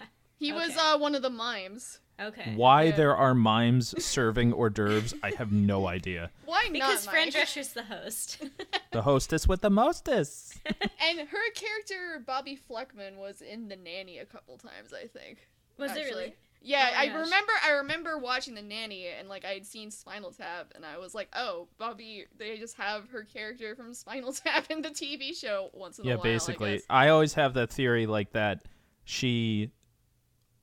he 0.38 0.52
was 0.52 0.76
uh 0.76 0.98
one 0.98 1.14
of 1.14 1.22
the 1.22 1.30
mimes. 1.30 1.98
okay. 2.20 2.52
Why 2.56 2.84
Yeah. 2.84 2.96
there 2.96 3.16
are 3.16 3.34
mimes 3.34 3.94
serving 4.04 4.52
hors 4.52 4.70
d'oeuvres, 4.70 5.14
I 5.22 5.30
have 5.38 5.52
no 5.52 5.86
idea. 5.86 6.30
Why 6.44 6.68
Because 6.72 7.06
not? 7.06 7.12
Fran 7.12 7.30
Drescher's 7.30 7.72
the 7.72 7.84
host. 7.84 8.42
The 8.92 9.02
hostess 9.02 9.46
with 9.46 9.60
the 9.60 9.70
mostess. 9.70 10.58
and 10.66 11.20
her 11.20 11.50
character 11.54 12.24
Bobbi 12.26 12.58
Flekman 12.58 13.18
was 13.18 13.40
in 13.40 13.68
the 13.68 13.76
nanny 13.76 14.18
a 14.18 14.24
couple 14.26 14.58
times. 14.58 14.92
I 14.92 15.06
think. 15.06 15.46
Was 15.78 15.92
it 15.96 16.06
really? 16.06 16.34
Yeah, 16.62 16.90
Oh 16.92 16.98
I 16.98 17.06
gosh. 17.06 17.24
remember. 17.24 17.52
I 17.64 17.70
remember 17.72 18.18
watching 18.18 18.54
the 18.54 18.62
nanny, 18.62 19.06
and 19.06 19.28
like 19.28 19.44
I 19.44 19.54
had 19.54 19.64
seen 19.64 19.90
Spinal 19.90 20.30
Tap, 20.30 20.72
and 20.74 20.84
I 20.84 20.98
was 20.98 21.14
like, 21.14 21.28
"Oh, 21.34 21.68
Bobbi, 21.80 22.26
they 22.36 22.58
just 22.58 22.76
have 22.76 23.08
her 23.10 23.24
character 23.24 23.74
from 23.74 23.94
Spinal 23.94 24.32
Tap 24.34 24.70
in 24.70 24.82
the 24.82 24.90
TV 24.90 25.34
show 25.34 25.70
once 25.72 25.98
in 25.98 26.04
yeah, 26.04 26.14
a 26.14 26.16
while." 26.18 26.26
Yeah, 26.26 26.32
basically. 26.32 26.82
I. 26.90 27.06
I 27.06 27.08
always 27.08 27.34
have 27.34 27.54
that 27.54 27.70
theory 27.70 28.06
like 28.06 28.32
that 28.32 28.62
she 29.04 29.70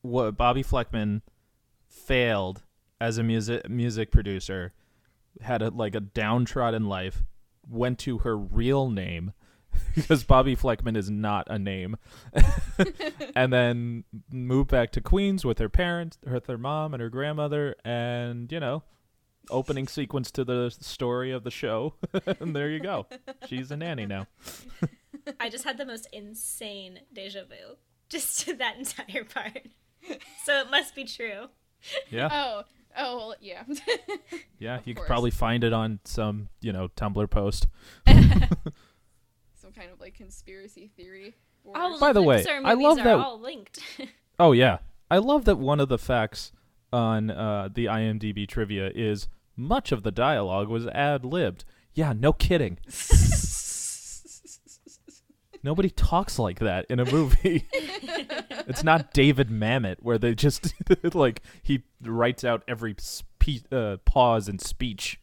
what 0.01 0.37
Bobbi 0.37 0.65
Flekman 0.65 1.21
failed 1.89 2.63
as 3.01 3.17
a 3.17 3.23
music 3.23 3.67
music 3.69 4.11
producer, 4.11 4.73
had 5.41 5.61
a 5.61 5.69
like 5.69 5.95
a 5.95 5.99
downtrodden 5.99 6.87
life, 6.87 7.23
went 7.67 7.99
to 7.99 8.19
her 8.19 8.37
real 8.37 8.89
name 8.89 9.33
because 9.95 10.23
Bobbi 10.23 10.57
Flekman 10.57 10.95
is 10.97 11.09
not 11.09 11.47
a 11.49 11.59
name. 11.59 11.97
and 13.35 13.51
then 13.51 14.03
moved 14.31 14.69
back 14.69 14.91
to 14.91 15.01
Queens 15.01 15.45
with 15.45 15.59
her 15.59 15.69
parents, 15.69 16.17
with 16.23 16.47
her 16.47 16.57
mom 16.57 16.93
and 16.93 17.01
her 17.01 17.09
grandmother 17.09 17.75
and, 17.83 18.51
you 18.51 18.59
know, 18.59 18.83
opening 19.49 19.87
sequence 19.87 20.31
to 20.31 20.43
the 20.43 20.69
story 20.69 21.31
of 21.31 21.43
the 21.43 21.51
show. 21.51 21.95
and 22.39 22.55
there 22.55 22.69
you 22.69 22.79
go. 22.79 23.07
She's 23.47 23.71
a 23.71 23.77
nanny 23.77 24.05
now. 24.05 24.27
I 25.39 25.49
just 25.49 25.63
had 25.63 25.77
the 25.77 25.85
most 25.85 26.07
insane 26.11 26.99
deja 27.13 27.43
vu. 27.43 27.77
Just 28.09 28.45
to 28.45 28.53
that 28.55 28.77
entire 28.77 29.25
part. 29.25 29.67
So 30.45 30.61
it 30.61 30.71
must 30.71 30.95
be 30.95 31.03
true. 31.03 31.47
Yeah. 32.09 32.29
Oh, 32.31 32.63
oh, 32.97 33.17
well, 33.17 33.35
yeah. 33.41 33.63
Yeah, 34.59 34.77
Of 34.77 34.87
you 34.87 34.95
could 34.95 35.05
probably 35.05 35.31
find 35.31 35.63
it 35.63 35.73
on 35.73 35.99
some, 36.05 36.49
you 36.61 36.71
know, 36.71 36.87
Tumblr 36.95 37.29
post. 37.29 37.67
Some 39.77 39.83
kind 39.83 39.93
of 39.93 39.99
like 39.99 40.15
conspiracy 40.15 40.89
theory. 40.97 41.35
All 41.75 41.99
By 41.99 42.11
the 42.11 42.23
way, 42.23 42.43
I 42.63 42.73
love 42.73 42.97
that- 42.97 43.19
all 43.19 43.39
linked. 43.39 43.79
Oh 44.39 44.51
yeah, 44.51 44.77
I 45.09 45.17
love 45.17 45.45
that 45.45 45.57
one 45.57 45.79
of 45.79 45.89
the 45.89 45.97
facts 45.97 46.51
on 46.93 47.31
uh, 47.31 47.69
the 47.73 47.85
IMDb 47.85 48.47
trivia 48.47 48.91
is 48.93 49.27
much 49.55 49.91
of 49.91 50.03
the 50.03 50.11
dialogue 50.11 50.67
was 50.67 50.85
ad 50.87 51.25
libbed. 51.25 51.65
Yeah, 51.95 52.13
no 52.13 52.33
kidding. 52.33 52.77
Nobody 55.63 55.89
talks 55.89 56.37
like 56.37 56.59
that 56.59 56.85
in 56.87 56.99
a 56.99 57.11
movie. 57.11 57.65
it's 57.71 58.83
not 58.83 59.11
David 59.11 59.49
Mamet 59.49 59.95
where 60.01 60.19
they 60.19 60.35
just 60.35 60.71
like 61.15 61.41
he 61.63 61.81
writes 62.03 62.43
out 62.43 62.61
every 62.67 62.93
spe- 62.99 63.65
uh, 63.71 63.97
pause 64.05 64.47
in 64.47 64.59
speech. 64.59 65.19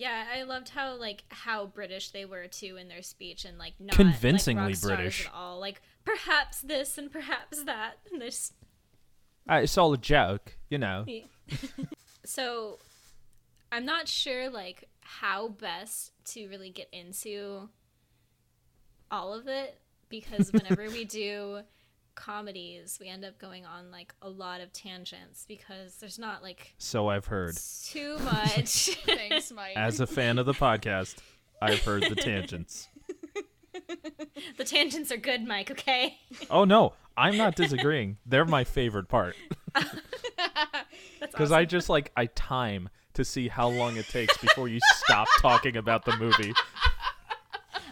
Yeah, 0.00 0.24
I 0.34 0.44
loved 0.44 0.70
how 0.70 0.96
like 0.96 1.24
how 1.28 1.66
British 1.66 2.10
they 2.10 2.24
were 2.24 2.46
too 2.46 2.78
in 2.78 2.88
their 2.88 3.02
speech 3.02 3.44
and 3.44 3.58
like 3.58 3.74
not 3.78 3.96
Convincingly 3.96 4.72
like, 4.72 4.80
British. 4.80 5.26
at 5.26 5.34
all. 5.34 5.60
Like 5.60 5.82
perhaps 6.06 6.62
this 6.62 6.96
and 6.96 7.12
perhaps 7.12 7.64
that. 7.64 7.98
And 8.10 8.18
there's 8.18 8.52
Uh, 9.48 9.56
it's 9.56 9.76
all 9.76 9.92
a 9.92 9.98
joke, 9.98 10.56
you 10.70 10.78
know. 10.78 11.04
so 12.24 12.78
I'm 13.70 13.84
not 13.84 14.08
sure 14.08 14.48
like 14.48 14.88
how 15.02 15.48
best 15.48 16.12
to 16.32 16.48
really 16.48 16.70
get 16.70 16.88
into 16.92 17.68
all 19.10 19.34
of 19.34 19.48
it 19.48 19.78
because 20.08 20.50
whenever 20.52 20.88
we 20.88 21.04
do 21.04 21.60
comedies, 22.20 22.98
we 23.00 23.08
end 23.08 23.24
up 23.24 23.38
going 23.38 23.64
on 23.64 23.90
like 23.90 24.14
a 24.20 24.28
lot 24.28 24.60
of 24.60 24.72
tangents 24.72 25.46
because 25.48 25.96
there's 25.96 26.18
not 26.18 26.42
like 26.42 26.74
So 26.78 27.08
I've 27.08 27.26
heard. 27.26 27.56
too 27.84 28.18
much. 28.18 28.90
Thanks, 29.06 29.50
Mike. 29.50 29.76
As 29.76 30.00
a 30.00 30.06
fan 30.06 30.38
of 30.38 30.44
the 30.46 30.52
podcast, 30.52 31.16
I've 31.62 31.82
heard 31.82 32.02
the 32.02 32.14
tangents. 32.14 32.88
the 34.58 34.64
tangents 34.64 35.10
are 35.10 35.16
good, 35.16 35.46
Mike, 35.46 35.70
okay? 35.70 36.18
Oh 36.50 36.64
no, 36.64 36.92
I'm 37.16 37.36
not 37.36 37.56
disagreeing. 37.56 38.18
They're 38.26 38.44
my 38.44 38.64
favorite 38.64 39.08
part 39.08 39.36
That's 39.74 41.32
because 41.32 41.52
I 41.52 41.64
just 41.64 41.88
like 41.88 42.12
I 42.16 42.26
time 42.26 42.90
to 43.14 43.24
see 43.24 43.48
how 43.48 43.68
long 43.68 43.96
it 43.96 44.08
takes 44.08 44.36
before 44.38 44.68
you 44.68 44.80
stop 44.96 45.26
talking 45.40 45.76
about 45.76 46.04
the 46.04 46.16
movie. 46.16 46.52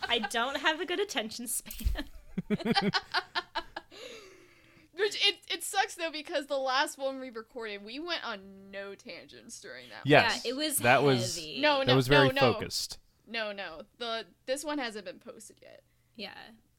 I 0.09 0.19
don't 0.19 0.59
have 0.59 0.81
a 0.81 0.87
good 0.87 1.01
attention 1.01 1.47
span. 1.47 2.05
Which 4.99 5.15
it, 5.27 5.37
it 5.51 5.63
sucks 5.65 5.95
though 5.95 6.11
because 6.11 6.47
the 6.47 6.57
last 6.59 6.99
one 6.99 7.21
we 7.21 7.31
recorded, 7.31 7.85
we 7.85 8.01
went 8.01 8.25
on 8.25 8.71
no 8.71 8.95
tangents 8.95 9.61
during 9.61 9.89
that. 9.91 10.01
Yes, 10.05 10.43
yeah, 10.45 10.51
it 10.51 10.57
was 10.57 10.79
that 10.79 11.03
was 11.03 11.39
no, 11.59 11.79
No, 11.81 11.85
that 11.85 11.95
was 11.97 12.09
very 12.09 12.29
no, 12.29 12.33
no. 12.35 12.53
focused. 12.55 12.99
No, 13.27 13.53
no. 13.53 13.83
The 13.99 14.25
this 14.47 14.65
one 14.65 14.79
hasn't 14.79 15.05
been 15.05 15.19
posted 15.19 15.59
yet. 15.63 15.83
Yeah. 16.17 16.31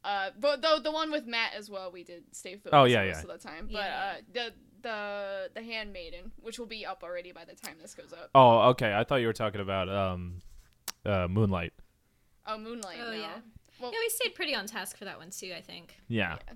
Uh, 0.03 0.31
but 0.39 0.61
the 0.61 0.79
the 0.83 0.91
one 0.91 1.11
with 1.11 1.27
Matt 1.27 1.53
as 1.55 1.69
well, 1.69 1.91
we 1.91 2.03
did 2.03 2.23
stay 2.31 2.55
focused. 2.55 2.73
Oh, 2.73 2.85
yeah, 2.85 3.05
most 3.05 3.25
yeah. 3.25 3.31
of 3.31 3.41
the 3.41 3.47
time. 3.47 3.69
But 3.71 3.77
Yeah. 3.77 4.13
uh, 4.17 4.21
the 4.33 4.53
the 4.81 5.51
the 5.55 5.61
Handmaiden, 5.63 6.31
which 6.41 6.57
will 6.59 6.65
be 6.65 6.85
up 6.85 7.03
already 7.03 7.31
by 7.31 7.45
the 7.45 7.55
time 7.55 7.75
this 7.81 7.95
goes 7.95 8.11
up. 8.13 8.29
Oh, 8.35 8.69
okay. 8.69 8.93
I 8.93 9.03
thought 9.03 9.17
you 9.17 9.27
were 9.27 9.33
talking 9.33 9.61
about 9.61 9.89
um, 9.89 10.41
uh, 11.05 11.27
Moonlight. 11.29 11.73
Oh, 12.47 12.57
Moonlight. 12.57 12.97
Oh 13.01 13.11
no. 13.11 13.17
yeah. 13.17 13.39
Well, 13.79 13.91
Yeah, 13.93 13.99
we 14.01 14.09
stayed 14.09 14.35
pretty 14.35 14.55
on 14.55 14.67
task 14.67 14.97
for 14.97 15.05
that 15.05 15.17
one 15.19 15.29
too, 15.31 15.53
I 15.55 15.61
think. 15.61 15.95
Yeah. 16.07 16.37
yeah. 16.47 16.53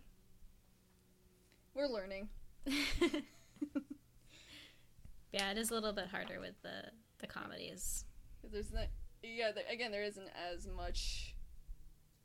We're 1.75 1.87
learning. 1.87 2.29
Yeah, 5.33 5.49
it 5.49 5.57
is 5.57 5.71
a 5.71 5.73
little 5.73 5.93
bit 5.93 6.07
harder 6.07 6.39
with 6.39 6.61
the 6.61 6.91
the 7.19 7.27
comedies. 7.27 8.05
There's 8.49 8.71
not. 8.71 8.85
Yeah. 9.23 9.51
There, 9.51 9.63
again, 9.69 9.91
there 9.91 10.03
isn't 10.03 10.29
as 10.53 10.67
much 10.67 11.35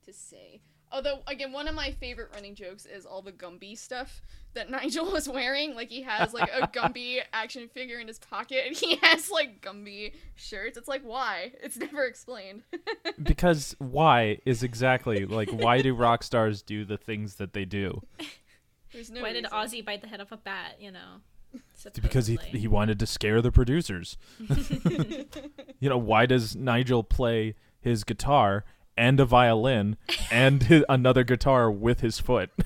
to 0.05 0.13
say. 0.13 0.61
Although, 0.91 1.21
again, 1.27 1.53
one 1.53 1.69
of 1.69 1.75
my 1.75 1.91
favorite 1.91 2.31
running 2.35 2.55
jokes 2.55 2.87
is 2.87 3.05
all 3.05 3.21
the 3.21 3.33
Gumby 3.33 3.77
stuff 3.77 4.23
that 4.55 4.71
Nigel 4.71 5.11
was 5.11 5.29
wearing. 5.29 5.75
Like, 5.75 5.91
he 5.91 6.01
has, 6.03 6.33
like, 6.33 6.51
a 6.51 6.67
Gumby 6.67 7.21
action 7.35 7.69
figure 7.69 7.99
in 7.99 8.09
his 8.09 8.19
pocket, 8.19 8.65
and 8.67 8.75
he 8.75 8.97
has, 9.03 9.31
like, 9.31 9.61
Gumby 9.61 10.15
shirts. 10.35 10.79
It's 10.79 10.89
like, 10.89 11.03
why? 11.03 11.53
It's 11.63 11.77
never 11.77 12.05
explained. 12.05 12.63
Because 13.23 13.77
why 13.79 14.39
is 14.47 14.63
exactly 14.63 15.27
like 15.27 15.51
why 15.51 15.83
do 15.83 15.95
rock 15.95 16.23
stars 16.23 16.63
do 16.63 16.87
the 16.87 16.97
things 16.97 17.35
that 17.35 17.53
they 17.53 17.67
do? 17.67 18.01
There's 18.93 19.11
no 19.11 19.23
Why 19.23 19.33
did 19.33 19.45
reason. 19.45 19.59
Ozzy 19.59 19.85
bite 19.85 20.01
the 20.01 20.09
head 20.09 20.21
off 20.21 20.33
a 20.33 20.37
bat, 20.37 20.77
you 20.81 20.91
know? 20.91 21.21
Because 21.95 22.27
he 22.27 22.37
he 22.53 22.69
wanted 22.69 22.99
to 22.99 23.07
scare 23.07 23.41
the 23.41 23.51
producers. 23.51 24.19
you 25.81 25.89
know, 25.89 25.97
why 25.97 26.27
does 26.27 26.55
Nigel 26.55 27.03
play 27.03 27.55
his 27.81 28.05
guitar 28.05 28.65
and 28.97 29.19
a 29.19 29.25
violin 29.25 29.97
and 30.31 30.65
hi 30.65 30.85
another 30.89 31.25
guitar 31.25 31.71
with 31.71 32.01
his 32.01 32.21
foot? 32.21 32.51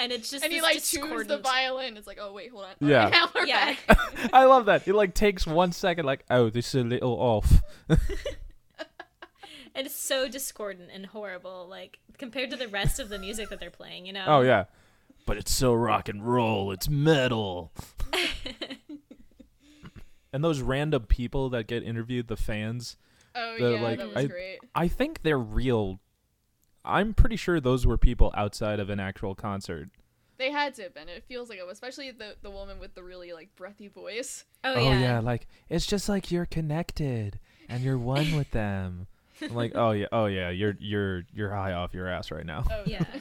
and 0.00 0.12
it's 0.12 0.30
just 0.30 0.44
And 0.44 0.52
he, 0.52 0.60
this 0.60 0.62
like, 0.62 0.82
tunes 0.82 1.26
the 1.26 1.38
violin. 1.38 1.96
It's 1.96 2.06
like, 2.06 2.18
oh, 2.20 2.32
wait, 2.32 2.50
hold 2.50 2.64
on. 2.64 2.88
Yeah. 2.88 3.26
Alright, 3.34 3.48
Yeah. 3.48 3.76
I 4.32 4.44
love 4.44 4.66
that. 4.66 4.82
He 4.82 4.92
like 4.92 5.14
takes 5.14 5.46
one 5.46 5.72
second, 5.72 6.06
like, 6.06 6.24
oh, 6.30 6.50
this 6.50 6.74
is 6.74 6.82
a 6.82 6.84
little 6.84 7.14
off. 7.14 7.60
And 9.74 9.86
it's 9.86 9.94
so 9.96 10.28
discordant 10.28 10.90
and 10.92 11.06
horrible, 11.06 11.66
like 11.68 11.98
compared 12.18 12.50
to 12.50 12.56
the 12.56 12.68
rest 12.68 12.98
of 13.00 13.08
the 13.08 13.18
music 13.18 13.48
that 13.50 13.58
they're 13.60 13.70
playing, 13.70 14.04
you 14.06 14.12
know? 14.12 14.24
Oh 14.26 14.40
yeah, 14.42 14.64
but 15.26 15.36
it's 15.38 15.52
so 15.52 15.72
rock 15.72 16.08
and 16.08 16.24
roll. 16.26 16.72
It's 16.72 16.88
metal. 16.90 17.72
and 20.32 20.42
those 20.42 20.60
random 20.60 21.04
people 21.04 21.50
that 21.50 21.66
get 21.66 21.82
interviewed, 21.82 22.28
the 22.28 22.36
fans, 22.36 22.96
Oh, 23.34 23.56
The, 23.58 23.74
yeah, 23.76 23.82
like, 23.82 23.98
that 23.98 24.08
was 24.08 24.16
I- 24.16 24.26
great. 24.26 24.58
I 24.74 24.88
think 24.88 25.22
they're 25.22 25.38
real. 25.38 26.00
I'm 26.84 27.14
pretty 27.14 27.36
sure 27.36 27.60
those 27.60 27.86
were 27.86 27.96
people 27.96 28.32
outside 28.36 28.80
of 28.80 28.90
an 28.90 29.00
actual 29.00 29.34
concert. 29.34 29.88
They 30.38 30.50
had 30.50 30.74
to 30.74 30.82
have 30.82 30.94
been. 30.94 31.08
It 31.08 31.24
feels 31.24 31.48
like 31.48 31.58
it, 31.58 31.64
especially 31.70 32.10
the 32.10 32.34
the 32.42 32.50
woman 32.50 32.80
with 32.80 32.94
the 32.94 33.02
really 33.04 33.32
like 33.32 33.54
breathy 33.54 33.86
voice. 33.86 34.44
Oh, 34.64 34.74
oh 34.74 34.92
yeah. 34.92 35.20
like 35.20 35.46
it's 35.68 35.86
just 35.86 36.08
like 36.08 36.32
you're 36.32 36.46
connected 36.46 37.38
and 37.68 37.84
you're 37.84 37.98
one 37.98 38.34
with 38.36 38.50
them. 38.50 39.06
I'm 39.42 39.54
like, 39.54 39.72
oh 39.74 39.90
yeah, 39.92 40.06
oh 40.12 40.26
yeah, 40.26 40.50
you're 40.50 40.76
you're 40.78 41.22
you're 41.32 41.50
high 41.50 41.72
off 41.72 41.94
your 41.94 42.08
ass 42.08 42.30
right 42.30 42.46
now. 42.46 42.64
Oh, 42.70 42.82
Yeah. 42.86 43.04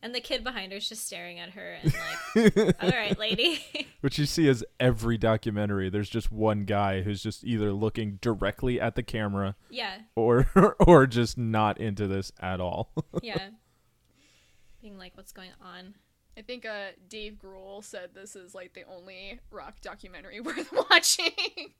And 0.00 0.14
the 0.14 0.20
kid 0.20 0.44
behind 0.44 0.70
her 0.70 0.78
is 0.78 0.88
just 0.88 1.04
staring 1.04 1.40
at 1.40 1.50
her 1.50 1.76
and 1.82 1.92
like, 1.92 2.76
all 2.82 2.90
right, 2.90 3.18
lady. 3.18 3.64
Which 4.00 4.16
you 4.16 4.26
see 4.26 4.46
is 4.46 4.64
every 4.78 5.18
documentary. 5.18 5.90
There's 5.90 6.08
just 6.08 6.30
one 6.30 6.66
guy 6.66 7.02
who's 7.02 7.20
just 7.20 7.42
either 7.42 7.72
looking 7.72 8.18
directly 8.20 8.80
at 8.80 8.94
the 8.94 9.02
camera 9.02 9.56
yeah, 9.70 10.02
or 10.14 10.46
or 10.86 11.08
just 11.08 11.36
not 11.36 11.80
into 11.80 12.06
this 12.06 12.30
at 12.38 12.60
all. 12.60 12.92
yeah. 13.22 13.48
Being 14.80 14.98
like, 14.98 15.16
what's 15.16 15.32
going 15.32 15.50
on? 15.60 15.96
I 16.38 16.42
think 16.42 16.64
uh, 16.64 16.90
Dave 17.08 17.38
Grohl 17.42 17.82
said 17.82 18.10
this 18.14 18.36
is 18.36 18.54
like 18.54 18.74
the 18.74 18.84
only 18.84 19.40
rock 19.50 19.80
documentary 19.82 20.40
worth 20.40 20.72
watching. 20.90 21.72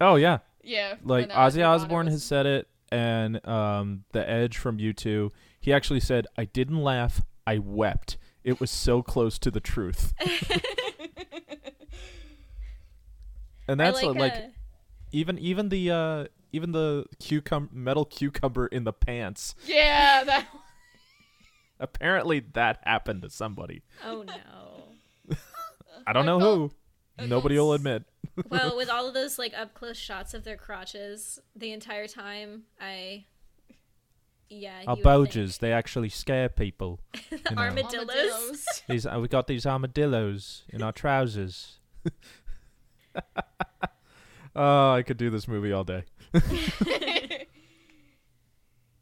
oh 0.00 0.16
yeah, 0.16 0.38
Yeah. 0.64 0.96
Like 1.04 1.30
uh, 1.30 1.36
Ozzy 1.38 1.64
Osbourne 1.64 2.08
has 2.08 2.24
said 2.24 2.46
it, 2.46 2.66
and 2.90 3.46
um, 3.46 4.04
the 4.12 4.28
Edge 4.28 4.56
from 4.58 4.78
U2, 4.78 5.30
he 5.60 5.72
actually 5.72 6.00
said, 6.00 6.26
"I 6.36 6.44
didn't 6.44 6.82
laugh, 6.82 7.22
I 7.46 7.58
wept. 7.58 8.16
It 8.44 8.60
was 8.60 8.70
so 8.70 9.02
close 9.02 9.38
to 9.40 9.50
the 9.50 9.60
truth." 9.60 10.12
And 13.68 13.80
that's 13.80 14.02
like, 14.02 14.16
like 14.16 14.32
a- 14.34 14.50
even 15.10 15.38
even 15.38 15.68
the 15.70 15.90
uh 15.90 16.24
even 16.52 16.70
the 16.72 17.04
cucum 17.18 17.68
metal 17.72 18.04
cucumber 18.04 18.66
in 18.68 18.84
the 18.84 18.92
pants. 18.92 19.54
Yeah, 19.66 20.22
that. 20.24 20.46
Apparently 21.80 22.40
that 22.54 22.78
happened 22.84 23.22
to 23.22 23.30
somebody. 23.30 23.82
oh 24.04 24.22
no. 24.22 25.36
I 26.06 26.12
don't 26.12 26.22
I 26.22 26.26
know 26.26 26.38
felt- 26.38 26.58
who. 26.58 26.70
Nobody 27.18 27.58
will 27.58 27.72
admit. 27.72 28.04
well, 28.50 28.76
with 28.76 28.90
all 28.90 29.08
of 29.08 29.14
those 29.14 29.38
like 29.38 29.54
up 29.56 29.74
close 29.74 29.96
shots 29.96 30.34
of 30.34 30.44
their 30.44 30.56
crotches 30.56 31.38
the 31.54 31.72
entire 31.72 32.06
time, 32.06 32.64
I 32.80 33.24
yeah. 34.48 34.82
you 34.82 34.88
would 34.88 34.96
think- 34.96 35.06
Arboges, 35.06 35.58
they 35.58 35.72
actually 35.72 36.08
scare 36.08 36.48
people. 36.48 37.00
you 37.30 37.38
know. 37.50 37.62
Armadillos. 37.62 38.64
These 38.88 39.06
uh, 39.06 39.18
we 39.20 39.28
got 39.28 39.46
these 39.46 39.64
armadillos 39.66 40.64
in 40.68 40.82
our 40.82 40.92
trousers. 40.92 41.78
oh, 44.54 44.92
I 44.94 45.02
could 45.02 45.16
do 45.16 45.30
this 45.30 45.48
movie 45.48 45.72
all 45.72 45.84
day. 45.84 46.04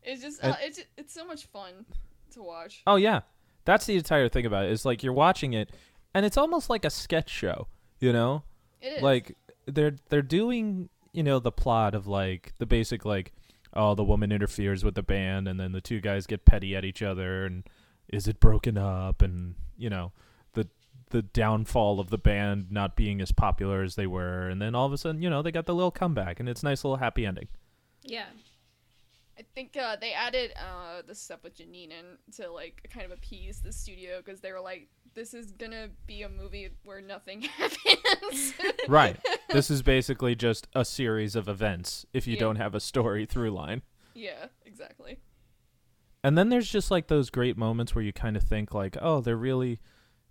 it's 0.03 0.23
just 0.23 0.45
uh, 0.45 0.55
it's 0.61 0.81
it's 0.97 1.13
so 1.13 1.27
much 1.27 1.47
fun 1.47 1.87
to 2.33 2.43
watch. 2.43 2.83
Oh 2.87 2.97
yeah, 2.97 3.23
that's 3.65 3.87
the 3.87 3.97
entire 3.97 4.29
thing 4.29 4.47
about 4.47 4.67
it. 4.67 4.71
Is 4.71 4.85
like 4.85 5.03
you're 5.03 5.13
watching 5.13 5.55
it, 5.55 5.71
and 6.15 6.25
it's 6.25 6.37
almost 6.37 6.71
like 6.71 6.85
a 6.85 6.91
sketch 6.91 7.31
show. 7.31 7.67
You 8.01 8.13
know, 8.13 8.43
It 8.81 8.95
is. 8.99 9.03
Like 9.03 9.37
they're 9.67 9.97
they're 10.09 10.23
doing 10.23 10.89
you 11.13 11.23
know 11.23 11.39
the 11.39 11.53
plot 11.53 11.95
of 11.95 12.07
like 12.07 12.53
the 12.59 12.67
basic 12.67 13.05
like 13.05 13.33
oh 13.73 13.95
the 13.95 14.05
woman 14.05 14.33
interferes 14.33 14.85
with 14.85 14.95
the 14.95 15.03
band 15.03 15.49
and 15.49 15.59
then 15.59 15.73
the 15.73 15.81
two 15.81 16.01
guys 16.01 16.27
get 16.27 16.45
petty 16.45 16.77
at 16.77 16.85
each 16.85 17.03
other 17.03 17.45
and 17.45 17.65
is 18.09 18.29
it 18.29 18.41
broken 18.41 18.77
up? 18.77 19.23
And 19.23 19.55
you 19.77 19.91
know 19.91 20.13
the 20.53 20.69
the 21.11 21.23
downfall 21.23 22.01
of 22.01 22.11
the 22.11 22.19
band 22.19 22.67
not 22.71 22.97
being 22.97 23.21
as 23.21 23.33
popular 23.33 23.83
as 23.83 23.95
they 23.95 24.07
were. 24.07 24.49
And 24.49 24.61
then 24.61 24.75
all 24.75 24.87
of 24.87 24.93
a 24.93 24.99
sudden 24.99 25.23
you 25.23 25.31
know 25.31 25.43
they 25.43 25.53
got 25.53 25.67
the 25.67 25.75
little 25.75 25.91
comeback 25.91 26.41
and 26.41 26.49
it's 26.49 26.63
a 26.63 26.67
nice 26.67 26.85
little 26.85 26.99
happy 26.99 27.25
ending. 27.25 27.49
Yeah. 28.03 28.27
I 29.39 29.43
think 29.55 29.77
uh, 29.77 29.97
they 30.01 30.13
added 30.13 30.53
uh, 30.57 31.03
the 31.05 31.15
stuff 31.15 31.43
with 31.43 31.57
Janine 31.57 31.91
in 31.91 32.33
to 32.37 32.51
like 32.53 32.89
kind 32.93 33.05
of 33.05 33.11
appease 33.11 33.61
the 33.61 33.73
studio 33.73 34.23
because 34.25 34.41
they 34.41 34.53
were 34.53 34.61
like, 34.61 34.89
"This 35.15 35.35
is 35.35 35.53
gonna 35.53 35.89
be 36.07 36.23
a 36.23 36.29
movie 36.29 36.71
where 36.85 37.01
nothing 37.01 37.43
happens." 37.59 38.53
right 38.89 39.19
this 39.51 39.71
is 39.71 39.83
basically 39.95 40.35
just 40.35 40.67
a 40.75 40.85
series 40.85 41.37
of 41.37 41.49
events 41.49 42.05
if 42.13 42.27
you 42.27 42.35
Yeah. 42.35 42.41
don't 42.41 42.57
have 42.57 42.75
a 42.75 42.81
story 42.81 43.25
through 43.27 43.51
line 43.51 43.83
yeah, 44.17 44.47
exactly. 44.65 45.19
And 46.23 46.39
then 46.39 46.49
there's 46.49 46.71
just 46.71 46.89
like 46.91 47.09
those 47.09 47.31
great 47.31 47.57
moments 47.59 47.95
where 47.97 48.05
you 48.05 48.13
kind 48.13 48.37
of 48.37 48.45
think 48.45 48.73
like, 48.73 48.97
oh, 49.03 49.21
they're 49.21 49.37
really, 49.37 49.81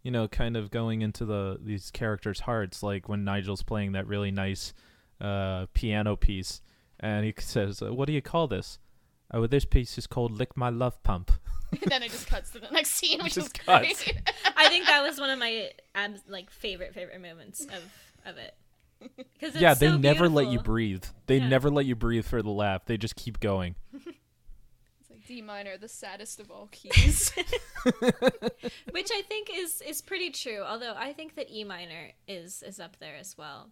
you 0.03 0.09
know, 0.09 0.27
kind 0.29 0.55
of 0.55 0.71
going 0.71 1.01
into 1.01 1.25
the 1.25 1.59
these 1.61 1.91
characters' 1.91 2.39
hearts. 2.39 2.81
Like 2.81 3.09
when 3.09 3.25
Nigel's 3.25 3.61
playing 3.61 3.91
that 3.91 4.07
really 4.07 4.31
nice 4.31 4.73
uh, 5.19 5.65
piano 5.73 6.15
piece, 6.15 6.61
and 6.99 7.25
he 7.25 7.33
says, 7.39 7.81
"What 7.81 8.07
do 8.07 8.13
you 8.13 8.21
call 8.21 8.47
this?" 8.47 8.79
Oh, 9.31 9.45
this 9.47 9.65
piece 9.65 9.97
is 9.97 10.07
called 10.07 10.31
"Lick 10.31 10.55
My 10.55 10.69
Love 10.69 11.03
Pump." 11.03 11.29
And 11.81 11.91
then 11.91 12.03
it 12.03 12.11
just 12.11 12.27
cuts 12.27 12.51
to 12.51 12.59
the 12.59 12.69
next 12.71 12.91
scene, 12.91 13.19
which 13.23 13.37
is 13.37 13.43
Just 13.45 13.59
cuts. 13.65 14.03
great. 14.03 14.21
I 14.57 14.69
think 14.69 14.85
that 14.85 15.01
was 15.03 15.19
one 15.19 15.29
of 15.29 15.39
my 15.39 15.69
abs- 15.95 16.21
like 16.27 16.49
favorite 16.49 16.93
favorite 16.93 17.21
moments 17.21 17.61
of 17.65 17.83
of 18.25 18.37
it. 18.37 18.53
Because 19.17 19.55
yeah, 19.55 19.73
they 19.73 19.95
never 19.97 20.29
let 20.29 20.47
you 20.47 20.59
breathe. 20.59 21.03
They 21.27 21.37
Yeah. 21.37 21.49
never 21.49 21.69
let 21.69 21.85
you 21.85 21.95
breathe 21.95 22.25
for 22.25 22.41
the 22.41 22.49
laugh. 22.51 22.85
They 22.85 22.97
just 22.97 23.15
keep 23.15 23.39
going. 23.39 23.75
It's 25.01 25.09
like 25.09 25.25
D 25.27 25.41
minor, 25.41 25.77
the 25.77 25.89
saddest 25.89 26.39
of 26.39 26.49
all 26.49 26.69
keys. 26.71 27.33
which 28.91 29.09
I 29.11 29.21
think 29.27 29.49
is 29.53 29.81
is 29.81 30.01
pretty 30.01 30.29
true. 30.29 30.61
Although 30.65 30.93
I 30.95 31.13
think 31.13 31.35
that 31.35 31.49
E 31.51 31.63
minor 31.63 32.11
is 32.27 32.63
is 32.63 32.79
up 32.79 32.97
there 32.99 33.15
as 33.15 33.37
well. 33.37 33.69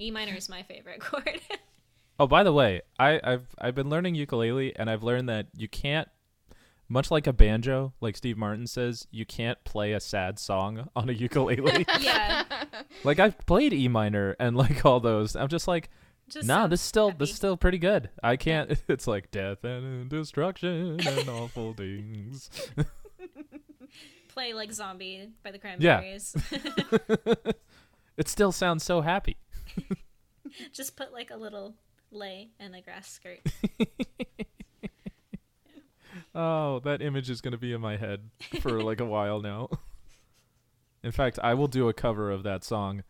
E 0.00 0.10
minor 0.10 0.34
is 0.34 0.48
my 0.48 0.62
favorite 0.64 1.00
chord. 1.00 1.40
Oh, 2.20 2.26
by 2.26 2.42
the 2.42 2.52
way, 2.52 2.80
I, 2.98 3.20
I've 3.22 3.46
I've 3.58 3.74
been 3.76 3.88
learning 3.90 4.16
ukulele, 4.16 4.74
and 4.76 4.90
I've 4.90 5.04
learned 5.04 5.28
that 5.28 5.46
you 5.56 5.68
can't, 5.68 6.08
much 6.88 7.10
like 7.10 7.26
a 7.26 7.32
banjo, 7.32 7.92
like 8.00 8.16
Steve 8.16 8.36
Martin 8.38 8.66
says, 8.66 9.06
you 9.10 9.26
can't 9.26 9.62
play 9.64 9.92
a 9.92 10.00
sad 10.00 10.38
song 10.38 10.88
on 10.96 11.08
a 11.08 11.12
ukulele. 11.12 11.84
yeah, 12.00 12.44
like 13.04 13.18
I've 13.18 13.38
played 13.46 13.72
E 13.72 13.88
minor 13.88 14.36
and 14.40 14.56
like 14.56 14.84
all 14.86 15.00
those. 15.00 15.36
I'm 15.36 15.48
just 15.48 15.68
like, 15.68 15.90
just 16.28 16.46
nah, 16.46 16.60
sounds 16.62 16.70
this 16.70 16.80
still 16.80 17.08
happy. 17.08 17.18
this 17.18 17.30
is 17.30 17.36
still 17.36 17.56
pretty 17.56 17.78
good. 17.78 18.10
I 18.22 18.36
can't. 18.36 18.70
It's 18.88 19.06
like 19.06 19.30
death 19.30 19.64
and 19.64 20.08
destruction 20.08 20.98
and 21.06 21.28
awful 21.28 21.74
things. 21.74 22.50
play 24.28 24.52
like 24.52 24.72
zombie 24.72 25.30
by 25.42 25.50
the 25.50 25.58
Yeah. 25.78 25.98
Cranberries. 26.00 26.34
it 28.16 28.28
still 28.28 28.52
sounds 28.52 28.82
so 28.84 29.00
happy. 29.02 29.36
just 30.72 30.96
put 30.96 31.12
like 31.12 31.30
a 31.30 31.36
little 31.36 31.74
lei 32.10 32.48
and 32.58 32.74
a 32.74 32.80
grass 32.80 33.10
skirt. 33.10 33.40
Oh, 36.40 36.78
that 36.84 37.02
image 37.02 37.28
is 37.30 37.40
gonna 37.40 37.58
be 37.58 37.72
in 37.72 37.80
my 37.80 37.96
head 37.96 38.30
for 38.60 38.80
like 38.80 39.00
a 39.00 39.04
while 39.04 39.40
now. 39.40 39.68
In 41.02 41.10
fact, 41.10 41.40
I 41.42 41.54
will 41.54 41.66
do 41.66 41.88
a 41.88 41.92
cover 41.92 42.30
of 42.30 42.44
that 42.44 42.62
song 42.62 43.02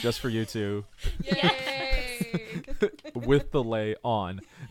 just 0.00 0.20
for 0.20 0.28
you 0.28 0.44
two 0.44 0.84
Yay! 1.24 2.46
with 3.14 3.50
the 3.50 3.64
lei 3.64 3.96
on. 4.04 4.40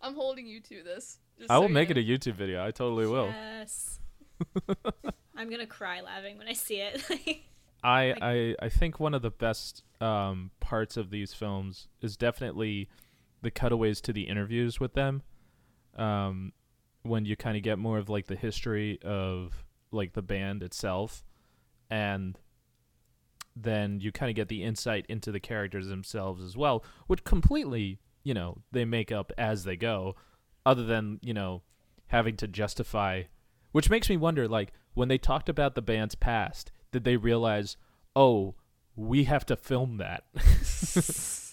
I'm 0.00 0.14
holding 0.14 0.46
you 0.46 0.60
to 0.60 0.84
this. 0.84 1.18
just 1.40 1.50
I 1.50 1.56
so 1.56 1.62
will 1.62 1.68
you 1.68 1.74
make 1.74 1.90
it 1.90 1.98
a 1.98 2.02
YouTube 2.02 2.36
video. 2.36 2.64
I 2.64 2.70
totally 2.70 3.08
will. 3.08 3.26
Yes. 3.26 3.98
I'm 5.36 5.50
gonna 5.50 5.66
cry 5.66 6.02
laughing 6.02 6.38
when 6.38 6.46
I 6.46 6.52
see 6.52 6.76
it. 6.82 7.02
I, 7.82 8.14
I 8.22 8.54
I 8.64 8.68
think 8.68 9.00
one 9.00 9.12
of 9.12 9.22
the 9.22 9.30
best 9.32 9.82
um, 10.00 10.52
parts 10.60 10.96
of 10.96 11.10
these 11.10 11.34
films 11.34 11.88
is 12.00 12.16
definitely 12.16 12.88
the 13.42 13.50
cutaways 13.50 14.00
to 14.02 14.12
the 14.12 14.28
interviews 14.28 14.78
with 14.78 14.94
them. 14.94 15.22
Um, 15.96 16.52
when 17.02 17.24
you 17.26 17.36
kind 17.36 17.56
of 17.56 17.62
get 17.62 17.78
more 17.78 17.98
of 17.98 18.08
like 18.08 18.26
the 18.26 18.36
history 18.36 18.98
of 19.02 19.64
like 19.90 20.14
the 20.14 20.22
band 20.22 20.62
itself, 20.62 21.24
and 21.90 22.38
then 23.54 24.00
you 24.00 24.10
kind 24.10 24.30
of 24.30 24.36
get 24.36 24.48
the 24.48 24.62
insight 24.62 25.06
into 25.08 25.30
the 25.30 25.40
characters 25.40 25.88
themselves 25.88 26.42
as 26.42 26.56
well, 26.56 26.84
which 27.06 27.24
completely 27.24 27.98
you 28.22 28.34
know 28.34 28.58
they 28.72 28.84
make 28.84 29.12
up 29.12 29.32
as 29.38 29.64
they 29.64 29.76
go, 29.76 30.16
other 30.66 30.84
than 30.84 31.20
you 31.22 31.34
know 31.34 31.62
having 32.08 32.36
to 32.36 32.48
justify. 32.48 33.22
Which 33.72 33.90
makes 33.90 34.08
me 34.08 34.16
wonder, 34.16 34.46
like 34.46 34.72
when 34.94 35.08
they 35.08 35.18
talked 35.18 35.48
about 35.48 35.74
the 35.74 35.82
band's 35.82 36.14
past, 36.14 36.70
did 36.92 37.02
they 37.04 37.16
realize, 37.16 37.76
oh, 38.14 38.54
we 38.94 39.24
have 39.24 39.44
to 39.46 39.56
film 39.56 39.96
that? 39.96 40.24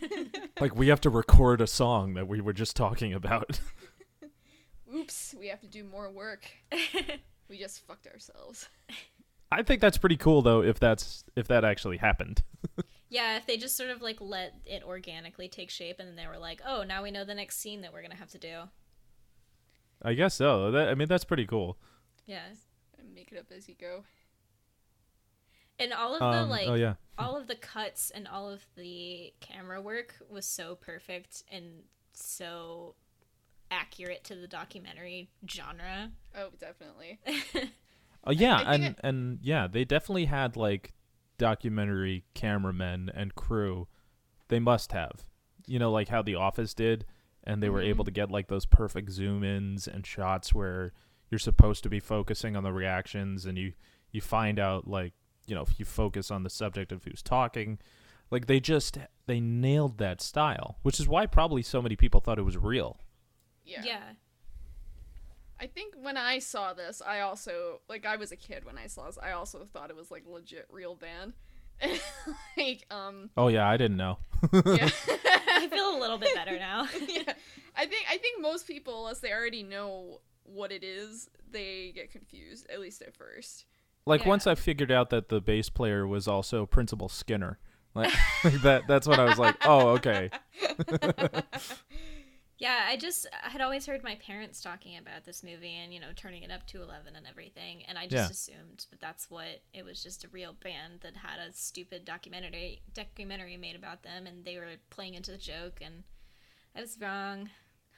like 0.60 0.74
we 0.74 0.88
have 0.88 1.00
to 1.02 1.10
record 1.10 1.60
a 1.60 1.66
song 1.66 2.14
that 2.14 2.28
we 2.28 2.40
were 2.40 2.52
just 2.52 2.76
talking 2.76 3.12
about. 3.12 3.60
Oops, 4.94 5.34
we 5.38 5.48
have 5.48 5.60
to 5.60 5.66
do 5.66 5.84
more 5.84 6.10
work. 6.10 6.50
we 7.48 7.58
just 7.58 7.86
fucked 7.86 8.06
ourselves. 8.06 8.68
I 9.50 9.62
think 9.62 9.80
that's 9.80 9.98
pretty 9.98 10.16
cool 10.16 10.42
though 10.42 10.62
if 10.62 10.78
that's 10.78 11.24
if 11.36 11.48
that 11.48 11.64
actually 11.64 11.98
happened. 11.98 12.42
yeah, 13.08 13.36
if 13.36 13.46
they 13.46 13.56
just 13.56 13.76
sort 13.76 13.90
of 13.90 14.02
like 14.02 14.20
let 14.20 14.54
it 14.64 14.82
organically 14.84 15.48
take 15.48 15.70
shape, 15.70 15.96
and 15.98 16.08
then 16.08 16.16
they 16.16 16.26
were 16.26 16.38
like, 16.38 16.60
"Oh, 16.66 16.82
now 16.82 17.02
we 17.02 17.10
know 17.10 17.24
the 17.24 17.34
next 17.34 17.58
scene 17.58 17.80
that 17.82 17.92
we're 17.92 18.02
gonna 18.02 18.16
have 18.16 18.30
to 18.30 18.38
do." 18.38 18.62
I 20.02 20.14
guess 20.14 20.34
so. 20.34 20.70
That, 20.70 20.88
I 20.88 20.94
mean 20.94 21.08
that's 21.08 21.24
pretty 21.24 21.46
cool. 21.46 21.78
Yeah, 22.26 22.46
And 22.98 23.14
make 23.14 23.32
it 23.32 23.38
up 23.38 23.46
as 23.54 23.68
you 23.68 23.74
go. 23.74 24.04
And 25.82 25.92
all 25.92 26.14
of 26.14 26.22
Um, 26.22 26.32
the 26.48 26.50
like, 26.50 26.68
oh 26.68 26.74
yeah. 26.74 26.94
all 27.18 27.36
of 27.36 27.46
the 27.48 27.54
cuts 27.56 28.10
and 28.10 28.26
all 28.28 28.48
of 28.48 28.64
the 28.76 29.32
camera 29.40 29.80
work 29.80 30.16
was 30.30 30.46
so 30.46 30.74
perfect 30.76 31.42
and 31.50 31.82
so 32.12 32.94
accurate 33.70 34.22
to 34.24 34.34
the 34.34 34.46
documentary 34.48 35.30
genre. 35.48 36.10
Oh, 36.36 36.50
definitely. 36.58 37.18
Oh 38.24 38.30
yeah, 38.30 38.62
I 38.64 38.76
think 38.78 38.84
and 38.84 38.96
and 39.02 39.38
yeah, 39.42 39.66
they 39.66 39.84
definitely 39.84 40.26
had 40.26 40.56
like 40.56 40.92
documentary 41.38 42.24
cameramen 42.34 43.10
and 43.14 43.34
crew. 43.34 43.88
They 44.48 44.60
must 44.60 44.92
have. 44.92 45.24
You 45.66 45.78
know, 45.78 45.90
like 45.92 46.08
how 46.08 46.22
The 46.22 46.34
Office 46.34 46.74
did, 46.74 47.04
and 47.44 47.62
they 47.62 47.68
were 47.70 47.80
Mhm. 47.82 47.86
able 47.88 48.04
to 48.04 48.10
get 48.10 48.30
like 48.30 48.48
those 48.48 48.66
perfect 48.66 49.10
zoom 49.10 49.42
ins 49.44 49.86
and 49.88 50.06
shots 50.06 50.54
where 50.54 50.92
you're 51.30 51.38
supposed 51.38 51.82
to 51.84 51.88
be 51.88 52.00
focusing 52.00 52.56
on 52.56 52.62
the 52.62 52.72
reactions 52.72 53.46
and 53.46 53.56
you 53.56 53.72
you 54.10 54.20
find 54.20 54.58
out 54.58 54.86
like, 54.86 55.14
you 55.52 55.56
know, 55.56 55.60
if 55.68 55.78
you 55.78 55.84
focus 55.84 56.30
on 56.30 56.44
the 56.44 56.48
subject 56.48 56.92
of 56.92 57.04
who's 57.04 57.20
talking, 57.20 57.78
like 58.30 58.46
they 58.46 58.58
just 58.58 58.96
they 59.26 59.38
nailed 59.38 59.98
that 59.98 60.22
style, 60.22 60.78
which 60.80 60.98
is 60.98 61.06
why 61.06 61.26
probably 61.26 61.60
so 61.60 61.82
many 61.82 61.94
people 61.94 62.20
thought 62.20 62.38
it 62.38 62.42
was 62.42 62.56
real. 62.56 62.96
Yeah. 63.62 63.82
yeah. 63.84 64.02
I 65.60 65.66
think 65.66 65.92
when 66.00 66.16
I 66.16 66.38
saw 66.38 66.72
this, 66.72 67.02
I 67.06 67.20
also 67.20 67.82
like 67.86 68.06
I 68.06 68.16
was 68.16 68.32
a 68.32 68.36
kid 68.36 68.64
when 68.64 68.78
I 68.78 68.86
saw 68.86 69.04
this. 69.04 69.18
I 69.22 69.32
also 69.32 69.68
thought 69.74 69.90
it 69.90 69.96
was 69.96 70.10
like 70.10 70.24
legit 70.26 70.66
real 70.70 70.94
band. 70.94 71.34
like 72.56 72.86
um 72.90 73.28
Oh 73.36 73.48
yeah, 73.48 73.68
I 73.68 73.76
didn't 73.76 73.98
know. 73.98 74.16
yeah. 74.54 74.88
I 75.48 75.68
feel 75.70 75.98
a 75.98 76.00
little 76.00 76.16
bit 76.16 76.34
better 76.34 76.58
now. 76.58 76.88
yeah. 77.06 77.34
I 77.76 77.84
think 77.84 78.06
I 78.10 78.16
think 78.16 78.40
most 78.40 78.66
people 78.66 79.00
unless 79.00 79.20
they 79.20 79.32
already 79.34 79.64
know 79.64 80.22
what 80.44 80.72
it 80.72 80.82
is, 80.82 81.28
they 81.50 81.92
get 81.94 82.10
confused 82.10 82.66
at 82.70 82.80
least 82.80 83.02
at 83.02 83.14
first. 83.14 83.66
Like 84.06 84.22
Yeah. 84.22 84.28
once 84.28 84.46
I 84.46 84.54
figured 84.54 84.90
out 84.90 85.10
that 85.10 85.28
the 85.28 85.40
bass 85.40 85.68
player 85.68 86.06
was 86.06 86.26
also 86.28 86.66
Principal 86.66 87.08
Skinner. 87.08 87.58
Like, 87.94 88.10
like 88.42 88.54
that 88.62 88.82
that's 88.88 89.06
when 89.06 89.20
I 89.20 89.24
was 89.24 89.38
like, 89.38 89.56
"Oh, 89.66 89.88
okay." 89.90 90.30
Yeah, 92.58 92.86
I 92.88 92.96
just 92.96 93.26
I 93.44 93.50
had 93.50 93.60
always 93.60 93.86
heard 93.86 94.04
my 94.04 94.14
parents 94.14 94.60
talking 94.60 94.96
about 94.96 95.24
this 95.24 95.42
movie 95.42 95.74
and 95.74 95.92
you 95.92 95.98
know 95.98 96.12
turning 96.14 96.42
it 96.44 96.50
up 96.50 96.66
to 96.68 96.82
eleven 96.82 97.16
and 97.16 97.26
everything, 97.26 97.82
and 97.88 97.98
I 97.98 98.06
just 98.06 98.14
Yeah. 98.14 98.28
assumed 98.30 98.86
that 98.90 99.00
that's 99.00 99.28
what 99.30 99.62
it 99.74 99.84
was 99.84 100.02
just 100.02 100.22
a 100.24 100.28
real 100.28 100.52
band 100.54 101.00
that 101.00 101.16
had 101.16 101.40
a 101.40 101.52
stupid 101.52 102.04
documentary 102.04 102.80
documentary 102.94 103.56
made 103.56 103.74
about 103.76 104.04
them, 104.04 104.26
and 104.26 104.44
they 104.44 104.56
were 104.58 104.76
playing 104.90 105.14
into 105.14 105.32
the 105.32 105.38
joke, 105.38 105.80
and 105.82 106.04
I 106.76 106.80
was 106.82 106.96
wrong. 107.00 107.50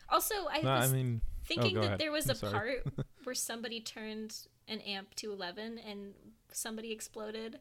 Also, 0.09 0.35
I 0.51 0.61
No, 0.63 0.71
I 0.71 0.81
was 0.81 0.93
mean, 0.93 1.21
oh, 1.25 1.29
thinking 1.47 1.75
go 1.75 1.81
that 1.81 1.87
ahead. 1.87 1.99
there 2.01 2.13
was 2.13 2.27
I'm 2.27 2.33
a 2.33 2.35
sorry. 2.35 2.77
part 2.85 3.07
where 3.25 3.35
somebody 3.35 3.81
turned 3.81 4.35
an 4.69 4.81
amp 4.81 5.15
to 5.17 5.33
eleven 5.33 5.79
and 5.79 6.15
somebody 6.53 6.93
exploded, 6.93 7.59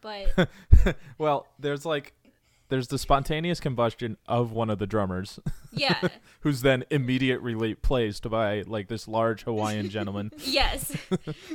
but 0.00 0.48
well, 1.18 1.46
there's 1.58 1.84
like 1.86 2.14
there's 2.68 2.88
the 2.88 2.98
spontaneous 2.98 3.60
combustion 3.60 4.16
of 4.26 4.50
one 4.50 4.70
of 4.70 4.78
the 4.80 4.86
drummers 4.88 5.38
yeah, 5.72 6.08
who's 6.40 6.62
then 6.62 6.84
immediately 6.90 7.54
replaced 7.54 8.28
by 8.28 8.62
like 8.66 8.88
this 8.88 9.06
large 9.06 9.44
Hawaiian 9.44 9.88
gentleman. 9.88 10.32
Yes. 10.44 10.96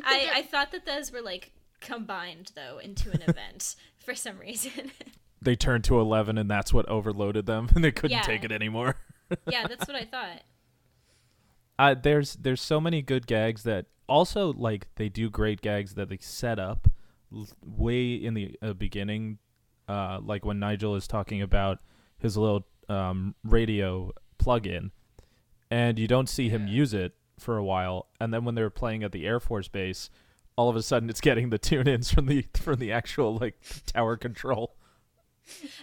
I, 0.06 0.32
I 0.36 0.42
thought 0.44 0.72
that 0.72 0.86
those 0.86 1.12
were 1.12 1.22
like 1.22 1.52
combined 1.82 2.52
though 2.56 2.78
into 2.78 3.12
an 3.12 3.22
event 3.24 3.76
for 4.00 4.16
some 4.16 4.40
reason. 4.40 4.92
They 5.42 5.56
turned 5.56 5.84
to 5.86 6.00
11 6.00 6.38
and 6.38 6.50
that's 6.50 6.72
what 6.72 6.88
overloaded 6.88 7.46
them 7.48 7.68
and 7.76 7.84
they 7.84 7.92
couldn't 7.92 8.12
Yeah. 8.12 8.22
take 8.22 8.44
it 8.46 8.52
anymore. 8.52 8.96
Yeah, 9.48 9.68
that's 9.68 9.88
what 9.88 9.96
I 9.96 10.06
thought. 10.06 10.42
Uh, 11.80 11.96
there's 11.96 12.36
there's 12.36 12.62
so 12.62 12.80
many 12.80 13.02
good 13.02 13.26
gags 13.26 13.64
that 13.64 13.88
also 14.08 14.54
like 14.54 14.88
they 14.96 15.10
do 15.10 15.30
great 15.30 15.62
gags 15.62 15.96
that 15.96 16.10
they 16.10 16.18
set 16.22 16.60
up 16.60 16.88
l- 17.34 17.48
way 17.66 18.14
in 18.14 18.34
the 18.34 18.56
uh, 18.62 18.74
beginning 18.74 19.40
uh, 19.88 20.20
like 20.22 20.46
when 20.46 20.60
Nigel 20.60 20.96
is 20.96 21.08
talking 21.08 21.42
about 21.42 21.80
his 22.20 22.38
little 22.38 22.68
um, 22.88 23.36
radio 23.44 24.12
plug-in 24.38 24.92
and 25.72 25.98
you 25.98 26.08
don't 26.08 26.30
see 26.30 26.50
him 26.50 26.68
use 26.68 26.94
it 26.94 27.14
for 27.40 27.58
a 27.58 27.64
while 27.64 28.08
and 28.20 28.34
then 28.34 28.44
when 28.44 28.54
they're 28.54 28.70
playing 28.70 29.04
at 29.04 29.12
the 29.12 29.26
Air 29.26 29.40
Force 29.40 29.68
base 29.68 30.10
all 30.56 30.70
of 30.70 30.76
a 30.76 30.84
sudden 30.84 31.10
it's 31.10 31.22
getting 31.22 31.50
the 31.50 31.58
tune-ins 31.58 32.12
from 32.12 32.28
the 32.28 32.46
from 32.56 32.80
the 32.80 32.92
actual 32.92 33.38
like 33.38 33.56
tower 33.88 34.18
control 34.18 34.76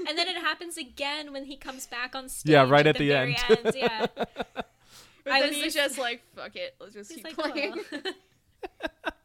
And 0.07 0.17
then 0.19 0.29
it 0.29 0.37
happens 0.37 0.77
again 0.77 1.33
when 1.33 1.45
he 1.45 1.57
comes 1.57 1.87
back 1.87 2.15
on 2.15 2.29
stage. 2.29 2.51
Yeah, 2.53 2.69
right 2.69 2.87
at 2.87 2.97
the, 2.97 3.09
the 3.09 3.15
end. 3.15 3.37
end. 3.49 3.75
Yeah. 3.77 4.07
But 5.25 5.33
I 5.35 5.41
then 5.41 5.49
was 5.51 5.57
he's 5.59 5.75
just- 5.75 5.89
just 5.89 5.99
like, 5.99 6.23
fuck 6.35 6.57
it, 6.57 6.75
let's 6.81 6.95
just 6.95 7.15
keep 7.15 7.25
like, 7.25 7.37
playing. 7.37 7.75
"Oh." 7.93 8.13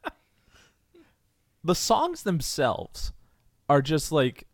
the 1.64 1.74
songs 1.74 2.24
themselves 2.24 3.12
are 3.70 3.80
just 3.80 4.12
like 4.12 4.46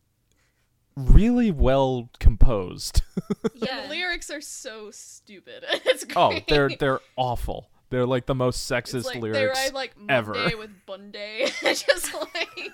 really 0.96 1.50
well 1.50 2.08
composed. 2.20 3.02
yeah. 3.54 3.82
The 3.82 3.88
lyrics 3.88 4.30
are 4.30 4.40
so 4.40 4.90
stupid. 4.92 5.64
It's 5.86 6.04
great. 6.04 6.16
oh, 6.16 6.38
they're 6.48 6.68
they're 6.78 7.00
awful. 7.16 7.69
They're 7.90 8.06
like 8.06 8.26
the 8.26 8.34
most 8.34 8.70
It's 8.70 8.92
sexist 8.92 9.04
like, 9.04 9.14
They 9.14 9.20
lyrics. 9.20 9.58
ride 9.58 9.74
like 9.74 9.94
ever. 10.08 10.32
Monday 10.34 10.54
with 10.54 10.70
Bunday. 10.86 11.46
just 11.62 12.14
like 12.14 12.70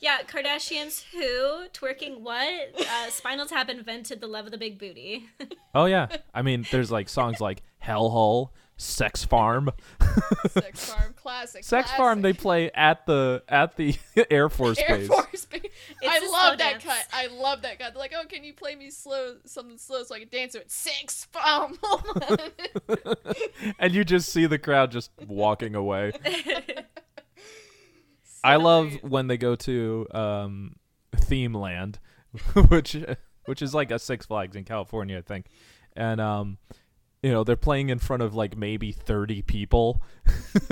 Yeah, 0.00 0.18
Kardashians 0.26 1.04
who 1.12 1.66
twerking 1.70 2.20
what? 2.20 2.48
Uh, 2.78 3.10
Spinal 3.10 3.46
Tap 3.46 3.68
invented 3.68 4.20
the 4.20 4.26
love 4.26 4.46
of 4.46 4.52
the 4.52 4.58
big 4.58 4.78
booty. 4.78 5.28
oh 5.74 5.86
yeah, 5.86 6.06
I 6.32 6.42
mean, 6.42 6.64
there's 6.70 6.90
like 6.90 7.08
songs 7.08 7.40
like 7.40 7.62
Hellhole, 7.84 8.50
Sex 8.80 9.24
Farm, 9.24 9.70
Sex 10.48 10.90
Farm 10.90 11.12
classic. 11.14 11.64
Sex 11.64 11.92
Farm. 11.92 12.22
They 12.22 12.32
play 12.32 12.70
at 12.70 13.04
the 13.04 13.42
at 13.46 13.76
the 13.76 13.94
Air 14.30 14.48
Force 14.48 14.78
Air 14.78 14.96
base. 14.96 15.08
Force 15.08 15.44
Base. 15.44 15.62
I 16.02 16.16
a 16.16 16.20
slow 16.20 16.32
love 16.32 16.58
that 16.58 16.72
dance. 16.72 16.84
cut. 16.84 17.06
I 17.12 17.26
love 17.26 17.60
that 17.62 17.78
cut. 17.78 17.92
They're 17.92 18.00
like, 18.00 18.14
oh, 18.16 18.24
can 18.26 18.42
you 18.42 18.54
play 18.54 18.74
me 18.74 18.90
slow, 18.90 19.36
something 19.44 19.76
slow 19.76 20.02
so 20.04 20.14
I 20.14 20.20
can 20.20 20.28
dance 20.28 20.52
to 20.54 20.60
it? 20.60 20.70
Sex 20.70 21.26
farm. 21.30 21.78
And 23.78 23.94
you 23.94 24.02
just 24.04 24.32
see 24.32 24.46
the 24.46 24.58
crowd 24.58 24.90
just 24.92 25.10
walking 25.26 25.74
away. 25.74 26.12
I 28.42 28.56
love 28.56 28.94
when 29.02 29.26
they 29.26 29.36
go 29.36 29.56
to 29.56 30.06
um, 30.12 30.76
Theme 31.14 31.54
Land, 31.54 31.98
which 32.68 32.96
which 33.44 33.60
is 33.60 33.74
like 33.74 33.90
a 33.90 33.98
Six 33.98 34.24
Flags 34.24 34.56
in 34.56 34.64
California, 34.64 35.18
I 35.18 35.22
think, 35.22 35.46
and 35.94 36.18
um, 36.20 36.56
you 37.22 37.30
know 37.30 37.44
they're 37.44 37.56
playing 37.56 37.90
in 37.90 37.98
front 37.98 38.22
of 38.22 38.34
like 38.34 38.56
maybe 38.56 38.92
thirty 38.92 39.42
people, 39.42 40.02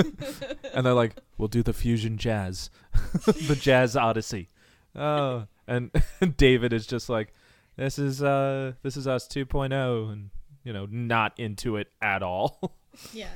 and 0.75 0.87
they're 0.87 0.95
like, 0.95 1.17
"We'll 1.37 1.49
do 1.49 1.63
the 1.63 1.73
fusion 1.73 2.17
jazz, 2.17 2.71
the 3.25 3.59
jazz 3.61 3.97
odyssey," 3.97 4.49
oh, 4.97 5.47
and 5.67 5.91
David 6.37 6.73
is 6.73 6.87
just 6.87 7.09
like, 7.09 7.33
"This 7.77 7.99
is 7.99 8.23
uh, 8.23 8.73
this 8.83 8.97
is 8.97 9.07
us 9.07 9.29
2.0," 9.29 10.13
and 10.13 10.31
you 10.65 10.73
know, 10.73 10.87
not 10.91 11.39
into 11.39 11.77
it 11.77 11.89
at 12.01 12.23
all. 12.23 12.77
yeah. 13.13 13.29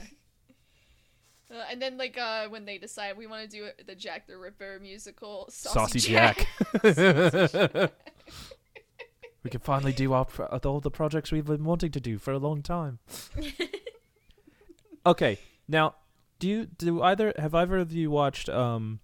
Uh, 1.51 1.65
and 1.71 1.83
then 1.83 1.99
like 1.99 2.17
uh, 2.17 2.49
when 2.49 2.65
they 2.65 2.79
decide 2.79 3.15
we 3.19 3.27
want 3.27 3.49
to 3.51 3.57
do 3.57 3.69
the 3.87 3.95
Jack 3.95 4.27
the 4.27 4.39
Ripper 4.39 4.79
musical, 4.81 5.47
Saucy 5.51 5.99
Saucy, 5.99 6.13
Jack. 6.13 6.47
Jack. 6.83 7.93
We 9.43 9.51
can 9.51 9.61
finally 9.61 9.93
do 9.93 10.13
our 10.13 10.25
pro- 10.25 10.47
all 10.47 10.81
the 10.81 10.91
projects 10.91 11.33
we've 11.33 11.45
been 11.47 11.65
wanting 11.65 11.91
to 11.93 12.01
do 12.01 12.19
for 12.19 12.33
a 12.33 12.39
long 12.39 12.63
time. 12.63 13.01
okay, 15.07 15.39
now 15.69 15.95
do 16.39 16.49
you 16.49 16.67
do 16.67 17.03
either 17.03 17.33
have 17.39 17.55
either 17.55 17.79
of 17.79 17.93
you 17.93 18.11
watched 18.11 18.49
um, 18.49 19.01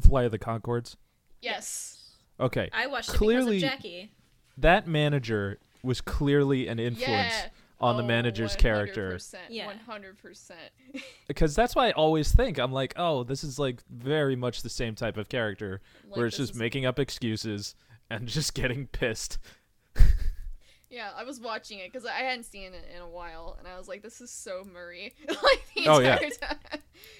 Flight 0.00 0.26
of 0.26 0.32
the 0.32 0.38
Conchords? 0.38 0.96
yes. 1.40 1.94
Okay, 2.40 2.70
I 2.72 2.86
watched 2.86 3.08
Clearly- 3.10 3.56
it 3.56 3.64
of 3.64 3.70
Jackie. 3.70 4.12
that 4.56 4.86
manager 4.86 5.58
was 5.82 6.00
clearly 6.00 6.68
an 6.68 6.78
influence 6.78 7.34
Yeah. 7.34 7.48
on 7.80 7.96
the 7.96 8.04
Oh, 8.04 8.06
manager's 8.06 8.54
character 8.54 9.10
100%, 9.16 9.34
Yeah. 9.48 9.72
100%. 9.88 10.52
because 11.26 11.56
that's 11.56 11.74
why 11.74 11.88
I 11.88 11.92
always 11.92 12.30
think 12.32 12.58
I'm 12.58 12.70
like, 12.70 12.92
oh, 12.96 13.24
this 13.24 13.42
is 13.42 13.58
like 13.58 13.82
very 13.90 14.36
much 14.36 14.62
the 14.62 14.68
same 14.70 14.94
type 14.94 15.16
of 15.16 15.28
character 15.28 15.80
Like, 16.08 16.16
where 16.16 16.26
it's 16.26 16.36
just 16.36 16.52
is- 16.52 16.58
making 16.58 16.86
up 16.86 17.00
excuses 17.00 17.74
and 18.10 18.28
just 18.28 18.54
getting 18.54 18.86
pissed. 18.86 19.38
Yeah, 20.90 21.10
I 21.14 21.24
was 21.24 21.38
watching 21.38 21.80
it 21.80 21.92
because 21.92 22.06
I 22.06 22.20
hadn't 22.20 22.44
seen 22.44 22.72
it 22.72 22.86
in 22.96 23.02
a 23.02 23.08
while, 23.08 23.56
and 23.58 23.68
I 23.68 23.76
was 23.76 23.88
like, 23.88 24.02
"This 24.02 24.22
is 24.22 24.30
so 24.30 24.64
Murray." 24.64 25.12
like 25.28 25.62
the 25.76 25.86
Oh, 25.86 25.98
yeah. 25.98 26.16
time. 26.16 26.56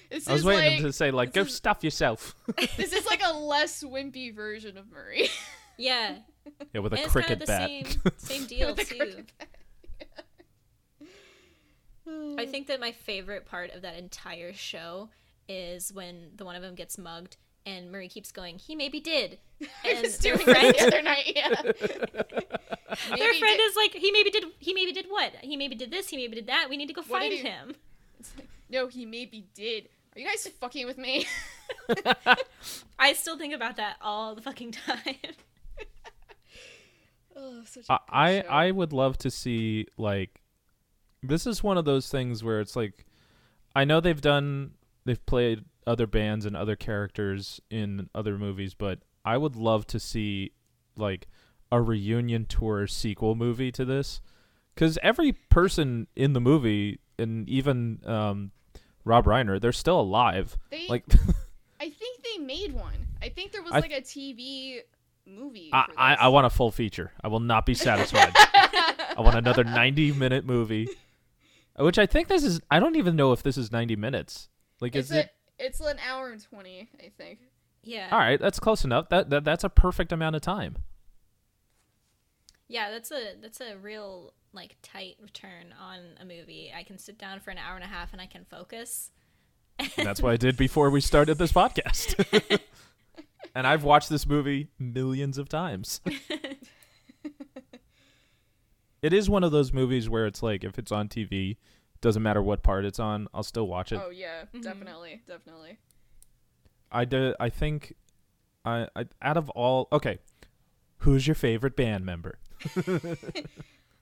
This 0.09 0.27
I 0.27 0.31
was 0.31 0.41
is 0.41 0.45
waiting 0.45 0.63
like 0.63 0.79
him 0.79 0.83
to 0.85 0.91
say 0.93 1.11
like, 1.11 1.33
go 1.33 1.41
is- 1.41 1.53
stuff 1.53 1.83
yourself. 1.83 2.33
this 2.77 2.93
is 2.93 3.05
like 3.05 3.21
a 3.23 3.31
less 3.37 3.83
wimpy 3.83 4.33
version 4.35 4.75
of 4.75 4.89
Murray. 4.91 5.29
Yeah. 5.77 6.17
yeah, 6.73 6.81
with 6.81 6.93
a 6.93 6.95
and 6.97 7.05
it's 7.05 7.13
kind 7.13 7.25
cricket 7.27 7.33
of 7.33 7.39
the 7.41 7.45
bat. 7.45 7.69
same 7.69 8.13
same 8.17 8.45
deal 8.47 8.75
too. 8.75 8.83
cricket 8.85 9.31
I 12.37 12.45
think 12.47 12.67
that 12.67 12.79
my 12.79 12.91
favorite 12.91 13.45
part 13.45 13.71
of 13.73 13.83
that 13.83 13.97
entire 13.97 14.51
show 14.53 15.09
is 15.47 15.93
when 15.93 16.31
the 16.35 16.43
one 16.45 16.55
of 16.55 16.61
them 16.63 16.73
gets 16.75 16.97
mugged 16.97 17.37
and 17.65 17.91
Murray 17.91 18.07
keeps 18.07 18.31
going, 18.31 18.57
he 18.57 18.75
maybe 18.75 18.99
did. 18.99 19.39
I 19.61 19.67
And 19.89 20.01
was 20.01 20.17
their 20.17 20.35
doing 20.35 20.47
that 20.47 20.55
friend, 20.59 20.75
the 20.77 20.87
other 20.87 21.01
night. 21.01 21.31
Yeah. 21.35 21.49
their 23.17 23.33
friend 23.33 23.57
di- 23.57 23.63
is 23.63 23.75
like, 23.75 23.93
he 23.93 24.11
maybe 24.11 24.29
did 24.31 24.45
he 24.59 24.73
maybe 24.73 24.91
did 24.91 25.05
what? 25.09 25.33
He 25.41 25.57
maybe 25.57 25.75
did 25.75 25.91
this, 25.91 26.09
he 26.09 26.17
maybe 26.17 26.35
did 26.35 26.47
that. 26.47 26.67
We 26.69 26.77
need 26.77 26.87
to 26.87 26.93
go 26.93 27.01
What 27.01 27.21
find 27.21 27.33
he- 27.33 27.39
him. 27.39 27.75
It's 28.19 28.31
like, 28.37 28.47
no, 28.69 28.87
he 28.87 29.05
maybe 29.05 29.47
did. 29.53 29.89
Are 30.15 30.19
you 30.19 30.27
guys 30.27 30.47
fucking 30.59 30.85
with 30.87 30.97
me? 30.97 31.25
I 32.99 33.13
still 33.13 33.37
think 33.37 33.53
about 33.53 33.77
that 33.77 33.97
all 34.01 34.35
the 34.35 34.41
fucking 34.41 34.71
time. 34.71 35.15
oh, 37.35 37.61
such 37.65 37.85
a 37.89 37.93
I 37.93 37.99
I, 38.09 38.41
show. 38.41 38.47
I 38.49 38.71
would 38.71 38.93
love 38.93 39.17
to 39.19 39.31
see 39.31 39.87
like 39.97 40.41
this 41.21 41.45
is 41.45 41.63
one 41.63 41.77
of 41.77 41.85
those 41.85 42.09
things 42.09 42.43
where 42.43 42.59
it's 42.59 42.75
like 42.75 43.05
I 43.75 43.85
know 43.85 43.99
they've 43.99 44.19
done 44.19 44.71
they've 45.05 45.23
played 45.25 45.63
other 45.89 46.07
bands 46.07 46.45
and 46.45 46.55
other 46.55 46.75
characters 46.75 47.59
in 47.69 48.09
other 48.13 48.37
movies, 48.37 48.73
but 48.73 48.99
I 49.25 49.37
would 49.37 49.55
love 49.55 49.87
to 49.87 49.99
see 49.99 50.51
like 50.95 51.27
a 51.71 51.81
reunion 51.81 52.45
tour 52.45 52.87
sequel 52.87 53.35
movie 53.35 53.71
to 53.71 53.85
this 53.85 54.21
cuz 54.75 54.97
every 55.03 55.31
person 55.33 56.07
in 56.15 56.33
the 56.33 56.39
movie 56.41 56.99
and 57.17 57.47
even 57.49 57.99
um 58.05 58.51
Rob 59.05 59.25
Reiner, 59.25 59.59
they're 59.59 59.71
still 59.71 59.99
alive. 59.99 60.57
They, 60.69 60.87
Like 60.87 61.05
I 61.81 61.89
think 61.89 62.23
they 62.23 62.43
made 62.43 62.73
one. 62.73 63.07
I 63.21 63.29
think 63.29 63.51
there 63.51 63.63
was 63.63 63.71
I- 63.73 63.79
like 63.79 63.91
a 63.91 64.01
TV 64.01 64.79
movie. 65.25 65.69
I, 65.73 65.85
I. 65.97 66.15
I 66.15 66.27
want 66.29 66.45
a 66.45 66.49
full 66.49 66.71
feature. 66.71 67.11
I 67.23 67.27
will 67.27 67.39
not 67.39 67.65
be 67.65 67.73
satisfied. 67.73 68.31
I 68.35 69.15
want 69.19 69.35
another 69.37 69.63
90 69.63 70.11
minute 70.13 70.45
movie. 70.45 70.87
Which 71.77 71.97
I 71.97 72.05
think 72.05 72.27
this 72.27 72.43
is 72.43 72.59
I 72.69 72.79
don't 72.79 72.95
even 72.97 73.15
know 73.15 73.31
if 73.31 73.41
this 73.43 73.57
is 73.57 73.71
90 73.71 73.95
minutes. 73.95 74.49
Like 74.81 74.95
is 74.95 75.11
a, 75.11 75.21
it 75.21 75.29
It's 75.59 75.79
an 75.79 75.97
hour 76.07 76.31
and 76.31 76.43
twenty, 76.43 76.89
I 76.99 77.11
think. 77.17 77.39
Yeah. 77.83 78.09
All 78.11 78.19
right, 78.19 78.39
that's 78.39 78.59
close 78.59 78.83
enough. 78.83 79.09
That, 79.09 79.29
that 79.29 79.43
that's 79.43 79.63
a 79.63 79.69
perfect 79.69 80.11
amount 80.11 80.35
of 80.35 80.41
time. 80.41 80.77
Yeah, 82.67 82.91
that's 82.91 83.11
a 83.11 83.35
that's 83.41 83.61
a 83.61 83.77
real 83.77 84.33
like 84.53 84.77
tight 84.81 85.15
return 85.21 85.73
on 85.79 85.99
a 86.19 86.25
movie. 86.25 86.71
I 86.75 86.83
can 86.83 86.97
sit 86.97 87.17
down 87.17 87.39
for 87.39 87.51
an 87.51 87.57
hour 87.57 87.75
and 87.75 87.83
a 87.83 87.87
half 87.87 88.13
and 88.13 88.21
I 88.21 88.25
can 88.25 88.45
focus. 88.45 89.11
And 89.79 90.05
that's 90.05 90.21
what 90.21 90.31
I 90.31 90.37
did 90.37 90.57
before 90.57 90.89
we 90.89 91.01
started 91.01 91.37
this 91.37 91.51
podcast. 91.51 92.59
and 93.55 93.65
I've 93.65 93.83
watched 93.83 94.09
this 94.09 94.27
movie 94.27 94.67
millions 94.77 95.37
of 95.37 95.47
times. 95.49 96.01
it 99.01 99.13
is 99.13 99.29
one 99.29 99.43
of 99.43 99.51
those 99.51 99.71
movies 99.71 100.09
where 100.09 100.25
it's 100.25 100.43
like 100.43 100.63
if 100.63 100.77
it's 100.77 100.91
on 100.91 101.07
TV, 101.07 101.57
doesn't 102.01 102.23
matter 102.23 102.41
what 102.41 102.63
part 102.63 102.85
it's 102.85 102.99
on, 102.99 103.27
I'll 103.33 103.43
still 103.43 103.67
watch 103.67 103.91
it. 103.91 104.01
Oh 104.03 104.09
yeah, 104.09 104.43
Mhm. 104.53 104.63
definitely, 104.63 105.21
definitely. 105.27 105.77
I 106.91 107.05
did. 107.05 107.35
I 107.39 107.49
think, 107.49 107.95
I, 108.65 108.87
I 108.95 109.05
out 109.21 109.37
of 109.37 109.49
all, 109.51 109.87
okay, 109.91 110.19
who's 110.99 111.27
your 111.27 111.35
favorite 111.35 111.75
band 111.75 112.05
member? 112.05 112.39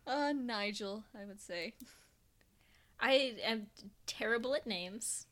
Uh, 0.07 0.31
Nigel, 0.31 1.03
I 1.13 1.25
would 1.25 1.41
say. 1.41 1.73
I 2.97 3.35
am 3.43 3.67
terrible 4.05 4.55
at 4.55 4.65
names, 4.65 5.27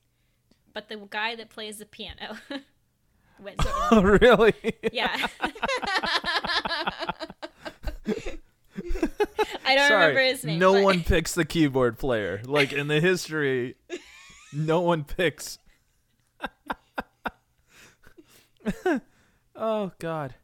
but 0.74 0.89
the 0.89 0.97
guy 1.09 1.34
that 1.38 1.49
plays 1.49 1.78
the 1.78 1.86
piano 1.86 2.38
wins. 3.39 3.57
Oh, 3.89 4.01
really? 4.03 4.53
yeah. 4.91 5.28
I 9.65 9.76
don't 9.76 9.88
Sorry, 9.88 10.07
remember 10.07 10.21
his 10.21 10.43
name. 10.43 10.59
No 10.59 10.73
but- 10.73 10.84
one 10.84 11.03
picks 11.05 11.34
the 11.34 11.45
keyboard 11.45 11.97
player. 11.97 12.41
Like 12.45 12.73
in 12.73 12.88
the 12.88 12.99
history, 12.99 13.76
no 14.53 14.82
one 14.82 15.03
picks. 15.03 15.57
oh 19.55 19.91
God. 19.99 20.36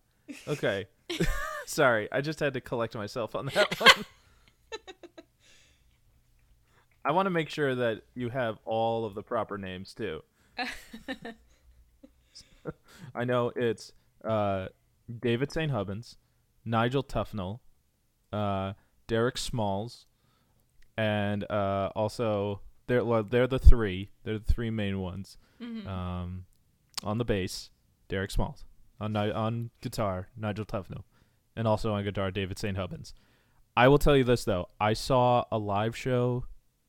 Okay. 0.47 0.85
Sorry, 1.65 2.07
I 2.11 2.21
just 2.21 2.39
had 2.39 2.53
to 2.53 2.61
collect 2.61 2.95
myself 2.95 3.35
on 3.35 3.47
that 3.47 3.79
one. 3.79 4.05
I 7.03 7.11
want 7.11 7.25
to 7.25 7.31
make 7.31 7.49
sure 7.49 7.73
that 7.75 8.03
you 8.13 8.29
have 8.29 8.59
all 8.63 9.05
of 9.05 9.15
the 9.15 9.23
proper 9.23 9.57
names 9.57 9.93
too. 9.93 10.21
I 13.15 13.23
know 13.25 13.51
it's 13.55 13.91
uh, 14.23 14.67
David 15.19 15.51
St. 15.51 15.71
Hubbins, 15.71 16.17
Nigel 16.63 17.03
Tufnel, 17.03 17.59
uh, 18.31 18.73
Derek 19.07 19.37
Smalls, 19.37 20.05
and 20.97 21.43
uh, 21.49 21.91
also 21.95 22.61
they're 22.87 23.03
well, 23.03 23.23
they're 23.23 23.47
the 23.47 23.59
three. 23.59 24.09
They're 24.23 24.39
the 24.39 24.53
three 24.53 24.69
main 24.69 24.99
ones. 24.99 25.37
Mhm. 25.61 25.87
Um, 25.87 26.45
on 27.03 27.17
the 27.17 27.25
bass, 27.25 27.69
Derek 28.07 28.31
Smalls. 28.31 28.65
On 28.99 29.15
on 29.15 29.71
guitar, 29.81 30.27
Nigel 30.37 30.65
Tufnel, 30.65 31.03
and 31.55 31.67
also 31.67 31.93
on 31.93 32.03
guitar, 32.03 32.29
David 32.31 32.59
St. 32.59 32.77
Hubbins. 32.77 33.13
I 33.75 33.87
will 33.87 33.97
tell 33.97 34.15
you 34.17 34.23
this 34.23 34.43
though, 34.43 34.69
I 34.79 34.93
saw 34.93 35.45
a 35.51 35.57
live 35.57 35.95
show, 35.95 36.45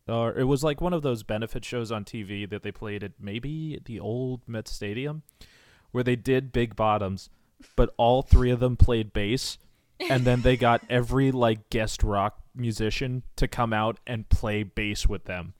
or 0.08 0.36
it 0.36 0.44
was 0.44 0.62
like 0.64 0.80
one 0.80 0.92
of 0.92 1.02
those 1.02 1.22
benefit 1.22 1.64
shows 1.64 1.90
on 1.92 2.04
TV 2.04 2.48
that 2.50 2.62
they 2.62 2.72
played 2.72 3.02
at 3.04 3.12
maybe 3.20 3.80
the 3.84 3.98
old 4.00 4.46
Met 4.46 4.68
Stadium, 4.68 5.22
where 5.92 6.04
they 6.04 6.16
did 6.16 6.52
Big 6.52 6.74
Bottoms, 6.76 7.30
but 7.76 7.94
all 7.96 8.20
three 8.20 8.50
of 8.50 8.60
them 8.60 8.76
played 8.76 9.12
bass, 9.12 9.56
and 10.10 10.24
then 10.24 10.42
they 10.42 10.56
got 10.56 10.82
every 10.88 11.32
like 11.32 11.70
guest 11.70 12.02
rock 12.02 12.38
musician 12.54 13.22
to 13.36 13.48
come 13.48 13.72
out 13.72 13.98
and 14.06 14.28
play 14.28 14.62
bass 14.62 15.06
with 15.06 15.24
them. 15.24 15.54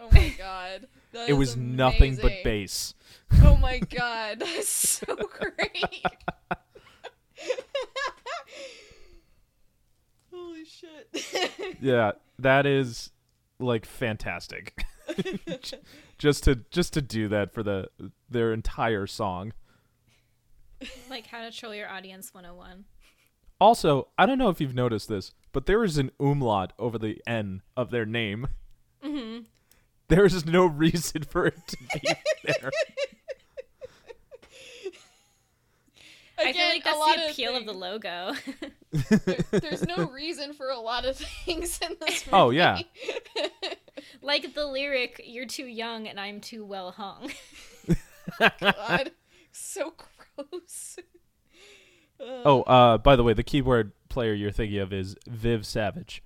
Oh 0.00 0.08
my 0.12 0.32
god. 0.38 0.86
That 1.12 1.28
it 1.28 1.32
is 1.32 1.38
was 1.38 1.56
nothing 1.56 2.16
but 2.16 2.32
bass. 2.44 2.94
Oh 3.42 3.56
my 3.56 3.78
god, 3.80 4.38
that's 4.40 4.68
so 4.68 5.06
great. 5.16 5.84
Holy 10.32 10.64
shit. 10.64 11.08
Yeah, 11.80 12.12
that 12.38 12.66
is 12.66 13.10
like 13.58 13.86
fantastic. 13.86 14.84
Just 16.18 16.44
to 16.44 16.60
just 16.70 16.92
to 16.92 17.00
do 17.02 17.28
that 17.28 17.54
for 17.54 17.62
the 17.62 17.88
their 18.28 18.52
entire 18.52 19.06
song. 19.06 19.52
like 21.08 21.26
how 21.26 21.40
to 21.42 21.50
troll 21.50 21.74
your 21.74 21.88
audience 21.88 22.34
101. 22.34 22.84
Also, 23.60 24.08
I 24.16 24.24
don't 24.26 24.38
know 24.38 24.48
if 24.48 24.60
you've 24.60 24.74
noticed 24.74 25.08
this, 25.08 25.32
but 25.52 25.66
there 25.66 25.84
is 25.84 25.98
an 25.98 26.10
umlaut 26.18 26.72
over 26.78 26.98
the 26.98 27.20
N 27.26 27.62
of 27.76 27.90
their 27.90 28.06
name. 28.06 28.48
Mm-hmm. 29.04 29.42
There 30.08 30.24
is 30.24 30.46
no 30.46 30.64
reason 30.66 31.22
for 31.24 31.46
it 31.46 31.54
to 31.68 31.76
be 31.94 32.08
there. 32.44 32.70
I 36.38 36.42
feel 36.44 36.50
Again, 36.52 36.68
like 36.70 36.80
a 36.80 36.84
that's 36.84 36.98
lot 36.98 37.16
the 37.16 37.30
appeal 37.30 37.54
of 37.56 37.66
the 37.66 37.72
logo. 37.74 38.32
there- 39.50 39.60
There's 39.60 39.86
no 39.86 40.08
reason 40.10 40.54
for 40.54 40.70
a 40.70 40.78
lot 40.78 41.04
of 41.04 41.16
things 41.18 41.78
in 41.82 41.96
this 42.00 42.26
movie. 42.26 42.30
Oh, 42.32 42.48
yeah. 42.50 42.80
like 44.22 44.54
the 44.54 44.66
lyric, 44.66 45.20
"You're 45.24 45.44
too 45.46 45.66
young 45.66 46.06
and 46.08 46.18
I'm 46.18 46.40
too 46.40 46.64
well 46.64 46.92
hung." 46.92 47.30
God, 48.60 49.10
so 49.52 49.92
gross. 50.36 50.96
Oh, 52.20 52.62
uh, 52.62 52.98
by 52.98 53.16
the 53.16 53.22
way, 53.22 53.32
the 53.32 53.42
keyboard 53.42 53.92
player 54.08 54.32
you're 54.34 54.50
thinking 54.50 54.78
of 54.78 54.92
is 54.92 55.16
Viv 55.28 55.64
Savage. 55.66 56.22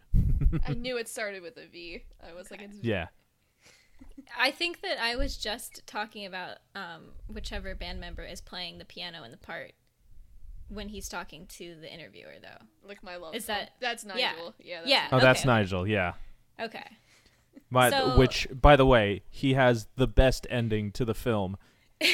I 0.66 0.72
knew 0.74 0.96
it 0.96 1.08
started 1.08 1.42
with 1.42 1.56
a 1.56 1.66
V. 1.66 2.04
I 2.26 2.34
was 2.34 2.50
like, 2.50 2.62
it's 2.62 2.76
Yeah. 2.82 3.08
I 4.38 4.50
think 4.50 4.80
that 4.82 5.00
I 5.02 5.16
was 5.16 5.36
just 5.36 5.86
talking 5.86 6.24
about 6.26 6.58
um, 6.74 7.12
whichever 7.32 7.74
band 7.74 8.00
member 8.00 8.22
is 8.24 8.40
playing 8.40 8.78
the 8.78 8.84
piano 8.84 9.22
in 9.24 9.30
the 9.30 9.36
part 9.36 9.72
when 10.68 10.88
he's 10.88 11.08
talking 11.08 11.46
to 11.46 11.74
the 11.80 11.92
interviewer, 11.92 12.32
though. 12.42 12.64
like 12.88 13.02
my 13.02 13.16
love. 13.16 13.34
Is 13.34 13.44
song. 13.44 13.56
that- 13.56 13.72
that's 13.80 14.04
yeah. 14.04 14.32
Nigel? 14.32 14.54
Yeah. 14.58 14.78
that's 14.80 14.88
Yeah. 14.90 15.08
Oh, 15.12 15.20
that's 15.20 15.40
Okay. 15.40 15.46
Nigel. 15.48 15.86
Yeah. 15.86 16.12
Okay. 16.60 16.86
My, 17.70 17.90
So- 17.90 18.16
which, 18.18 18.48
by 18.52 18.76
the 18.76 18.86
way, 18.86 19.22
he 19.30 19.54
has 19.54 19.88
the 19.96 20.06
best 20.08 20.46
ending 20.50 20.90
to 20.92 21.04
the 21.04 21.14
film 21.14 21.56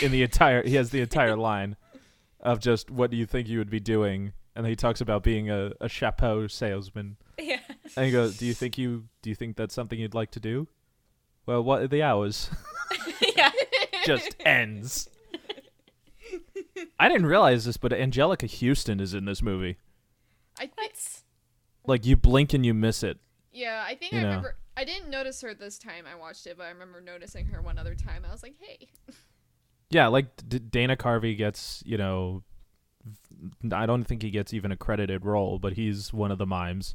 in 0.03 0.11
the 0.13 0.23
entire. 0.23 0.67
he 0.67 0.75
has 0.75 0.91
the 0.91 1.01
entire 1.01 1.37
line 1.51 1.77
of 2.43 2.61
just 2.61 2.91
what 2.91 3.11
do 3.11 3.17
you 3.17 3.27
think 3.27 3.49
you 3.49 3.59
would 3.59 3.71
be 3.71 3.81
doing, 3.81 4.33
and 4.57 4.67
he 4.67 4.77
talks 4.77 5.01
about 5.01 5.23
being 5.23 5.51
a, 5.51 5.73
a 5.81 5.89
chapeau 5.89 6.47
salesman, 6.47 7.17
Yeah. 7.39 7.61
and 7.97 8.07
he 8.07 8.13
goes, 8.13 8.37
"Do 8.37 8.47
you 8.47 8.55
think 8.55 8.79
you 8.79 9.05
do 9.23 9.31
you 9.31 9.37
think 9.37 9.57
that's 9.57 9.75
something 9.75 9.99
you'd 9.99 10.15
like 10.15 10.31
to 10.33 10.41
do?" 10.41 10.69
Well, 11.47 11.63
what 11.63 11.83
are 11.83 11.89
the 11.89 12.03
hours? 12.03 12.51
yeah. 13.37 13.51
just 14.05 14.37
ends. 14.45 15.09
I 16.99 17.09
didn't 17.09 17.27
realize 17.27 17.65
this, 17.65 17.77
but 17.77 17.93
Anjelica 17.93 18.49
Huston 18.49 19.01
is 19.01 19.15
in 19.15 19.25
this 19.25 19.43
movie. 19.43 19.77
I 20.59 20.67
think. 20.67 20.77
What? 20.77 21.23
Like 21.87 22.07
you 22.07 22.17
blink 22.17 22.53
and 22.53 22.65
you 22.65 22.75
miss 22.75 23.03
it. 23.03 23.19
Yeah, 23.53 23.83
I 23.87 23.95
think 23.97 24.13
You 24.13 24.19
I 24.19 24.23
know. 24.23 24.29
remember. 24.29 24.57
I 24.77 24.85
didn't 24.85 25.11
notice 25.11 25.41
her 25.43 25.55
this 25.55 25.79
time 25.79 26.05
I 26.11 26.15
watched 26.15 26.47
it, 26.47 26.57
but 26.57 26.65
I 26.67 26.71
remember 26.71 27.01
noticing 27.01 27.47
her 27.47 27.61
one 27.61 27.79
other 27.79 27.95
time. 27.95 28.25
I 28.27 28.31
was 28.33 28.43
like, 28.43 28.55
hey. 28.61 28.89
Yeah, 29.91 30.07
like 30.07 30.27
D- 30.49 30.59
Dana 30.61 30.97
Carvey 30.97 31.37
gets, 31.37 31.83
you 31.85 31.99
know, 31.99 32.43
I 33.73 33.87
don't 33.87 34.05
think 34.05 34.23
he 34.23 34.31
gets 34.31 34.55
even 34.55 34.71
a 34.73 34.77
credited 34.77 35.25
role, 35.25 35.59
but 35.59 35.73
he's 35.73 36.13
one 36.13 36.31
of 36.31 36.39
the 36.39 36.47
mimes. 36.47 36.95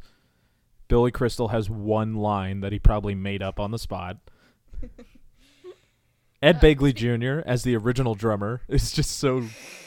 Billy 0.87 1.11
Crystal 1.11 1.49
has 1.49 1.69
one 1.69 2.15
line 2.15 2.61
that 2.61 2.71
he 2.71 2.79
probably 2.79 3.15
made 3.15 3.41
up 3.41 3.59
on 3.59 3.71
the 3.71 3.79
spot. 3.79 4.17
Ed 6.41 6.59
Begley 6.61 6.93
Jr. 6.95 7.47
as 7.47 7.63
the 7.63 7.75
original 7.75 8.15
drummer 8.15 8.61
is 8.67 8.91
just 8.91 9.17
so 9.17 9.43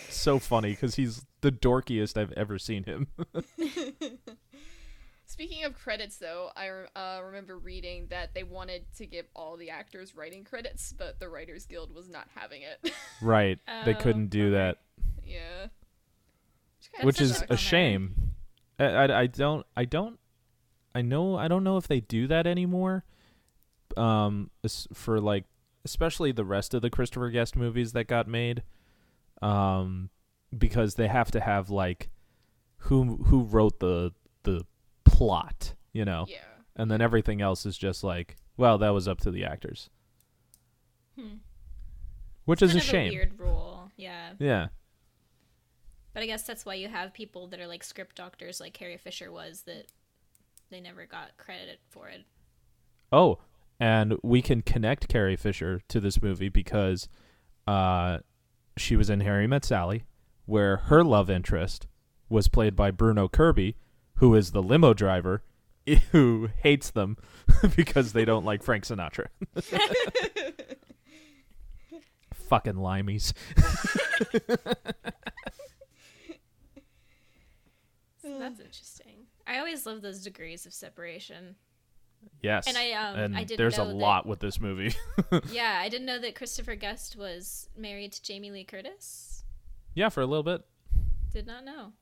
so 0.08 0.38
funny 0.38 0.70
because 0.70 0.96
he's 0.96 1.24
the 1.42 1.52
dorkiest 1.52 2.16
I've 2.16 2.32
ever 2.32 2.58
seen 2.58 2.84
him. 2.84 3.06
Speaking 5.38 5.62
of 5.64 5.74
credits, 5.78 6.16
though, 6.16 6.50
I 6.56 6.66
re- 6.66 6.86
uh, 6.96 7.20
remember 7.24 7.56
reading 7.58 8.08
that 8.10 8.34
they 8.34 8.42
wanted 8.42 8.84
to 8.96 9.06
give 9.06 9.26
all 9.36 9.56
the 9.56 9.70
actors 9.70 10.16
writing 10.16 10.42
credits, 10.42 10.92
but 10.92 11.20
the 11.20 11.28
Writers 11.28 11.64
Guild 11.64 11.94
was 11.94 12.08
not 12.08 12.26
having 12.34 12.62
it. 12.62 12.92
right, 13.22 13.56
they 13.84 13.94
Oh, 13.94 13.98
couldn't 14.00 14.30
do 14.30 14.50
bummer. 14.50 14.56
that. 14.56 14.78
yeah. 15.24 15.66
kinda 16.92 17.06
which 17.06 17.20
is 17.20 17.42
a 17.42 17.46
bummer. 17.46 17.56
shame. 17.56 18.14
I, 18.80 18.84
I, 18.84 19.20
I 19.20 19.26
don't 19.28 19.64
I 19.76 19.84
don't 19.84 20.18
I 20.92 21.02
know 21.02 21.36
I 21.36 21.46
don't 21.46 21.62
know 21.62 21.76
if 21.76 21.86
they 21.86 22.00
do 22.00 22.26
that 22.26 22.44
anymore. 22.48 23.04
Um, 23.96 24.50
for 24.92 25.20
like 25.20 25.44
especially 25.84 26.32
the 26.32 26.44
rest 26.44 26.74
of 26.74 26.82
the 26.82 26.90
Christopher 26.90 27.30
Guest 27.30 27.54
movies 27.54 27.92
that 27.92 28.08
got 28.08 28.26
made, 28.26 28.64
um, 29.40 30.10
because 30.56 30.94
they 30.96 31.06
have 31.06 31.30
to 31.30 31.38
have 31.40 31.70
like 31.70 32.10
who 32.78 33.18
who 33.26 33.42
wrote 33.42 33.78
the 33.78 34.12
the 34.42 34.66
plot, 35.18 35.74
you 35.92 36.04
know, 36.04 36.26
Yeah. 36.28 36.44
and 36.76 36.90
then 36.90 37.00
everything 37.00 37.40
else 37.42 37.66
is 37.66 37.76
just 37.76 38.04
like 38.04 38.36
well 38.56 38.78
that 38.78 38.90
was 38.90 39.08
up 39.08 39.20
to 39.22 39.30
the 39.30 39.44
actors, 39.44 39.90
Hmm. 41.16 41.38
which 42.44 42.62
is 42.62 42.70
Kind 42.72 42.82
a 42.82 42.84
shame. 42.84 43.12
weird 43.12 43.38
rule. 43.38 43.90
Yeah. 43.96 44.34
Yeah. 44.38 44.68
But 46.14 46.22
I 46.22 46.26
guess 46.26 46.44
that's 46.44 46.64
why 46.64 46.74
you 46.74 46.88
have 46.88 47.12
people 47.12 47.46
that 47.48 47.60
are 47.60 47.66
like 47.66 47.84
script 47.84 48.16
doctors, 48.16 48.60
like 48.60 48.72
Carrie 48.74 48.96
Fisher 48.96 49.30
was, 49.30 49.62
that 49.62 49.86
they 50.70 50.80
never 50.80 51.06
got 51.06 51.36
credited 51.36 51.78
for 51.90 52.08
it. 52.08 52.24
Oh, 53.12 53.38
and 53.80 54.16
we 54.22 54.42
can 54.42 54.62
connect 54.62 55.08
Carrie 55.08 55.36
Fisher 55.36 55.80
to 55.88 56.00
this 56.00 56.20
movie 56.20 56.48
because 56.48 57.08
uh, 57.66 58.18
she 58.76 58.96
was 58.96 59.10
in 59.10 59.20
Harry 59.20 59.46
Met 59.46 59.64
Sally, 59.64 60.04
where 60.46 60.76
her 60.76 61.04
love 61.04 61.30
interest 61.30 61.86
was 62.28 62.48
played 62.48 62.74
by 62.74 62.90
Bruno 62.90 63.28
Kirby, 63.28 63.76
who 64.18 64.34
is 64.34 64.52
the 64.52 64.62
limo 64.62 64.92
driver 64.94 65.42
who 66.12 66.50
hates 66.62 66.90
them 66.90 67.16
because 67.76 68.12
they 68.12 68.24
don't 68.26 68.44
like 68.44 68.62
Frank 68.62 68.84
Sinatra. 68.84 69.26
Fucking 72.34 72.74
limeys. 72.74 73.32
That's 78.22 78.60
interesting. 78.60 79.26
I 79.46 79.58
always 79.58 79.86
love 79.86 80.02
those 80.02 80.22
degrees 80.22 80.66
of 80.66 80.72
separation. 80.74 81.56
Yes. 82.42 82.66
And 82.66 82.76
I, 82.76 82.92
um, 82.92 83.18
and 83.18 83.36
I 83.36 83.44
didn't 83.44 83.58
there's 83.58 83.78
a 83.78 83.84
that- 83.84 83.94
lot 83.94 84.26
with 84.26 84.40
this 84.40 84.60
movie. 84.60 84.94
Yeah, 85.50 85.78
I 85.82 85.88
didn't 85.88 86.06
know 86.06 86.18
that 86.20 86.34
Christopher 86.34 86.74
Guest 86.74 87.16
was 87.16 87.68
married 87.76 88.12
to 88.12 88.22
Jamie 88.22 88.50
Lee 88.50 88.64
Curtis. 88.64 89.44
yeah, 89.94 90.08
for 90.08 90.20
a 90.20 90.26
little 90.26 90.42
bit. 90.42 90.62
Did 91.32 91.46
not 91.46 91.64
know. 91.64 91.92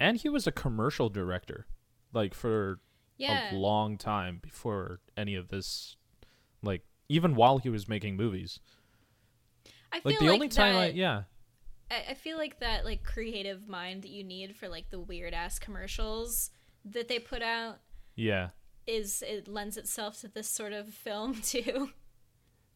And 0.00 0.16
he 0.16 0.28
was 0.28 0.46
a 0.46 0.52
commercial 0.52 1.08
director, 1.08 1.66
like 2.12 2.34
for 2.34 2.80
Yeah. 3.16 3.52
a 3.52 3.54
long 3.54 3.96
time 3.98 4.38
before 4.42 5.00
any 5.16 5.34
of 5.34 5.48
this, 5.48 5.96
like 6.62 6.82
even 7.08 7.34
while 7.34 7.58
he 7.58 7.68
was 7.70 7.88
making 7.88 8.16
movies. 8.16 8.60
I 9.92 10.00
feel 10.00 10.12
Like 10.12 10.18
the 10.20 10.26
like 10.26 10.34
only 10.34 10.48
time 10.48 10.76
I 10.76 10.88
yeah 10.90 11.22
I, 11.90 12.10
I 12.10 12.14
feel 12.14 12.36
like 12.36 12.60
that 12.60 12.84
like 12.84 13.02
creative 13.04 13.68
mind 13.68 14.02
that 14.02 14.10
you 14.10 14.22
need 14.22 14.56
for 14.56 14.68
like 14.68 14.90
the 14.90 15.00
weird 15.00 15.34
ass 15.34 15.58
commercials 15.58 16.50
that 16.84 17.08
they 17.08 17.18
put 17.18 17.42
out 17.42 17.78
yeah 18.14 18.50
is 18.86 19.22
it 19.26 19.48
lends 19.48 19.76
itself 19.76 20.20
to 20.20 20.28
this 20.28 20.48
sort 20.48 20.72
of 20.72 20.88
film 20.88 21.34
too. 21.42 21.90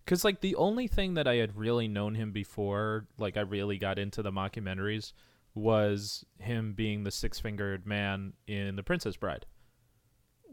because 0.04 0.24
like 0.24 0.40
the 0.40 0.56
only 0.56 0.86
thing 0.86 1.14
that 1.14 1.26
I 1.28 1.36
had 1.36 1.56
really 1.56 1.88
known 1.88 2.14
him 2.14 2.32
before, 2.32 3.06
like 3.18 3.36
I 3.36 3.40
really 3.40 3.78
got 3.78 3.98
into 3.98 4.22
the 4.22 4.32
mockumentaries, 4.32 5.12
was 5.54 6.24
him 6.38 6.72
being 6.74 7.04
the 7.04 7.10
six 7.10 7.38
fingered 7.38 7.86
man 7.86 8.32
in 8.46 8.76
The 8.76 8.82
Princess 8.82 9.16
Bride. 9.16 9.46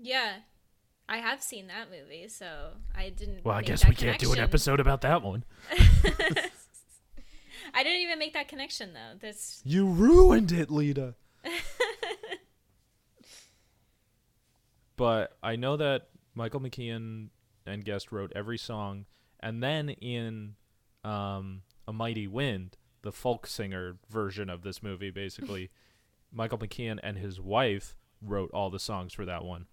yeah. 0.01 0.33
I 1.11 1.17
have 1.17 1.41
seen 1.41 1.65
that 1.67 1.89
movie, 1.89 2.27
so 2.27 2.73
I 2.95 3.09
didn't 3.09 3.43
Well, 3.43 3.55
I 3.55 3.63
guess 3.63 3.83
we 3.83 3.95
can't 3.95 4.19
do 4.19 4.31
an 4.31 4.37
episode 4.37 4.79
about 4.79 5.01
that 5.01 5.23
one. 5.23 5.43
I 7.73 7.83
didn't 7.83 8.01
even 8.01 8.19
make 8.19 8.33
that 8.33 8.47
connection 8.47 8.93
though. 8.93 9.17
This 9.19 9.61
You 9.65 9.87
ruined 9.87 10.51
it, 10.51 10.69
Lita. 10.69 11.15
but 14.97 15.35
I 15.41 15.55
know 15.55 15.77
that 15.77 16.09
Michael 16.35 16.59
McKean 16.59 17.29
and 17.65 17.83
Guest 17.83 18.11
wrote 18.11 18.31
every 18.35 18.59
song, 18.59 19.05
and 19.39 19.63
then 19.63 19.89
in 19.89 20.55
um, 21.03 21.63
A 21.87 21.93
Mighty 21.93 22.27
Wind, 22.27 22.77
the 23.01 23.11
folk 23.11 23.47
singer 23.47 23.97
version 24.09 24.49
of 24.49 24.61
this 24.63 24.81
movie, 24.83 25.11
basically, 25.11 25.69
Michael 26.31 26.57
McKean 26.57 26.99
and 27.01 27.17
his 27.17 27.39
wife 27.39 27.95
wrote 28.21 28.51
all 28.53 28.69
the 28.69 28.79
songs 28.79 29.13
for 29.13 29.25
that 29.25 29.43
one. 29.43 29.67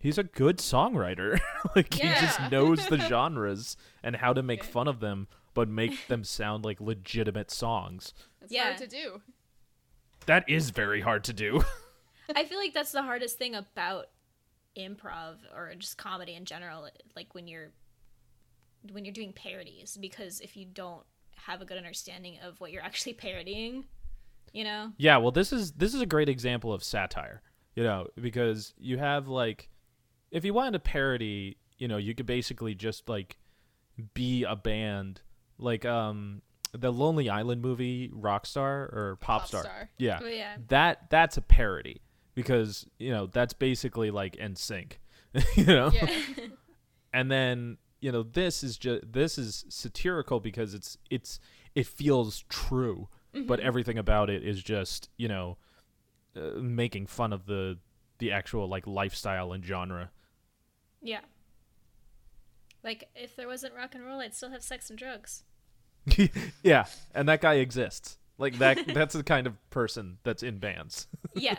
He's 0.00 0.18
a 0.18 0.24
good 0.24 0.58
songwriter. 0.58 1.40
like 1.76 1.94
he 1.94 2.08
just 2.08 2.38
knows 2.50 2.86
the 2.88 2.98
genres 3.08 3.76
and 4.02 4.16
how 4.16 4.34
to 4.34 4.42
make 4.42 4.60
Okay. 4.60 4.70
fun 4.70 4.86
of 4.86 5.00
them, 5.00 5.28
but 5.54 5.68
make 5.68 6.08
them 6.08 6.24
sound 6.24 6.62
like 6.64 6.80
legitimate 6.80 7.50
songs. 7.50 8.12
It's 8.42 8.52
Yeah. 8.52 8.64
hard 8.64 8.78
to 8.78 8.86
do. 8.86 9.22
That 10.26 10.44
is 10.48 10.70
very 10.70 11.00
hard 11.00 11.24
to 11.24 11.32
do. 11.32 11.64
I 12.34 12.44
feel 12.44 12.58
like 12.58 12.74
that's 12.74 12.92
the 12.92 13.02
hardest 13.02 13.38
thing 13.38 13.54
about 13.54 14.06
improv 14.76 15.36
or 15.54 15.72
just 15.76 15.96
comedy 15.96 16.34
in 16.34 16.44
general 16.44 16.88
like 17.14 17.34
when 17.34 17.46
you're 17.46 17.70
when 18.92 19.04
you're 19.04 19.14
doing 19.14 19.32
parodies 19.32 19.96
because 20.00 20.40
if 20.40 20.56
you 20.56 20.66
don't 20.66 21.04
have 21.36 21.60
a 21.60 21.64
good 21.64 21.78
understanding 21.78 22.38
of 22.42 22.60
what 22.60 22.72
you're 22.72 22.82
actually 22.82 23.14
parodying, 23.14 23.84
you 24.52 24.64
know? 24.64 24.92
yeah, 24.96 25.16
well 25.16 25.32
this 25.32 25.52
is 25.52 25.72
this 25.72 25.94
is 25.94 26.00
a 26.00 26.06
great 26.06 26.28
example 26.28 26.72
of 26.72 26.82
satire. 26.82 27.42
You 27.74 27.82
know, 27.82 28.06
because 28.20 28.72
you 28.78 28.98
have 28.98 29.26
like 29.26 29.68
if 30.30 30.44
you 30.44 30.54
wanted 30.54 30.72
to 30.72 30.78
parody, 30.78 31.56
you 31.76 31.88
know, 31.88 31.96
you 31.96 32.14
could 32.14 32.26
basically 32.26 32.74
just 32.74 33.08
like 33.08 33.36
be 34.14 34.44
a 34.44 34.56
band 34.56 35.20
like 35.58 35.84
um 35.84 36.42
the 36.72 36.92
Lonely 36.92 37.30
Island 37.30 37.62
movie 37.62 38.08
Rockstar 38.08 38.92
or 38.92 39.18
Popstar. 39.22 39.64
Popstar. 39.64 39.88
Yeah. 39.98 40.18
Oh 40.22 40.26
yeah. 40.26 40.56
That 40.68 41.10
that's 41.10 41.36
a 41.36 41.42
parody 41.42 42.02
because, 42.34 42.86
you 42.98 43.10
know, 43.10 43.26
that's 43.26 43.52
basically 43.52 44.10
like 44.10 44.36
NSYNC. 44.36 44.94
you 45.56 45.64
know? 45.64 45.90
Yeah. 45.92 46.08
and 47.12 47.30
then 47.30 47.78
you 48.04 48.12
know 48.12 48.22
this 48.22 48.62
is 48.62 48.76
just 48.76 49.10
this 49.10 49.38
is 49.38 49.64
satirical 49.70 50.38
because 50.38 50.74
it's 50.74 50.98
it's 51.08 51.40
it 51.74 51.86
feels 51.86 52.44
true 52.50 53.08
but 53.46 53.58
everything 53.60 53.96
about 53.96 54.28
it 54.28 54.44
is 54.44 54.62
just 54.62 55.08
you 55.16 55.26
know 55.26 55.56
uh, 56.36 56.60
making 56.60 57.06
fun 57.06 57.32
of 57.32 57.46
the 57.46 57.78
the 58.18 58.30
actual 58.30 58.68
like 58.68 58.86
lifestyle 58.86 59.52
and 59.54 59.64
genre 59.64 60.10
Yeah. 61.00 61.20
Like 62.82 63.08
if 63.14 63.34
there 63.36 63.48
wasn't 63.48 63.74
rock 63.74 63.94
and 63.94 64.04
roll, 64.04 64.20
I'd 64.20 64.34
still 64.34 64.50
have 64.50 64.62
sex 64.62 64.90
and 64.90 64.98
drugs. 64.98 65.42
yeah 66.62 66.84
and 67.14 67.26
that 67.26 67.40
guy 67.40 67.54
exists 67.54 68.18
like 68.36 68.58
that 68.58 68.86
that's 68.94 69.14
the 69.14 69.22
kind 69.22 69.46
of 69.46 69.54
person 69.70 70.18
that's 70.24 70.42
in 70.42 70.58
bands 70.58 71.06
Yeah. 71.34 71.56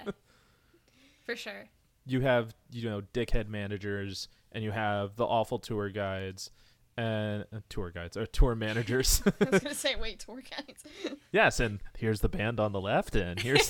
For 1.25 1.35
sure. 1.35 1.65
you 2.05 2.21
have 2.21 2.53
you 2.71 2.87
know 2.87 3.01
dickhead 3.15 3.47
managers 3.49 4.27
and 4.56 4.64
you 4.64 4.72
have 4.72 5.16
the 5.18 5.26
awful 5.26 5.60
tour 5.60 5.89
guides 5.89 6.49
and 6.97 7.45
uh, 7.53 7.60
tour 7.68 7.91
guides 7.91 8.16
or 8.16 8.26
tour 8.26 8.56
managers 8.56 9.22
I 9.41 9.49
was 9.51 9.62
gonna 9.62 9.76
say, 9.76 9.95
wait, 9.97 10.20
tour 10.20 10.41
guides. 10.41 10.84
Yes, 11.32 11.60
and 11.60 11.82
here's 11.97 12.22
the 12.22 12.30
band 12.30 12.60
on 12.60 12.72
the 12.72 12.80
left, 12.82 13.16
and 13.16 13.38
here's 13.39 13.70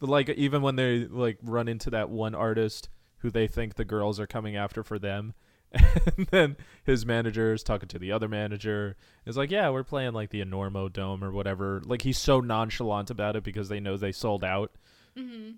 but 0.00 0.08
like 0.08 0.30
even 0.30 0.62
when 0.62 0.76
they 0.76 1.04
like 1.04 1.38
run 1.42 1.68
into 1.68 1.90
that 1.90 2.08
one 2.08 2.34
artist 2.34 2.88
who 3.18 3.30
they 3.30 3.46
think 3.46 3.74
the 3.74 3.84
girls 3.84 4.18
are 4.18 4.26
coming 4.26 4.56
after 4.56 4.82
for 4.82 4.98
them, 4.98 5.34
and 5.72 6.26
then 6.30 6.56
his 6.84 7.04
manager 7.04 7.52
is 7.52 7.62
talking 7.62 7.88
to 7.88 7.98
the 7.98 8.12
other 8.12 8.28
manager. 8.28 8.96
Is 9.26 9.36
like, 9.36 9.50
yeah, 9.50 9.68
we're 9.70 9.84
playing 9.84 10.12
like 10.14 10.30
the 10.30 10.42
Enormo 10.44 10.90
Dome 10.92 11.22
or 11.22 11.30
whatever. 11.30 11.82
Like 11.84 12.02
he's 12.02 12.18
so 12.18 12.40
nonchalant 12.40 13.10
about 13.10 13.36
it 13.36 13.44
because 13.44 13.68
they 13.68 13.80
know 13.80 13.96
they 13.96 14.12
sold 14.12 14.44
out, 14.44 14.72
Mm-hmm. 15.16 15.52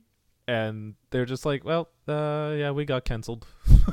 And 0.49 0.94
they're 1.11 1.24
just 1.24 1.44
like, 1.47 1.64
well, 1.64 1.88
uh, 2.09 2.55
yeah, 2.57 2.70
we 2.70 2.84
got 2.84 3.05
canceled. 3.05 3.47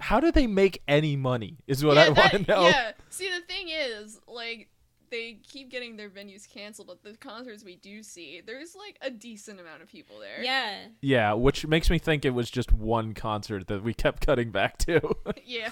How 0.00 0.18
do 0.20 0.32
they 0.32 0.46
make 0.46 0.82
any 0.88 1.16
money? 1.16 1.58
Is 1.66 1.84
what 1.84 1.96
yeah, 1.96 2.04
I 2.04 2.08
want 2.10 2.30
to 2.32 2.38
know. 2.40 2.62
Yeah. 2.62 2.92
See, 3.10 3.28
the 3.30 3.42
thing 3.46 3.68
is, 3.68 4.18
like, 4.26 4.68
they 5.10 5.38
keep 5.46 5.70
getting 5.70 5.96
their 5.96 6.08
venues 6.08 6.48
canceled, 6.48 6.88
but 6.88 7.02
the 7.02 7.16
concerts 7.18 7.64
we 7.64 7.76
do 7.76 8.02
see, 8.02 8.40
there's 8.44 8.74
like 8.74 8.96
a 9.02 9.10
decent 9.10 9.60
amount 9.60 9.82
of 9.82 9.88
people 9.88 10.18
there. 10.18 10.42
Yeah. 10.42 10.86
Yeah, 11.02 11.32
which 11.34 11.66
makes 11.66 11.90
me 11.90 11.98
think 11.98 12.24
it 12.24 12.30
was 12.30 12.50
just 12.50 12.72
one 12.72 13.12
concert 13.12 13.66
that 13.68 13.82
we 13.82 13.92
kept 13.92 14.24
cutting 14.26 14.50
back 14.50 14.78
to. 14.78 15.00
Yeah. 15.44 15.70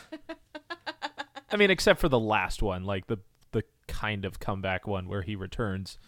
I 1.51 1.57
mean, 1.57 1.71
except 1.71 2.01
for 2.01 2.09
the 2.09 2.19
last 2.19 2.63
one, 2.63 2.85
like 2.85 3.07
the 3.07 3.19
the 3.53 3.63
kind 3.87 4.25
of 4.25 4.39
comeback 4.41 4.87
one 4.87 5.09
where 5.09 5.23
he 5.23 5.37
returns. 5.37 5.99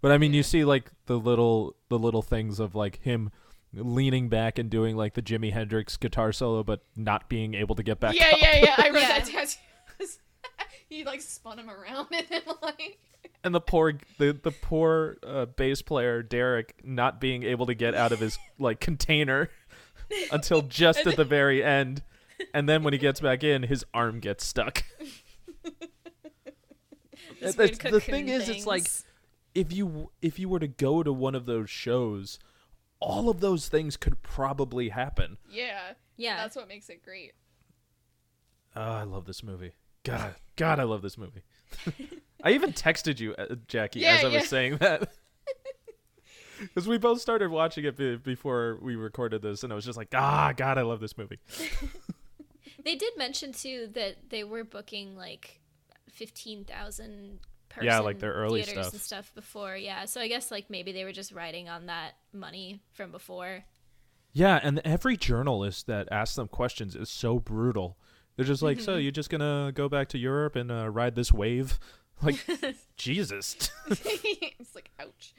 But 0.00 0.12
I 0.12 0.18
mean, 0.18 0.32
you 0.34 0.42
see 0.42 0.64
like 0.64 0.90
the 1.06 1.18
little 1.18 1.74
the 1.88 1.98
little 1.98 2.22
things 2.22 2.60
of 2.60 2.74
like 2.74 3.00
him 3.02 3.30
leaning 3.74 4.28
back 4.28 4.58
and 4.58 4.70
doing 4.70 4.96
like 4.96 5.14
the 5.14 5.22
Jimi 5.22 5.52
Hendrix 5.52 5.96
guitar 5.96 6.32
solo, 6.32 6.62
but 6.62 6.82
not 6.96 7.28
being 7.28 7.54
able 7.54 7.74
to 7.74 7.82
get 7.82 8.00
back 8.00 8.14
yeah, 8.14 8.28
up. 8.32 8.38
yeah, 8.40 8.56
yeah. 8.64 8.74
I 8.78 8.88
read 8.92 9.02
Yeah. 9.02 9.18
that 9.18 9.26
tattoo. 9.26 9.58
he 10.88 11.04
like 11.04 11.20
spun 11.20 11.58
him 11.58 11.68
around 11.68 12.06
and 12.12 12.26
then 12.30 12.42
like. 12.62 12.98
And 13.44 13.54
the 13.54 13.60
poor 13.60 13.94
the 14.18 14.38
the 14.40 14.50
poor 14.52 15.16
uh, 15.26 15.46
bass 15.46 15.82
player 15.82 16.22
Derek 16.22 16.80
not 16.84 17.20
being 17.20 17.42
able 17.42 17.66
to 17.66 17.74
get 17.74 17.94
out 17.94 18.12
of 18.12 18.20
his 18.20 18.38
like 18.58 18.80
container 18.80 19.50
until 20.32 20.62
just 20.62 21.06
at 21.06 21.16
the 21.16 21.24
very 21.24 21.62
end. 21.62 22.02
And 22.54 22.68
then 22.68 22.84
when 22.84 22.92
he 22.92 22.98
gets 22.98 23.20
back 23.20 23.42
in, 23.42 23.64
his 23.64 23.84
arm 23.92 24.20
gets 24.20 24.46
stuck. 24.46 24.84
This 27.40 27.54
the 27.54 27.68
thing 27.68 27.76
cocoon 27.92 28.28
is, 28.28 28.48
it's 28.48 28.66
like 28.66 28.84
things. 28.84 29.04
If 29.58 29.72
you 29.72 30.10
if 30.22 30.38
you 30.38 30.48
were 30.48 30.60
to 30.60 30.68
go 30.68 31.02
to 31.02 31.12
one 31.12 31.34
of 31.34 31.46
those 31.46 31.68
shows, 31.70 32.38
all 33.00 33.28
of 33.28 33.40
those 33.40 33.68
things 33.68 33.96
could 33.96 34.22
probably 34.22 34.90
happen. 34.90 35.38
Yeah. 35.50 35.92
Yeah. 36.16 36.36
That's 36.36 36.56
what 36.56 36.68
makes 36.68 36.88
it 36.88 37.02
great. 37.02 37.32
Oh, 38.76 38.80
I 38.82 39.02
love 39.02 39.24
this 39.26 39.42
movie. 39.42 39.72
God, 40.04 40.34
God, 40.56 40.78
I 40.78 40.84
love 40.84 41.02
this 41.02 41.18
movie. 41.18 41.42
I 42.44 42.52
even 42.52 42.72
texted 42.72 43.18
you, 43.18 43.34
uh, 43.34 43.56
Jackie, 43.66 44.00
Yeah, 44.00 44.16
as 44.16 44.24
I 44.24 44.28
yeah. 44.28 44.38
was 44.38 44.48
saying 44.48 44.76
that. 44.78 45.10
Because 46.60 46.88
we 46.88 46.98
both 46.98 47.20
started 47.20 47.50
watching 47.52 47.84
it 47.84 47.96
be- 47.96 48.16
before 48.16 48.78
we 48.82 48.96
recorded 48.96 49.42
this, 49.42 49.62
and 49.62 49.72
I 49.72 49.76
was 49.76 49.84
just 49.84 49.96
like, 49.96 50.08
ah, 50.12 50.52
God, 50.56 50.76
I 50.76 50.82
love 50.82 50.98
this 50.98 51.16
movie. 51.16 51.38
They 52.84 52.94
did 52.96 53.16
mention 53.18 53.52
too 53.52 53.88
that 53.94 54.30
they 54.30 54.44
were 54.44 54.64
booking 54.64 55.14
like 55.16 55.60
fifteen 56.10 56.64
thousand 56.64 57.40
person 57.78 57.86
Yeah, 57.86 58.00
like 58.00 58.18
their 58.18 58.32
early 58.32 58.62
theaters 58.62 58.84
stuff. 58.86 58.92
and 58.92 59.02
stuff 59.02 59.34
before. 59.34 59.76
Yeah, 59.76 60.04
so 60.04 60.20
I 60.20 60.28
guess 60.28 60.50
like 60.50 60.68
maybe 60.70 60.92
they 60.92 61.04
were 61.04 61.12
just 61.12 61.32
riding 61.32 61.68
on 61.68 61.86
that 61.86 62.12
money 62.32 62.80
from 62.92 63.10
before. 63.10 63.64
Yeah, 64.32 64.60
and 64.62 64.80
every 64.84 65.16
journalist 65.16 65.86
that 65.86 66.08
asks 66.12 66.36
them 66.36 66.48
questions 66.48 66.94
is 66.94 67.08
so 67.10 67.38
brutal 67.38 67.96
They're 68.36 68.44
just 68.44 68.62
like, 68.62 68.78
so 68.80 68.96
you're 69.02 69.10
just 69.12 69.30
gonna 69.30 69.72
go 69.74 69.88
back 69.88 70.08
to 70.10 70.18
Europe 70.18 70.54
and 70.56 70.70
uh, 70.70 70.88
ride 70.90 71.14
this 71.14 71.32
wave? 71.32 71.78
Like, 72.20 72.44
Jesus. 72.96 73.70
it's 73.88 74.74
like 74.74 74.90
ouch. 74.98 75.34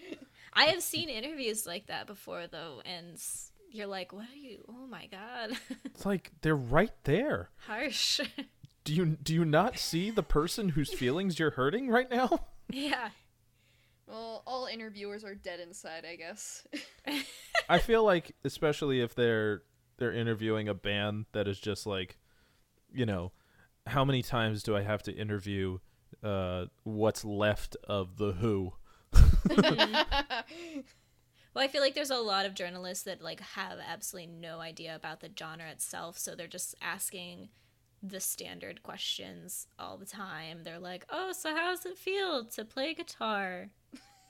I 0.54 0.68
have 0.68 0.82
seen 0.82 1.10
interviews 1.10 1.68
like 1.68 1.88
that 1.88 2.08
before, 2.08 2.48
though, 2.48 2.82
and 2.86 3.22
you're 3.70 3.86
like, 3.86 4.14
"What 4.14 4.30
are 4.30 4.38
you? 4.38 4.64
Oh 4.70 4.88
my 4.88 5.08
god, 5.08 5.58
It's 5.84 6.06
like 6.06 6.32
they're 6.42 6.56
right 6.56 6.94
there. 7.04 7.50
harsh." 7.68 8.22
Do 8.90 8.96
you 8.96 9.06
do 9.22 9.36
you 9.36 9.46
not 9.46 9.78
see 9.78 10.10
the 10.10 10.24
person 10.24 10.70
whose 10.70 10.92
feelings 10.92 11.38
you're 11.38 11.52
hurting 11.52 11.90
right 11.90 12.10
now? 12.10 12.48
yeah, 12.72 13.10
Well, 14.08 14.42
all 14.48 14.66
interviewers 14.66 15.24
are 15.24 15.36
dead 15.36 15.60
inside, 15.60 16.06
I 16.12 16.16
guess. 16.16 16.66
I 17.70 17.78
feel 17.78 18.04
like 18.04 18.36
especially 18.44 19.02
if 19.02 19.14
they're 19.14 19.62
they're 19.98 20.12
interviewing 20.12 20.68
a 20.68 20.74
band 20.74 21.28
that 21.34 21.48
is 21.48 21.60
just 21.60 21.86
like, 21.86 22.18
you 22.92 23.06
know, 23.06 23.32
how 23.86 24.04
many 24.04 24.24
times 24.24 24.64
do 24.64 24.76
I 24.76 24.82
have 24.82 25.04
to 25.04 25.14
interview 25.16 25.78
uh 26.24 26.66
what's 26.82 27.24
left 27.24 27.78
of 27.84 28.18
the 28.18 28.32
Who? 28.32 28.74
Well, 31.54 31.64
I 31.64 31.68
feel 31.68 31.82
like 31.82 31.94
there's 31.94 32.10
a 32.10 32.18
lot 32.18 32.48
of 32.48 32.56
journalists 32.56 33.04
that 33.04 33.22
like 33.22 33.42
have 33.42 33.78
absolutely 33.86 34.34
no 34.34 34.60
idea 34.60 34.96
about 34.96 35.20
the 35.20 35.30
genre 35.38 35.70
itself, 35.70 36.18
so 36.18 36.34
they're 36.34 36.48
just 36.48 36.74
asking 36.82 37.50
the 38.02 38.20
standard 38.20 38.82
questions 38.84 39.68
all 39.78 39.98
the 39.98 40.06
time. 40.06 40.64
They're 40.64 40.80
like, 40.80 41.06
"Oh, 41.10 41.32
so 41.34 41.56
how 41.56 41.72
does 41.72 41.86
it 41.86 41.98
feel 41.98 42.46
to 42.46 42.66
play 42.66 42.94
guitar 42.94 43.70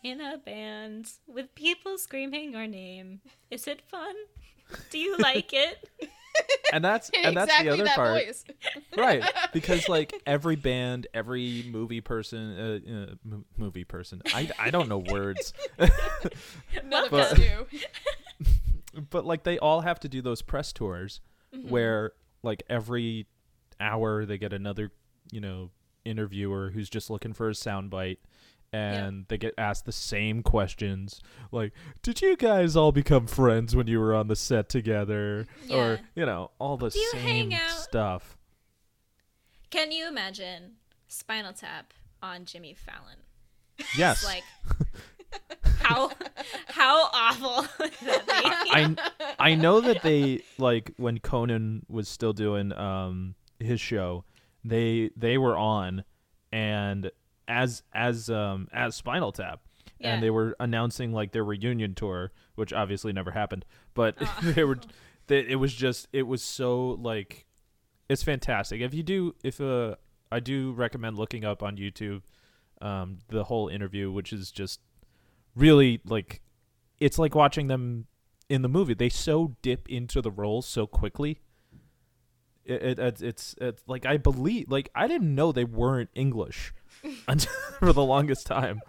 in 0.04 0.22
a 0.22 0.38
band 0.38 1.12
with 1.28 1.54
people 1.56 1.98
screaming 1.98 2.52
your 2.54 2.68
name? 2.68 3.22
Is 3.52 3.68
it 3.68 3.82
fun? 3.82 4.16
Do 4.90 4.98
you 4.98 5.18
like 5.18 5.52
it?" 5.54 5.90
And 6.72 6.86
that's 6.86 7.10
and 7.14 7.36
that's 7.36 7.50
exactly 7.52 7.70
the 7.70 7.74
other 7.74 7.84
that 7.86 7.96
part. 7.96 8.24
voice. 8.26 8.46
right 8.98 9.24
because 9.52 9.90
like 9.90 10.14
every 10.28 10.56
band 10.56 11.08
every 11.14 11.66
movie 11.70 12.00
person 12.02 12.58
uh, 12.58 12.94
uh, 13.12 13.16
mo- 13.26 13.44
movie 13.58 13.84
person 13.84 14.22
I, 14.28 14.50
I 14.60 14.70
don't 14.70 14.88
know 14.88 15.00
words 15.00 15.52
None 16.86 17.06
of 17.06 17.14
us 17.14 17.34
do. 17.34 17.66
but 19.10 19.26
like 19.26 19.44
they 19.44 19.58
all 19.58 19.82
have 19.82 20.00
to 20.02 20.08
do 20.08 20.22
those 20.22 20.42
press 20.42 20.72
tours 20.72 21.20
Mm-hmm. 21.54 21.70
where 21.70 22.12
like 22.44 22.62
every 22.70 23.26
hour 23.80 24.26
they 24.26 24.38
get 24.38 24.54
another 24.54 24.92
you 25.32 25.40
know 25.42 25.70
interviewer 26.06 26.72
who's 26.74 26.90
just 26.90 27.10
looking 27.10 27.34
for 27.34 27.50
a 27.50 27.54
soundbite 27.54 28.18
and 28.72 29.26
they 29.30 29.38
get 29.38 29.54
asked 29.58 29.86
the 29.86 29.92
same 29.92 30.44
questions 30.44 31.22
like 31.52 31.74
did 32.04 32.22
you 32.22 32.38
guys 32.38 32.76
all 32.76 32.92
become 32.92 33.26
friends 33.26 33.76
when 33.76 33.88
you 33.88 34.00
were 34.00 34.14
on 34.14 34.28
the 34.28 34.36
set 34.36 34.70
together 34.70 35.46
Yeah. 35.66 35.76
or 35.78 36.00
you 36.16 36.26
know 36.26 36.52
all 36.60 36.78
the 36.78 36.90
Do 36.90 37.00
same 37.14 37.52
stuff 37.80 38.38
Can 39.72 39.92
you 39.92 40.08
imagine 40.08 40.74
Spinal 41.08 41.54
Tap 41.54 41.94
on 42.22 42.46
Jimmy 42.46 42.74
Fallon? 42.76 43.18
yes 43.98 44.24
Like 44.24 44.44
how 45.82 46.12
how 46.68 47.10
awful 47.14 47.62
that 48.04 48.62
be? 48.64 48.72
I 48.72 48.96
I 49.40 49.56
know 49.56 49.80
that 49.82 50.02
they 50.04 50.42
like 50.58 50.92
when 50.98 51.20
Conan 51.20 51.86
was 51.88 52.08
still 52.08 52.34
doing 52.34 52.72
um 52.74 53.36
his 53.60 53.80
show, 53.82 54.24
they 54.64 55.12
they 55.16 55.38
were 55.38 55.58
on 55.58 56.04
and 56.52 57.12
as 57.48 57.84
as 57.94 58.30
um 58.30 58.68
as 58.74 58.96
Spinal 58.96 59.32
Tap 59.32 59.62
Yeah. 60.00 60.14
and 60.14 60.24
they 60.24 60.30
were 60.30 60.56
announcing 60.60 61.12
like 61.14 61.32
their 61.32 61.44
reunion 61.44 61.96
tour, 61.96 62.32
which 62.56 62.74
obviously 62.74 63.14
never 63.14 63.32
happened, 63.32 63.66
but 63.94 64.16
Aw. 64.22 64.40
they 64.56 64.64
were 64.64 64.80
they, 65.28 65.40
it 65.48 65.56
was 65.56 65.74
just 65.74 66.08
it 66.14 66.24
was 66.24 66.42
so 66.44 66.98
like 67.02 67.46
it's 68.08 68.24
fantastic. 68.24 68.82
If 68.82 68.94
you 68.94 69.04
do 69.04 69.36
if 69.44 69.60
uh 69.62 69.96
I 70.32 70.40
do 70.40 70.72
recommend 70.74 71.18
looking 71.18 71.44
up 71.46 71.62
on 71.64 71.78
YouTube 71.78 72.22
um 72.82 73.20
the 73.28 73.44
whole 73.46 73.68
interview 73.68 74.10
which 74.12 74.32
is 74.32 74.52
just 74.52 74.80
really 75.56 76.00
like 76.06 76.42
it's 77.00 77.18
like 77.20 77.36
watching 77.36 77.68
them 77.68 78.08
in 78.50 78.62
the 78.62 78.70
movie. 78.70 78.94
They 78.94 79.10
so 79.10 79.56
dip 79.62 79.88
into 79.90 80.22
the 80.22 80.32
roles 80.32 80.66
so 80.66 80.88
quickly. 80.88 81.40
It, 82.70 82.84
it, 82.84 83.00
it's 83.00 83.22
it's 83.22 83.56
it's 83.60 83.84
like 83.88 84.06
I 84.06 84.18
believe 84.18 84.70
like 84.70 84.90
I 84.94 85.08
didn't 85.08 85.34
know 85.34 85.52
they 85.52 85.64
weren't 85.64 86.10
English 86.14 86.74
until 87.28 87.52
for 87.80 87.92
the 87.92 88.04
longest 88.04 88.46
time. 88.46 88.82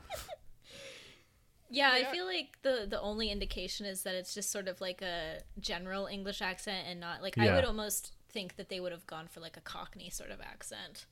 Yeah, 1.72 1.90
I 1.92 2.04
feel 2.04 2.26
like 2.26 2.58
the 2.62 2.86
the 2.88 3.00
only 3.00 3.30
indication 3.30 3.86
is 3.86 4.02
that 4.02 4.14
it's 4.14 4.34
just 4.34 4.50
sort 4.50 4.66
of 4.68 4.80
like 4.80 5.02
a 5.02 5.38
general 5.60 6.06
English 6.06 6.42
accent 6.42 6.86
and 6.88 6.98
not 6.98 7.22
like 7.22 7.38
I 7.38 7.54
would 7.54 7.64
almost 7.64 8.12
think 8.28 8.56
that 8.56 8.68
they 8.68 8.80
would 8.80 8.92
have 8.92 9.06
gone 9.06 9.28
for 9.28 9.40
like 9.40 9.56
a 9.56 9.60
Cockney 9.60 10.10
sort 10.10 10.30
of 10.30 10.40
accent. 10.40 11.06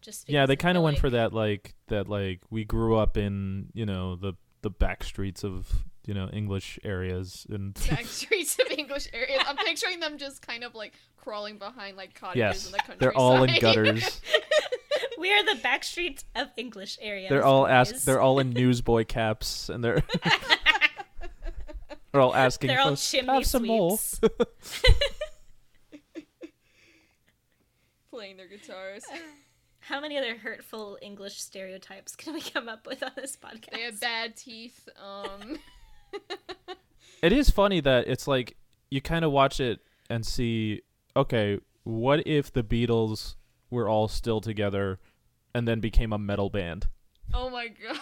Just 0.00 0.28
Yeah, 0.28 0.46
they 0.46 0.56
kind 0.56 0.76
of 0.76 0.84
went 0.84 0.96
like- 0.96 1.00
for 1.00 1.10
that 1.10 1.32
like 1.32 1.74
that 1.88 2.08
like 2.08 2.40
we 2.48 2.64
grew 2.64 2.96
up 2.96 3.16
in 3.16 3.70
you 3.74 3.86
know 3.86 4.16
the 4.16 4.34
the 4.62 4.70
back 4.70 5.02
streets 5.02 5.42
of 5.44 5.84
you 6.06 6.14
know 6.14 6.28
English 6.32 6.78
areas 6.84 7.46
and 7.50 7.74
back 7.88 8.04
streets 8.06 8.58
of 8.64 8.70
English 8.70 9.08
areas. 9.12 9.42
I'm 9.46 9.56
picturing 9.56 10.00
them 10.00 10.18
just 10.18 10.46
kind 10.46 10.64
of 10.64 10.74
like 10.74 10.92
crawling 11.16 11.58
behind 11.58 11.96
like 11.96 12.14
cottages 12.14 12.38
yes, 12.38 12.66
in 12.66 12.72
the 12.72 12.78
countryside. 12.78 13.00
they're 13.00 13.16
all 13.16 13.42
in 13.42 13.58
gutters. 13.60 14.20
We 15.16 15.32
are 15.32 15.54
the 15.54 15.60
back 15.62 15.84
streets 15.84 16.24
of 16.34 16.48
English 16.56 16.98
areas. 17.00 17.30
they're 17.30 17.44
all 17.44 17.62
boys. 17.62 17.92
ask 17.92 18.04
they're 18.04 18.20
all 18.20 18.40
in 18.40 18.50
newsboy 18.52 19.04
caps 19.04 19.68
and 19.70 19.82
they're 19.82 20.02
they're 22.12 22.20
all 22.20 22.34
asking 22.34 22.68
They're 22.68 22.80
all 22.80 22.96
for 22.96 23.02
chimney 23.02 23.32
have 23.32 23.46
some 23.46 23.66
more. 23.66 23.96
sweeps. 23.96 24.20
playing 28.10 28.36
their 28.36 28.48
guitars. 28.48 29.04
How 29.80 30.00
many 30.00 30.16
other 30.16 30.36
hurtful 30.36 30.98
English 31.02 31.40
stereotypes 31.40 32.16
can 32.16 32.32
we 32.32 32.40
come 32.40 32.68
up 32.68 32.86
with 32.86 33.02
on 33.02 33.10
this 33.16 33.36
podcast? 33.36 33.70
They 33.72 33.82
have 33.82 34.00
bad 34.00 34.36
teeth. 34.36 34.88
Um, 35.02 35.58
It 37.22 37.32
is 37.32 37.48
funny 37.48 37.80
that 37.80 38.06
it's 38.06 38.28
like 38.28 38.54
you 38.90 39.00
kind 39.00 39.24
of 39.24 39.32
watch 39.32 39.58
it 39.58 39.80
and 40.10 40.26
see, 40.26 40.82
okay, 41.16 41.58
what 41.82 42.26
if 42.26 42.52
the 42.52 42.62
Beatles 42.62 43.36
were 43.70 43.88
all 43.88 44.08
still 44.08 44.42
together 44.42 44.98
and 45.54 45.66
then 45.66 45.80
became 45.80 46.12
a 46.12 46.18
metal 46.18 46.50
band? 46.50 46.88
oh 47.32 47.48
my 47.48 47.68
god. 47.68 47.98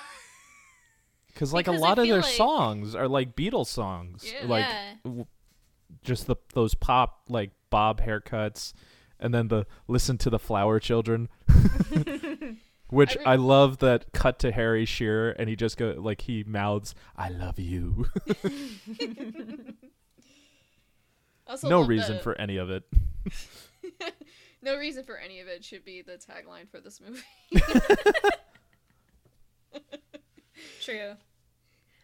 Cuz 1.36 1.52
like 1.54 1.68
a 1.68 1.70
Because 1.70 1.82
I 1.82 1.88
lot 1.88 1.98
of 2.00 2.06
their 2.08 2.16
like- 2.16 2.24
songs 2.34 2.94
are 2.96 3.06
like 3.08 3.36
Beatles 3.36 3.68
songs. 3.68 4.24
Yeah. 4.26 4.46
Like 4.48 4.64
yeah. 4.66 4.94
w- 5.04 5.26
just 6.02 6.26
the 6.26 6.36
those 6.54 6.74
pop 6.74 7.20
like 7.28 7.52
bob 7.70 8.00
haircuts 8.00 8.72
and 9.20 9.32
then 9.32 9.46
the 9.48 9.66
listen 9.86 10.18
to 10.18 10.30
the 10.30 10.38
flower 10.40 10.80
children. 10.80 11.28
Which 12.93 13.16
I 13.16 13.20
re- 13.20 13.26
I 13.26 13.36
love 13.36 13.78
that 13.78 14.12
cut 14.12 14.38
to 14.40 14.53
Harry 14.53 14.84
Shearer 14.84 15.30
and 15.30 15.49
he 15.49 15.57
just 15.57 15.76
go 15.76 15.95
like 15.97 16.20
he 16.22 16.45
mouths 16.45 16.95
I 17.16 17.28
love 17.30 17.59
you. 17.59 18.07
Also 21.47 21.68
no 21.68 21.82
reason 21.82 22.16
the- 22.16 22.22
for 22.22 22.40
any 22.40 22.57
of 22.57 22.70
it. 22.70 22.84
no 24.62 24.76
reason 24.76 25.05
for 25.05 25.16
any 25.18 25.40
of 25.40 25.49
it 25.49 25.64
should 25.64 25.84
be 25.84 26.01
the 26.01 26.12
tagline 26.12 26.68
for 26.70 26.80
this 26.80 27.01
movie. 27.01 27.20
True. 30.80 31.14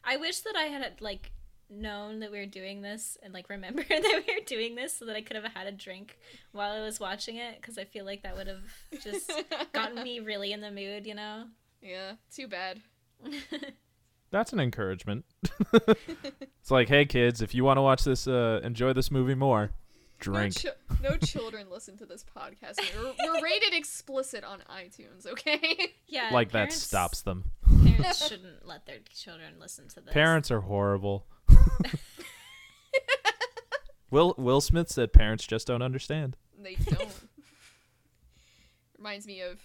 I 0.05 0.17
wish 0.17 0.41
that 0.41 0.55
I 0.57 0.65
had 0.65 1.01
like 1.01 1.31
known 1.71 2.21
that 2.21 2.31
we 2.33 2.39
were 2.39 2.47
doing 2.47 2.81
this 2.83 3.17
and 3.23 3.33
like 3.35 3.49
remember 3.51 3.83
that 3.89 4.23
we 4.27 4.35
were 4.35 4.45
doing 4.47 4.75
this 4.75 4.97
so 4.97 5.05
that 5.07 5.17
I 5.17 5.21
could 5.23 5.37
have 5.37 5.45
had 5.53 5.67
a 5.67 5.73
drink 5.73 6.19
while 6.53 6.73
I 6.73 6.81
was 6.85 6.99
watching 6.99 7.37
it 7.37 7.61
because 7.61 7.79
I 7.79 7.85
feel 7.85 8.05
like 8.05 8.23
that 8.23 8.37
would 8.37 8.47
have 8.47 9.03
just 9.03 9.31
gotten 9.73 10.03
me 10.03 10.21
really 10.21 10.53
in 10.53 10.61
the 10.61 10.71
mood, 10.71 11.07
you 11.07 11.15
know. 11.15 11.45
yeah, 11.83 12.13
too 12.35 12.49
bad. 12.49 12.81
That's 14.31 14.53
an 14.53 14.61
encouragement. 14.61 15.25
it's 15.73 16.71
like, 16.71 16.89
hey 16.89 17.05
kids, 17.07 17.41
if 17.43 17.55
you 17.55 17.65
want 17.65 17.79
to 17.79 17.83
watch 17.83 18.05
this, 18.05 18.27
uh, 18.27 18.61
enjoy 18.63 18.93
this 18.93 19.11
movie 19.11 19.35
more, 19.35 19.71
drink. 20.19 20.55
No, 20.65 20.71
chi- 20.71 21.11
no 21.11 21.17
children 21.17 21.69
listen 21.71 21.97
to 21.99 22.07
this 22.07 22.25
podcast. 22.37 22.79
We're, 22.97 23.13
we're 23.25 23.43
rated 23.43 23.73
explicit 23.75 24.45
on 24.45 24.61
iTunes, 24.71 25.27
okay? 25.27 25.93
Yeah, 26.07 26.31
like 26.33 26.51
parents- 26.53 26.77
that 26.77 26.81
stops 26.81 27.23
them. 27.23 27.45
Parents 27.85 28.27
shouldn't 28.29 28.67
let 28.67 28.87
their 28.87 28.99
children 29.15 29.55
listen 29.61 29.89
to 29.89 30.01
this. 30.01 30.13
Parents 30.13 30.51
are 30.51 30.61
horrible. 30.61 31.27
Will 34.11 34.35
Will 34.39 34.61
Smith 34.61 34.89
said 34.91 35.13
parents 35.13 35.47
just 35.47 35.67
don't 35.67 35.83
understand. 35.83 36.37
they 36.63 36.77
don't. 36.77 37.09
Reminds 38.99 39.27
me 39.27 39.43
of 39.43 39.59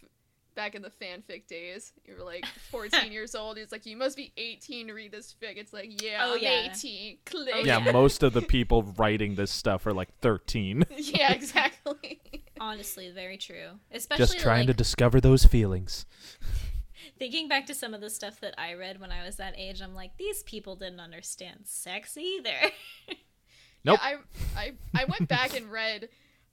back 0.53 0.75
in 0.75 0.81
the 0.83 0.91
fanfic 0.91 1.47
days. 1.47 1.93
You 2.05 2.15
were 2.17 2.23
like 2.23 2.45
14 2.69 3.11
years 3.11 3.33
old. 3.35 3.57
It's 3.57 3.71
like, 3.71 3.85
you 3.87 3.97
must 3.97 4.15
be 4.15 4.31
18 4.37 4.87
to 4.87 4.93
read 4.93 5.11
this 5.11 5.33
fic. 5.41 5.57
It's 5.57 5.73
like, 5.73 6.03
yeah, 6.03 6.19
Oh, 6.23 6.33
I'm 6.35 6.39
yeah. 6.43 6.69
18. 6.71 7.17
Click. 7.25 7.53
Oh, 7.55 7.59
yeah, 7.63 7.83
yeah. 7.83 7.91
most 7.91 8.21
of 8.21 8.33
the 8.33 8.41
people 8.43 8.83
writing 8.97 9.33
this 9.33 9.49
stuff 9.49 9.87
are 9.87 9.93
like 9.93 10.13
13, 10.19 10.83
yeah, 10.97 11.31
exactly. 11.33 12.21
Honestly, 12.59 13.09
very 13.11 13.37
true. 13.37 13.69
Especially 13.91 14.25
just 14.25 14.39
trying 14.39 14.67
to 14.67 14.73
discover 14.75 15.19
those 15.19 15.45
feelings. 15.45 16.05
Thinking 17.23 17.47
back 17.47 17.65
to 17.65 17.73
some 17.73 17.93
of 17.93 18.01
the 18.01 18.09
stuff 18.09 18.41
that 18.41 18.53
I 18.57 18.73
read 18.73 18.99
when 18.99 19.09
I 19.09 19.23
was 19.25 19.37
that 19.37 19.53
age. 19.57 19.81
I'm 19.81 19.95
like, 19.95 20.17
these 20.17 20.43
people 20.43 20.75
didn't 20.75 20.99
understand 20.99 21.61
sex 21.63 22.17
either. 22.17 22.49
Nope. 23.85 23.99
Yeah, 24.01 24.17
I, 24.55 24.61
I, 24.61 24.71
I 25.01 25.05
went 25.05 25.27
back 25.27 25.57
and 25.57 25.69
read 25.69 26.07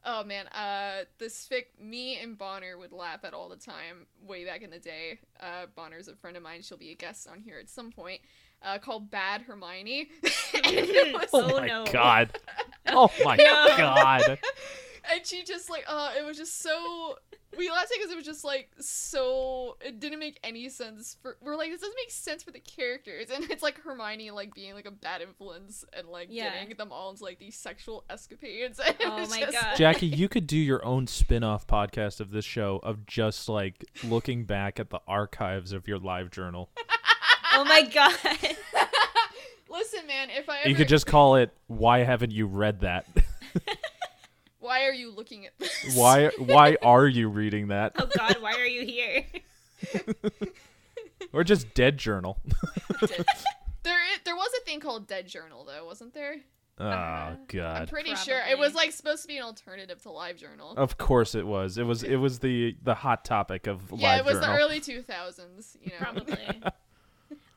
Oh 0.04 0.24
man, 0.24 0.46
uh, 0.48 1.04
this 1.18 1.46
fic 1.48 1.64
me 1.80 2.18
and 2.18 2.36
Bonner 2.38 2.76
would 2.78 2.90
laugh 2.92 3.24
at 3.24 3.34
all 3.34 3.48
the 3.48 3.56
time 3.56 4.06
way 4.26 4.44
back 4.44 4.62
in 4.62 4.70
the 4.70 4.78
day. 4.80 5.18
Uh, 5.38 5.66
Bonner's 5.76 6.08
a 6.08 6.16
friend 6.16 6.36
of 6.36 6.42
mine; 6.42 6.62
she'll 6.62 6.78
be 6.78 6.90
a 6.90 6.94
guest 6.96 7.28
on 7.28 7.38
here 7.40 7.58
at 7.60 7.68
some 7.68 7.92
point. 7.92 8.20
Uh, 8.62 8.78
called 8.78 9.10
Bad 9.10 9.42
Hermione. 9.42 10.08
was 10.22 10.32
Oh, 11.32 11.50
Oh, 11.52 11.60
my 11.60 11.66
no. 11.66 11.84
god. 11.92 12.36
Oh 12.88 13.10
my 13.24 13.36
No. 13.36 13.66
god. 13.76 14.38
And 15.12 15.24
she 15.26 15.42
just 15.44 15.70
like 15.70 15.84
uh 15.88 16.10
it 16.18 16.24
was 16.24 16.36
just 16.36 16.60
so 16.62 17.16
we 17.58 17.68
laughed 17.68 17.90
because 17.92 18.10
it 18.12 18.16
was 18.16 18.24
just 18.24 18.44
like 18.44 18.70
so 18.78 19.76
it 19.80 19.98
didn't 20.00 20.18
make 20.20 20.38
any 20.44 20.68
sense 20.68 21.16
for 21.20 21.36
we're 21.40 21.56
like 21.56 21.70
this 21.70 21.80
doesn't 21.80 21.96
make 21.96 22.10
sense 22.10 22.42
for 22.42 22.50
the 22.52 22.60
characters 22.60 23.26
and 23.34 23.50
it's 23.50 23.62
like 23.62 23.80
hermione 23.80 24.30
like 24.30 24.54
being 24.54 24.74
like 24.74 24.86
a 24.86 24.90
bad 24.90 25.20
influence 25.20 25.84
and 25.92 26.08
like 26.08 26.28
Yeah. 26.30 26.52
getting 26.60 26.76
them 26.76 26.92
all 26.92 27.10
into 27.10 27.24
like 27.24 27.38
these 27.38 27.56
sexual 27.56 28.04
escapades 28.08 28.78
and 28.84 28.94
Oh 29.04 29.26
my 29.26 29.40
just- 29.40 29.52
God. 29.52 29.76
Jackie, 29.76 30.06
you 30.06 30.28
could 30.28 30.46
do 30.46 30.56
your 30.56 30.84
own 30.84 31.06
spin-off 31.06 31.66
podcast 31.66 32.20
of 32.20 32.30
this 32.30 32.44
show 32.44 32.80
of 32.82 33.06
just 33.06 33.48
like 33.48 33.84
looking 34.04 34.44
back 34.44 34.78
at 34.78 34.90
the 34.90 35.00
archives 35.08 35.72
of 35.72 35.88
your 35.88 35.98
live 35.98 36.30
journal. 36.30 36.70
Oh 37.52 37.64
my 37.64 37.82
god. 37.82 38.14
listen 39.68 40.06
man 40.06 40.30
if 40.30 40.48
i 40.48 40.60
ever 40.60 40.68
You 40.68 40.74
could 40.74 40.88
just 40.88 41.06
call 41.06 41.34
it 41.36 41.52
why 41.66 41.98
haven't 42.00 42.30
you 42.32 42.46
read 42.46 42.80
that? 42.80 43.06
Why 44.70 44.84
are 44.86 44.92
you 44.92 45.10
looking 45.10 45.46
at 45.46 45.58
this 45.58 45.96
why 45.96 46.28
why 46.38 46.76
are 46.80 47.06
you 47.08 47.28
reading 47.28 47.68
that? 47.68 47.92
Oh 47.98 48.06
god, 48.16 48.36
why 48.40 48.52
are 48.54 48.66
you 48.66 48.86
here? 48.86 49.24
Or 51.32 51.44
just 51.44 51.74
dead 51.74 51.96
journal. 51.98 52.38
there 53.82 53.98
there 54.24 54.36
was 54.36 54.50
a 54.60 54.64
thing 54.64 54.80
called 54.80 55.06
dead 55.06 55.26
journal 55.28 55.64
though 55.64 55.84
wasn't 55.84 56.12
there 56.14 56.36
Oh 56.78 56.86
uh, 56.86 56.90
god. 56.90 57.30
i'm 57.32 57.46
god. 57.46 57.88
pretty 57.90 58.14
sure 58.16 58.40
it 58.50 58.58
was 58.58 58.74
like 58.74 58.92
supposed 58.92 59.22
to 59.22 59.28
be 59.28 59.36
an 59.36 59.44
alternative 59.44 60.00
to 60.02 60.10
live 60.10 60.36
journal 60.38 60.74
Of 60.76 60.98
course 60.98 61.34
it 61.34 61.46
was. 61.46 61.78
It 61.78 61.84
was 61.84 62.02
it 62.02 62.16
was 62.16 62.38
the 62.38 62.76
the 62.82 62.94
hot 62.94 63.24
topic 63.24 63.66
of 63.66 63.82
yeah 63.92 63.92
live 63.92 64.00
journal. 64.00 64.00
Yeah, 64.00 64.18
it 64.18 64.24
was 64.24 64.34
journal. 64.40 64.56
the 64.56 64.62
early 64.62 64.80
2000s 64.80 65.76
you 65.82 65.90
know 65.92 65.98
Probably. 65.98 66.62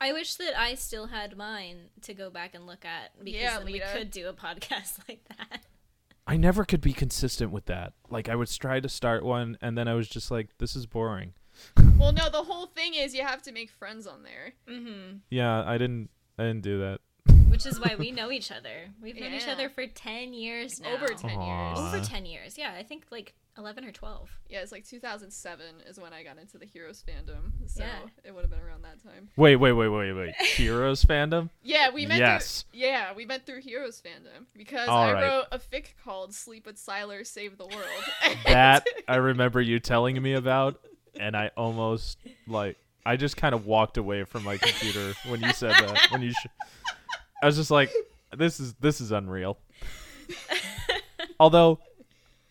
I 0.02 0.12
wish 0.14 0.36
that 0.36 0.60
I 0.60 0.76
still 0.76 1.08
had 1.08 1.38
mine 1.38 1.78
to 2.02 2.14
go 2.14 2.30
back 2.30 2.54
and 2.54 2.68
look 2.68 2.84
at 2.86 3.18
because 3.24 3.42
Yeah, 3.42 3.58
then 3.60 3.66
we 3.66 3.82
could 3.94 4.12
do 4.12 4.28
a 4.28 4.34
podcast 4.34 5.00
like 5.08 5.22
that. 5.38 5.64
I 6.26 6.38
never 6.38 6.64
could 6.66 6.82
be 6.82 6.94
consistent 6.94 7.52
with 7.52 7.66
that. 7.66 7.94
Like 8.10 8.30
I 8.30 8.36
would 8.36 8.50
try 8.50 8.80
to 8.80 8.90
start 8.90 9.24
one 9.24 9.58
and 9.62 9.78
then 9.78 9.88
I 9.88 9.94
was 9.94 10.08
just 10.08 10.32
like 10.32 10.50
this 10.58 10.76
is 10.76 10.86
boring. 10.86 11.34
Well, 12.00 12.12
no, 12.12 12.28
the 12.30 12.44
whole 12.44 12.66
thing 12.66 12.96
is 12.96 13.14
you 13.14 13.24
have 13.24 13.44
to 13.44 13.52
make 13.54 13.70
friends 13.70 14.08
on 14.08 14.24
there. 14.24 14.54
Mm-hmm. 14.68 15.18
Yeah, 15.30 15.64
I 15.64 15.78
didn't 15.78 16.10
I 16.38 16.44
didn't 16.44 16.64
do 16.64 16.80
that. 16.80 17.00
Which 17.54 17.66
is 17.68 17.80
why 17.80 17.96
we 17.98 18.12
know 18.12 18.32
each 18.32 18.52
other. 18.52 18.90
We've 19.02 19.16
known 19.20 19.34
each 19.34 19.48
other 19.48 19.70
for 19.70 19.86
ten 19.86 20.34
years 20.34 20.82
now. 20.82 20.90
Over 20.96 21.08
10 21.10 21.40
years. 21.40 21.78
Over 21.80 22.00
ten 22.02 22.26
years. 22.26 22.58
Yeah, 22.58 22.74
I 22.78 22.82
think 22.82 23.06
like 23.12 23.36
eleven 23.60 23.86
or 23.86 23.92
twelve. 23.92 24.32
Yeah, 24.50 24.62
it's 24.62 24.72
like 24.72 24.84
2007 24.88 25.66
is 25.88 26.00
when 26.00 26.12
I 26.14 26.24
got 26.24 26.40
into 26.40 26.58
the 26.58 26.66
Heroes 26.66 27.04
fandom. 27.08 27.52
So 27.68 27.84
Yeah. 27.84 28.00
it 28.24 28.34
would 28.34 28.42
have 28.42 28.50
been 28.50 28.60
around 28.60 28.82
that 28.82 29.04
time. 29.04 29.30
Wait, 29.36 29.58
wait, 29.58 29.74
wait, 29.74 29.88
wait, 29.90 30.14
wait. 30.14 30.36
Heroes 30.40 31.06
fandom? 31.06 31.52
Yeah, 31.62 31.92
we 31.92 32.08
met 32.08 32.18
Yes. 32.18 32.66
through 32.72 32.80
Yeah, 32.82 33.14
we 33.14 33.26
met 33.26 33.46
through 33.46 33.62
Heroes 33.62 34.02
fandom 34.02 34.46
because 34.58 34.90
All 34.90 34.98
I 35.04 35.14
right. 35.14 35.22
wrote 35.24 35.46
a 35.52 35.60
fic 35.60 35.90
called 36.04 36.34
Sleep 36.34 36.66
with 36.66 36.78
Sylar 36.78 37.26
Save 37.26 37.60
the 37.60 37.68
World. 37.68 38.38
That 38.48 38.88
I 39.08 39.18
remember 39.18 39.62
you 39.62 39.80
telling 39.80 40.20
me 40.20 40.34
about 40.34 40.80
and 41.20 41.38
I 41.38 41.52
almost 41.56 42.18
like 42.48 42.78
I 43.06 43.18
just 43.18 43.38
kind 43.38 43.54
of 43.54 43.68
walked 43.68 43.98
away 43.98 44.24
from 44.24 44.44
my 44.44 44.58
computer 44.58 45.14
when 45.28 45.42
you 45.42 45.54
said 45.54 45.72
that. 45.74 46.08
When 46.10 46.24
you 46.24 46.32
sh- 46.32 46.48
I 47.44 47.46
was 47.46 47.58
just 47.58 47.72
like 47.72 47.92
this 48.36 48.62
is 48.62 48.74
this 48.76 49.02
is 49.02 49.12
unreal. 49.12 49.58
Although 51.42 51.80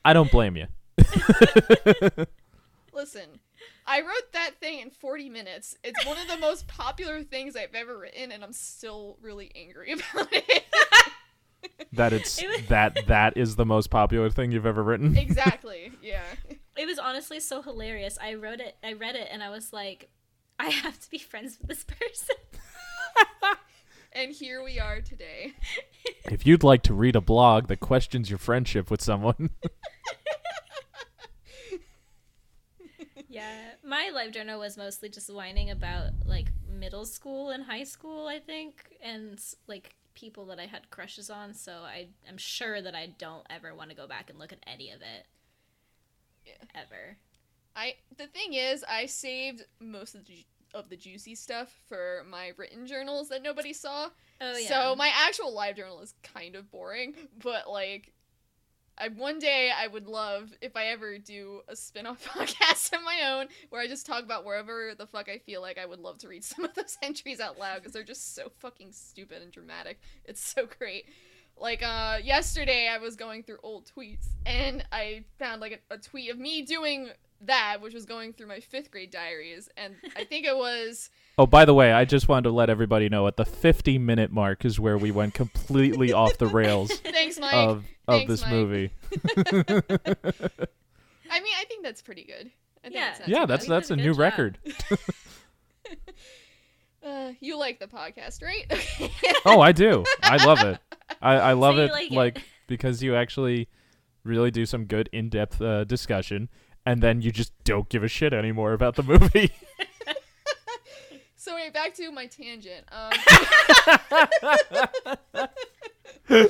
I 0.05 0.13
don't 0.13 0.31
blame 0.31 0.55
you. 0.55 0.67
Listen, 2.93 3.41
I 3.87 4.03
wrote 4.03 4.33
that 4.35 4.51
thing 4.61 4.81
in 4.81 4.91
40 4.91 5.31
minutes. 5.31 5.79
It's 5.83 6.05
one 6.05 6.19
of 6.19 6.29
the 6.29 6.37
most 6.37 6.69
popular 6.69 7.23
things 7.23 7.57
I've 7.57 7.75
ever 7.75 7.99
written 7.99 8.33
and 8.33 8.45
I'm 8.45 8.53
still 8.53 9.17
really 9.23 9.51
angry 9.57 9.93
about 10.15 10.29
it. 10.31 10.65
That 11.95 12.13
it's 12.13 12.43
that 12.69 13.07
that 13.07 13.39
is 13.39 13.57
the 13.57 13.65
most 13.65 13.89
popular 13.89 14.29
thing 14.29 14.53
you've 14.53 14.67
ever 14.67 14.83
written. 14.83 15.17
exactly. 15.17 15.93
Yeah. 16.03 16.23
It 16.75 16.87
was 16.87 16.99
honestly 16.99 17.39
so 17.39 17.61
hilarious. 17.61 18.19
I 18.19 18.33
wrote 18.33 18.61
it 18.61 18.77
I 18.83 18.95
read 18.95 19.15
it 19.15 19.29
and 19.31 19.43
I 19.43 19.51
was 19.51 19.75
like, 19.75 20.09
I 20.59 20.71
have 20.71 20.99
to 21.01 21.11
be 21.11 21.19
friends 21.19 21.59
with 21.59 21.69
this 21.69 21.85
person. 21.85 22.37
And 24.15 24.31
here 24.31 24.63
we 24.63 24.79
are 24.79 25.01
today. 25.01 25.53
If 26.25 26.47
you'd 26.47 26.63
like 26.63 26.83
to 26.85 26.95
read 26.95 27.17
a 27.17 27.21
blog 27.21 27.69
that 27.69 27.81
questions 27.81 28.29
your 28.31 28.39
friendship 28.39 28.91
with 28.91 29.01
someone, 29.01 29.51
Yeah, 33.33 33.71
my 33.83 34.11
live 34.13 34.33
journal 34.33 34.61
was 34.61 34.77
mostly 34.77 35.09
just 35.09 35.33
whining 35.33 35.71
about 35.71 36.11
like 36.27 36.49
middle 36.71 37.07
school 37.07 37.49
and 37.49 37.65
high 37.65 37.85
school, 37.85 38.27
I 38.27 38.39
think, 38.39 38.95
and 39.03 39.41
like 39.67 39.95
people 40.13 40.45
that 40.47 40.61
I 40.61 40.67
had 40.67 40.91
crushes 40.91 41.31
on. 41.31 41.55
So 41.55 41.73
I 41.73 42.09
am 42.29 42.37
sure 42.37 42.83
that 42.83 42.95
I 42.95 43.07
don't 43.19 43.47
ever 43.49 43.75
want 43.75 43.89
to 43.89 43.97
go 43.97 44.07
back 44.07 44.29
and 44.29 44.39
look 44.39 44.53
at 44.53 44.59
any 44.67 44.91
of 44.91 45.01
it. 45.01 45.27
Yeah. 46.45 46.53
Ever. 46.75 47.17
I 47.75 47.95
the 48.19 48.27
thing 48.27 48.53
is, 48.53 48.85
I 48.87 49.07
saved 49.07 49.63
most 49.81 50.15
of 50.15 50.27
the 50.27 50.33
ju- 50.33 50.43
of 50.75 50.89
the 50.89 50.97
juicy 50.97 51.35
stuff 51.35 51.73
for 51.89 52.25
my 52.29 52.53
written 52.57 52.87
journals 52.87 53.29
that 53.29 53.43
nobody 53.43 53.73
saw. 53.73 54.09
Oh 54.41 54.57
yeah. 54.57 54.69
So 54.69 54.97
my 54.97 55.11
actual 55.15 55.55
live 55.55 55.77
journal 55.77 56.01
is 56.01 56.15
kind 56.23 56.57
of 56.57 56.71
boring, 56.71 57.15
but 57.43 57.71
like 57.71 58.13
I 58.99 59.09
one 59.09 59.39
day 59.39 59.71
I 59.77 59.87
would 59.87 60.07
love 60.07 60.53
if 60.61 60.77
I 60.77 60.87
ever 60.87 61.19
do 61.19 61.63
a 61.69 61.77
spin-off 61.77 62.25
podcast 62.29 62.93
of 62.93 63.03
my 63.03 63.31
own 63.31 63.49
where 63.71 63.81
I 63.81 63.87
just 63.87 64.07
talk 64.07 64.23
about 64.23 64.45
wherever 64.45 64.95
the 64.97 65.07
fuck 65.07 65.29
I 65.29 65.39
feel 65.39 65.61
like 65.61 65.79
I 65.79 65.87
would 65.87 66.01
love 66.01 66.19
to 66.19 66.29
read 66.29 66.45
some 66.45 66.65
of 66.65 66.75
those 66.75 66.99
entries 67.03 67.41
out 67.41 67.59
loud 67.59 67.77
because 67.77 67.93
they're 67.93 68.03
just 68.03 68.35
so 68.35 68.51
fucking 68.59 68.93
stupid 68.93 69.43
and 69.43 69.53
dramatic. 69.53 70.01
It's 70.25 70.43
so 70.43 70.67
great. 70.79 71.07
Like 71.57 71.83
uh 71.83 72.19
yesterday 72.23 72.89
I 72.89 72.99
was 72.99 73.17
going 73.17 73.43
through 73.43 73.59
old 73.63 73.91
tweets 73.97 74.27
and 74.47 74.85
I 74.93 75.25
found 75.39 75.61
like 75.61 75.83
a, 75.91 75.95
a 75.95 75.99
tweet 75.99 76.31
of 76.31 76.39
me 76.39 76.63
doing 76.63 77.11
that 77.47 77.79
which 77.81 77.93
was 77.95 78.05
going 78.07 78.33
through 78.33 78.47
my 78.47 78.59
5th 78.59 78.91
grade 78.91 79.11
diaries 79.11 79.69
and 79.77 79.95
I 80.17 80.25
think 80.25 80.47
it 80.47 80.57
was 80.57 81.11
Oh, 81.39 81.47
by 81.47 81.65
the 81.65 81.73
way, 81.73 81.91
I 81.93 82.05
just 82.05 82.29
wanted 82.29 82.43
to 82.45 82.51
let 82.51 82.69
everybody 82.69 83.09
know 83.09 83.27
at 83.27 83.37
the 83.39 83.47
50 83.47 83.97
minute 83.99 84.31
mark 84.31 84.65
is 84.67 84.79
where 84.79 84.99
we 84.99 85.11
went 85.11 85.33
completely 85.35 86.13
off 86.13 86.37
the 86.39 86.47
rails 86.47 86.93
thanks 87.05 87.39
Mike. 87.41 87.55
of 87.55 87.85
of 88.09 88.27
Thanks, 88.27 88.31
this 88.31 88.43
Mike. 88.43 88.51
movie. 88.51 88.91
I 91.31 91.41
mean, 91.41 91.55
I 91.59 91.65
think 91.67 91.83
that's 91.83 92.03
pretty 92.03 92.25
good. 92.25 92.51
I 92.85 92.89
think 92.89 92.95
Yeah. 92.95 93.15
that's 93.17 93.29
Yeah, 93.29 93.47
that's 93.47 93.67
that's 93.67 93.91
a 93.91 93.95
a 93.95 93.97
new 93.97 94.11
job. 94.13 94.19
record. 94.19 94.59
Uh, 97.05 97.33
you 97.41 97.59
like 97.59 97.81
the 97.81 97.87
podcast, 97.89 98.43
right? 98.43 98.65
Oh, 99.45 99.61
I 99.61 99.73
do. 99.73 100.05
I 100.23 100.45
love 100.45 100.61
it. 100.61 100.79
I, 101.21 101.35
I 101.35 101.53
love 101.55 101.75
you 101.77 101.83
it 101.83 101.91
like 101.91 102.11
like, 102.13 102.43
because 102.69 103.03
you 103.03 103.17
actually 103.17 103.69
really 104.25 104.51
do 104.53 104.65
some 104.67 104.85
good 104.85 105.09
in-depth 105.13 105.61
uh, 105.61 105.83
discussion 105.85 106.49
and 106.85 107.03
then 107.03 107.23
you 107.23 107.31
just 107.31 107.53
don't 107.65 107.89
give 107.89 108.03
a 108.03 108.09
shit 108.09 108.33
anymore 108.33 108.73
about 108.73 108.97
the 108.97 109.03
movie. 109.03 109.53
so 111.37 111.55
wait, 111.55 111.73
back 111.73 111.95
to 111.95 112.11
my 112.11 112.27
tangent. 112.27 112.85
Um, 112.91 113.13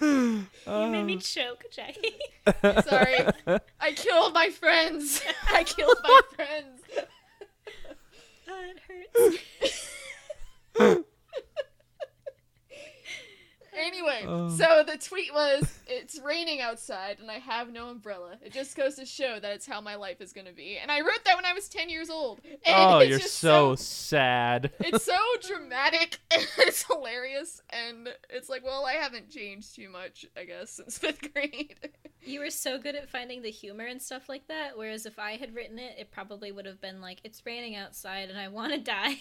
you 0.00 0.46
made 0.66 1.04
me 1.04 1.16
choke, 1.18 1.64
Jackie. 1.70 2.18
sorry, 2.88 3.26
I 3.80 3.92
killed 3.92 4.34
my 4.34 4.50
friends. 4.50 5.22
I 5.52 5.64
killed 5.64 5.98
my 6.02 6.20
friends. 6.34 6.82
oh, 8.48 8.70
it 8.70 9.38
hurts. 10.76 11.04
Anyway, 13.82 14.24
Oh. 14.26 14.48
so 14.48 14.82
the 14.86 14.96
tweet 14.96 15.32
was, 15.34 15.80
"It's 15.86 16.18
raining 16.20 16.60
outside 16.60 17.18
and 17.20 17.30
I 17.30 17.38
have 17.38 17.70
no 17.72 17.88
umbrella. 17.88 18.38
It 18.42 18.52
just 18.52 18.76
goes 18.76 18.94
to 18.96 19.04
show 19.04 19.38
that 19.40 19.52
it's 19.52 19.66
how 19.66 19.80
my 19.80 19.96
life 19.96 20.20
is 20.20 20.32
gonna 20.32 20.52
be." 20.52 20.78
And 20.78 20.90
I 20.90 21.00
wrote 21.00 21.24
that 21.24 21.36
when 21.36 21.44
I 21.44 21.52
was 21.52 21.68
ten 21.68 21.88
years 21.90 22.08
old. 22.10 22.40
And 22.44 22.60
oh, 22.66 22.98
it's 22.98 23.10
you're 23.10 23.18
just 23.18 23.34
so 23.38 23.74
sad. 23.74 24.70
it's 24.80 25.04
so 25.04 25.16
dramatic 25.46 26.18
and 26.30 26.46
it's 26.58 26.84
hilarious 26.84 27.60
and 27.70 28.08
it's 28.30 28.48
like 28.48 28.64
well 28.64 28.86
i 28.86 28.92
haven't 28.94 29.28
changed 29.30 29.74
too 29.74 29.88
much 29.88 30.24
i 30.36 30.44
guess 30.44 30.70
since 30.70 30.98
fifth 31.02 31.32
grade 31.32 31.90
You 32.24 32.40
were 32.40 32.50
so 32.50 32.78
good 32.78 32.94
at 32.94 33.10
finding 33.10 33.42
the 33.42 33.50
humor 33.50 33.84
and 33.84 34.00
stuff 34.00 34.28
like 34.28 34.46
that. 34.46 34.78
Whereas 34.78 35.06
if 35.06 35.18
I 35.18 35.32
had 35.36 35.56
written 35.56 35.78
it, 35.80 35.96
it 35.98 36.12
probably 36.12 36.52
would 36.52 36.66
have 36.66 36.80
been 36.80 37.00
like, 37.00 37.18
"It's 37.24 37.44
raining 37.44 37.74
outside 37.74 38.30
and 38.30 38.38
I 38.38 38.46
want 38.46 38.72
to 38.72 38.78
die." 38.78 39.16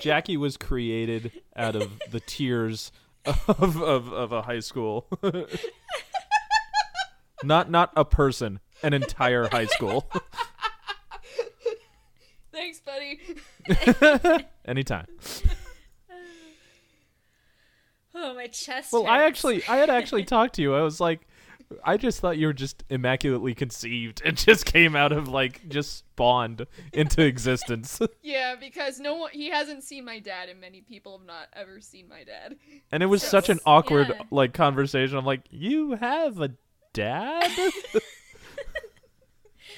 Jackie 0.00 0.36
was 0.36 0.56
created 0.56 1.32
out 1.54 1.76
of 1.76 1.90
the 2.10 2.20
tears 2.20 2.90
of, 3.24 3.80
of, 3.82 4.12
of 4.12 4.32
a 4.32 4.42
high 4.42 4.60
school. 4.60 5.06
not 7.44 7.70
not 7.70 7.92
a 7.96 8.04
person, 8.04 8.60
an 8.82 8.92
entire 8.92 9.48
high 9.48 9.66
school. 9.66 10.10
thanks 12.52 12.80
buddy 12.80 13.20
Anytime. 14.64 15.06
Oh, 18.12 18.34
my 18.34 18.48
chest. 18.48 18.92
Well, 18.92 19.06
I 19.06 19.22
actually, 19.24 19.62
I 19.66 19.76
had 19.76 19.88
actually 19.88 20.24
talked 20.24 20.54
to 20.56 20.62
you. 20.62 20.74
I 20.74 20.82
was 20.82 21.00
like, 21.00 21.26
I 21.84 21.96
just 21.96 22.20
thought 22.20 22.36
you 22.36 22.46
were 22.46 22.52
just 22.52 22.84
immaculately 22.90 23.54
conceived 23.54 24.22
and 24.24 24.36
just 24.46 24.66
came 24.66 24.96
out 24.96 25.12
of 25.12 25.28
like 25.28 25.68
just 25.68 25.98
spawned 25.98 26.66
into 26.92 27.24
existence. 27.24 28.00
Yeah, 28.22 28.54
because 28.54 29.00
no 29.00 29.16
one 29.16 29.30
he 29.32 29.50
hasn't 29.50 29.82
seen 29.82 30.04
my 30.04 30.20
dad, 30.20 30.48
and 30.48 30.60
many 30.60 30.82
people 30.82 31.18
have 31.18 31.26
not 31.26 31.48
ever 31.52 31.80
seen 31.80 32.08
my 32.08 32.22
dad. 32.22 32.56
And 32.92 33.02
it 33.02 33.06
was 33.06 33.22
such 33.22 33.48
an 33.48 33.58
awkward 33.66 34.08
yeah. 34.08 34.22
like 34.30 34.52
conversation. 34.52 35.16
I'm 35.16 35.24
like, 35.24 35.42
you 35.50 35.92
have 35.92 36.40
a 36.40 36.52
dad? 36.92 37.50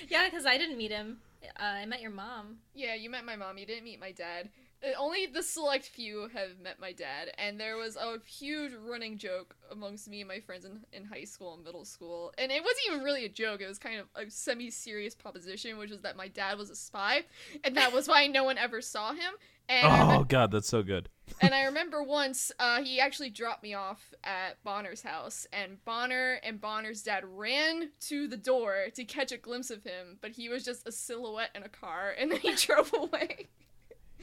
Yeah, 0.09 0.29
because 0.29 0.47
I 0.47 0.59
didn't 0.59 0.77
meet 0.77 0.91
him. 0.91 1.19
Uh, 1.59 1.65
I 1.65 1.87
met 1.87 2.01
your 2.01 2.11
mom. 2.11 2.59
Yeah, 2.75 2.95
you 2.95 3.11
met 3.11 3.25
my 3.25 3.37
mom. 3.37 3.59
You 3.59 3.67
didn't 3.67 3.85
meet 3.85 4.01
my 4.01 4.13
dad. 4.13 4.51
Uh, 4.83 4.89
Only 4.99 5.27
the 5.27 5.43
select 5.43 5.87
few 5.87 6.29
have 6.35 6.59
met 6.63 6.81
my 6.81 6.93
dad, 6.93 7.33
and 7.39 7.59
there 7.59 7.77
was 7.77 7.97
a 7.97 8.19
huge 8.27 8.73
running 8.87 9.19
joke 9.19 9.55
amongst 9.71 10.09
me 10.09 10.21
and 10.21 10.29
my 10.29 10.41
friends 10.41 10.65
in, 10.65 10.81
in 10.93 11.05
high 11.05 11.25
school 11.25 11.55
and 11.55 11.65
middle 11.65 11.85
school. 11.85 12.33
And 12.39 12.51
it 12.51 12.63
wasn't 12.63 12.87
even 12.89 13.03
really 13.03 13.25
a 13.25 13.29
joke, 13.29 13.61
it 13.61 13.69
was 13.69 13.79
kind 13.79 14.01
of 14.01 14.07
a 14.15 14.31
semi 14.31 14.71
serious 14.71 15.15
proposition, 15.15 15.79
which 15.79 15.91
was 15.91 16.01
that 16.03 16.17
my 16.17 16.29
dad 16.29 16.59
was 16.59 16.71
a 16.71 16.77
spy, 16.77 17.25
and 17.65 17.77
that 17.77 17.93
was 17.93 18.09
why 18.09 18.27
no 18.27 18.45
one 18.45 18.59
ever 18.59 18.81
saw 18.81 19.13
him. 19.13 19.35
And, 19.69 19.87
oh 19.89 20.25
god, 20.25 20.51
that's 20.51 20.69
so 20.69 20.83
good. 20.83 21.09
and 21.41 21.55
I 21.55 21.65
remember 21.65 22.03
once 22.03 22.51
uh, 22.59 22.83
he 22.83 22.99
actually 23.01 23.31
dropped 23.31 23.63
me 23.63 23.75
off 23.75 24.13
at 24.25 24.63
Bonner's 24.65 25.03
house, 25.03 25.47
and 25.53 25.83
Bonner 25.85 26.41
and 26.43 26.61
Bonner's 26.61 27.03
dad 27.03 27.23
ran 27.25 27.91
to 28.09 28.27
the 28.27 28.37
door 28.37 28.87
to 28.95 29.05
catch 29.05 29.31
a 29.31 29.39
glimpse 29.39 29.71
of 29.71 29.85
him, 29.85 30.19
but 30.21 30.33
he 30.33 30.49
was 30.49 30.65
just 30.65 30.87
a 30.87 30.93
silhouette 30.93 31.51
in 31.55 31.63
a 31.63 31.69
car, 31.69 32.13
and 32.19 32.33
then 32.33 32.41
he 32.41 32.55
drove 32.57 32.93
away. 32.93 33.49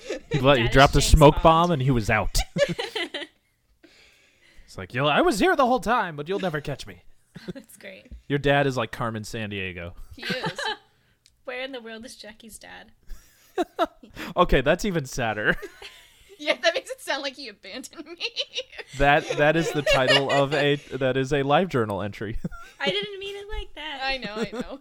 He, 0.32 0.40
let, 0.40 0.60
he 0.60 0.68
dropped 0.68 0.96
a 0.96 1.00
James 1.00 1.12
smoke 1.12 1.36
Bond. 1.36 1.44
bomb 1.44 1.72
and 1.72 1.82
he 1.82 1.92
was 1.92 2.10
out. 2.10 2.38
it's 4.66 4.78
like, 4.78 4.94
yo, 4.94 5.08
I 5.08 5.22
was 5.22 5.40
here 5.40 5.56
the 5.56 5.66
whole 5.66 5.80
time, 5.80 6.16
but 6.16 6.30
you'll 6.30 6.40
never 6.40 6.62
catch 6.62 6.86
me. 6.86 7.02
That's 7.54 7.78
great. 7.78 8.08
Your 8.28 8.40
dad 8.40 8.68
is 8.68 8.78
like 8.78 8.92
Carmen 8.92 9.24
Sandiego. 9.24 9.94
He 10.16 10.24
is. 10.24 10.60
Where 11.46 11.62
in 11.64 11.72
the 11.72 11.82
world 11.82 12.06
is 12.06 12.16
Jackie's 12.16 12.60
dad? 12.60 12.92
Okay, 14.38 14.62
that's 14.62 14.86
even 14.86 15.06
sadder. 15.06 15.56
Yeah, 16.38 16.56
that 16.62 16.74
makes 16.74 16.90
it 16.90 17.02
sound 17.02 17.24
like 17.24 17.36
he 17.36 17.50
abandoned 17.50 18.06
me. 18.06 18.26
that 18.98 19.28
that 19.38 19.58
is 19.58 19.70
the 19.72 19.82
title 19.82 20.32
of 20.32 20.54
a 20.54 20.76
that 20.94 21.18
is 21.18 21.34
a 21.34 21.44
live 21.44 21.68
journal 21.68 22.02
entry. 22.02 22.38
I 22.80 22.86
didn't 22.90 23.20
mean 23.20 23.36
it 23.36 23.46
like 23.50 23.74
that. 23.76 24.00
I 24.02 24.18
know, 24.18 24.36
I 24.36 24.50
know. 24.54 24.80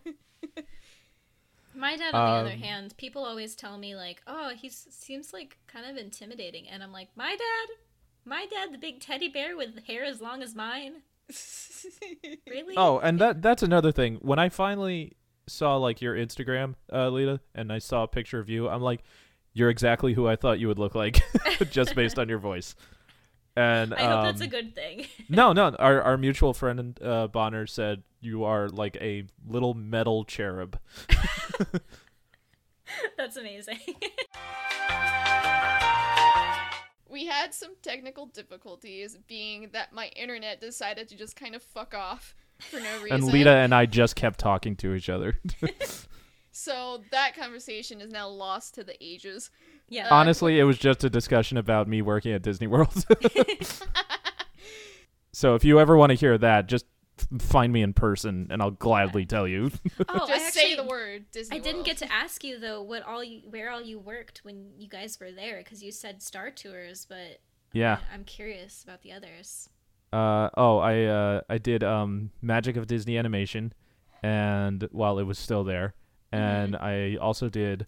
My 1.78 1.96
dad, 1.96 2.12
on 2.12 2.26
the 2.26 2.40
other 2.40 2.56
Um, 2.56 2.60
hand, 2.60 2.96
people 2.96 3.24
always 3.24 3.54
tell 3.54 3.78
me 3.78 3.94
like, 3.94 4.20
"Oh, 4.26 4.48
he 4.50 4.68
seems 4.68 5.32
like 5.32 5.58
kind 5.68 5.86
of 5.86 5.96
intimidating," 5.96 6.68
and 6.68 6.82
I'm 6.82 6.90
like, 6.90 7.08
"My 7.16 7.36
dad, 7.36 7.76
my 8.24 8.46
dad, 8.46 8.72
the 8.72 8.78
big 8.78 9.00
teddy 9.00 9.28
bear 9.28 9.56
with 9.56 9.84
hair 9.86 10.02
as 10.02 10.20
long 10.20 10.42
as 10.42 10.56
mine, 10.56 11.02
really?" 12.50 12.74
Oh, 12.76 12.98
and 12.98 13.20
that 13.20 13.42
that's 13.42 13.62
another 13.62 13.92
thing. 13.92 14.16
When 14.16 14.40
I 14.40 14.48
finally 14.48 15.12
saw 15.46 15.76
like 15.76 16.02
your 16.02 16.16
Instagram, 16.16 16.74
uh, 16.92 17.10
Lita, 17.10 17.40
and 17.54 17.72
I 17.72 17.78
saw 17.78 18.02
a 18.02 18.08
picture 18.08 18.40
of 18.40 18.48
you, 18.48 18.68
I'm 18.68 18.82
like, 18.82 19.04
you're 19.52 19.70
exactly 19.70 20.14
who 20.14 20.26
I 20.26 20.34
thought 20.34 20.58
you 20.58 20.66
would 20.66 20.80
look 20.80 20.96
like, 20.96 21.20
just 21.70 21.94
based 21.94 22.18
on 22.18 22.28
your 22.28 22.38
voice. 22.38 22.74
And 23.56 23.94
I 23.94 24.02
hope 24.02 24.24
that's 24.24 24.40
a 24.40 24.44
um, 24.44 24.50
good 24.50 24.74
thing. 24.74 25.06
no, 25.28 25.52
no, 25.52 25.74
our 25.78 26.02
our 26.02 26.16
mutual 26.16 26.54
friend 26.54 26.98
uh, 27.02 27.28
Bonner 27.28 27.66
said 27.66 28.02
you 28.20 28.44
are 28.44 28.68
like 28.68 28.96
a 29.00 29.24
little 29.46 29.74
metal 29.74 30.24
cherub. 30.24 30.78
that's 33.16 33.36
amazing. 33.36 33.78
we 37.08 37.26
had 37.26 37.54
some 37.54 37.74
technical 37.82 38.26
difficulties, 38.26 39.16
being 39.26 39.70
that 39.72 39.92
my 39.92 40.08
internet 40.16 40.60
decided 40.60 41.08
to 41.08 41.16
just 41.16 41.36
kind 41.36 41.54
of 41.54 41.62
fuck 41.62 41.94
off 41.94 42.34
for 42.58 42.80
no 42.80 43.02
reason. 43.02 43.12
And 43.12 43.24
Lita 43.24 43.50
and 43.50 43.74
I 43.74 43.86
just 43.86 44.16
kept 44.16 44.38
talking 44.40 44.76
to 44.76 44.94
each 44.94 45.08
other. 45.08 45.38
So 46.58 47.04
that 47.12 47.36
conversation 47.36 48.00
is 48.00 48.10
now 48.10 48.26
lost 48.26 48.74
to 48.74 48.82
the 48.82 49.00
ages. 49.00 49.50
yeah. 49.88 50.08
Uh, 50.08 50.14
Honestly, 50.16 50.58
it 50.58 50.64
was 50.64 50.76
just 50.76 51.04
a 51.04 51.08
discussion 51.08 51.56
about 51.56 51.86
me 51.86 52.02
working 52.02 52.32
at 52.32 52.42
Disney 52.42 52.66
World. 52.66 52.92
so 55.32 55.54
if 55.54 55.64
you 55.64 55.78
ever 55.78 55.96
want 55.96 56.10
to 56.10 56.16
hear 56.16 56.36
that, 56.36 56.66
just 56.66 56.84
f- 56.84 56.97
find 57.40 57.72
me 57.72 57.82
in 57.82 57.92
person, 57.92 58.48
and 58.50 58.62
I'll 58.62 58.70
gladly 58.70 59.26
tell 59.26 59.46
you. 59.46 59.70
oh, 60.08 60.26
just 60.26 60.30
I 60.30 60.46
actually, 60.46 60.50
say 60.50 60.76
the 60.76 60.84
word 60.84 61.24
Disney 61.32 61.56
I 61.56 61.60
didn't 61.60 61.76
World. 61.78 61.86
get 61.86 61.96
to 61.98 62.12
ask 62.12 62.44
you 62.44 62.58
though 62.58 62.82
what 62.82 63.02
all 63.02 63.22
you 63.22 63.42
where 63.48 63.70
all 63.70 63.82
you 63.82 63.98
worked 63.98 64.44
when 64.44 64.70
you 64.78 64.88
guys 64.88 65.18
were 65.20 65.32
there 65.32 65.58
because 65.58 65.82
you 65.82 65.92
said 65.92 66.22
Star 66.22 66.50
Tours, 66.50 67.06
but 67.08 67.40
yeah. 67.72 67.98
I'm 68.12 68.24
curious 68.24 68.82
about 68.82 69.02
the 69.02 69.12
others. 69.12 69.68
Uh, 70.12 70.48
oh, 70.56 70.78
I 70.78 71.04
uh, 71.04 71.40
I 71.48 71.58
did 71.58 71.84
um, 71.84 72.30
Magic 72.40 72.76
of 72.76 72.86
Disney 72.86 73.18
Animation, 73.18 73.72
and 74.22 74.88
while 74.90 75.18
it 75.18 75.24
was 75.24 75.38
still 75.38 75.64
there, 75.64 75.94
and 76.32 76.74
I 76.76 77.16
also 77.20 77.48
did 77.48 77.86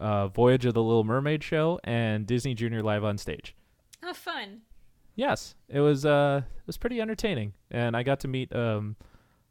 uh, 0.00 0.28
Voyage 0.28 0.64
of 0.64 0.74
the 0.74 0.82
Little 0.82 1.04
Mermaid 1.04 1.42
show 1.42 1.78
and 1.84 2.26
Disney 2.26 2.54
Junior 2.54 2.82
Live 2.82 3.04
on 3.04 3.18
Stage. 3.18 3.54
Oh, 4.02 4.14
fun. 4.14 4.62
Yes, 5.18 5.56
it 5.68 5.80
was 5.80 6.06
uh, 6.06 6.42
it 6.44 6.66
was 6.68 6.76
pretty 6.76 7.00
entertaining, 7.00 7.52
and 7.72 7.96
I 7.96 8.04
got 8.04 8.20
to 8.20 8.28
meet 8.28 8.54
um, 8.54 8.94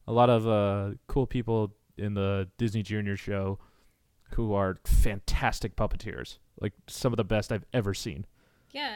a 0.07 0.13
lot 0.13 0.29
of 0.29 0.47
uh, 0.47 0.95
cool 1.07 1.27
people 1.27 1.75
in 1.97 2.13
the 2.13 2.47
Disney 2.57 2.83
Junior 2.83 3.17
show 3.17 3.59
who 4.35 4.53
are 4.53 4.77
fantastic 4.85 5.75
puppeteers, 5.75 6.37
like 6.61 6.71
some 6.87 7.11
of 7.11 7.17
the 7.17 7.25
best 7.25 7.51
I've 7.51 7.65
ever 7.73 7.93
seen. 7.93 8.25
Yeah. 8.71 8.95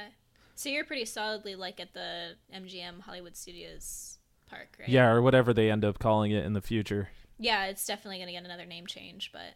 So 0.56 0.70
you're 0.70 0.86
pretty 0.86 1.04
solidly 1.04 1.56
like 1.56 1.82
at 1.82 1.94
the 1.94 2.36
MGM 2.56 3.02
Hollywood 3.02 3.36
Studios 3.36 4.20
park, 4.50 4.78
right? 4.80 4.88
Yeah, 4.88 5.10
or 5.10 5.22
whatever 5.22 5.54
they 5.54 5.70
end 5.70 5.84
up 5.84 6.00
calling 6.00 6.32
it 6.32 6.46
in 6.46 6.54
the 6.54 6.62
future. 6.62 7.10
Yeah, 7.38 7.66
it's 7.66 7.86
definitely 7.86 8.20
gonna 8.20 8.32
get 8.32 8.46
another 8.46 8.66
name 8.66 8.88
change, 8.88 9.32
but 9.34 9.56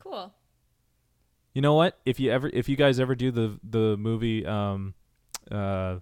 cool. 0.00 0.34
You 1.54 1.62
know 1.62 1.74
what? 1.74 2.00
If 2.04 2.18
you 2.18 2.32
ever, 2.32 2.50
if 2.52 2.68
you 2.68 2.74
guys 2.74 2.98
ever 2.98 3.14
do 3.14 3.30
the 3.30 3.60
the 3.62 3.96
movie, 3.96 4.44
um, 4.44 4.94
uh, 5.50 5.98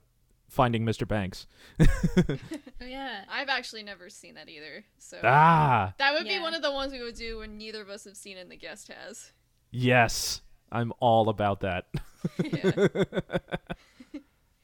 Finding 0.48 0.84
Mr. 0.84 1.06
Banks, 1.06 1.46
Oh 1.80 1.86
yeah. 2.86 3.24
I've 3.30 3.48
actually 3.48 3.82
never 3.84 4.10
seen 4.10 4.34
that 4.34 4.48
either. 4.48 4.84
So 4.98 5.18
ah, 5.22 5.94
that 5.98 6.12
would 6.14 6.26
Yeah. 6.26 6.38
be 6.38 6.42
one 6.42 6.54
of 6.54 6.62
the 6.62 6.72
ones 6.72 6.92
we 6.92 7.02
would 7.02 7.14
do 7.14 7.38
when 7.38 7.56
neither 7.56 7.80
of 7.82 7.88
us 7.88 8.04
have 8.04 8.16
seen 8.16 8.36
it 8.36 8.40
and 8.40 8.50
the 8.50 8.56
guest 8.56 8.88
has. 8.88 9.32
yes, 9.70 10.40
I'm 10.72 10.92
all 11.00 11.28
about 11.28 11.60
that. 11.60 11.86
Yeah, 12.42 12.86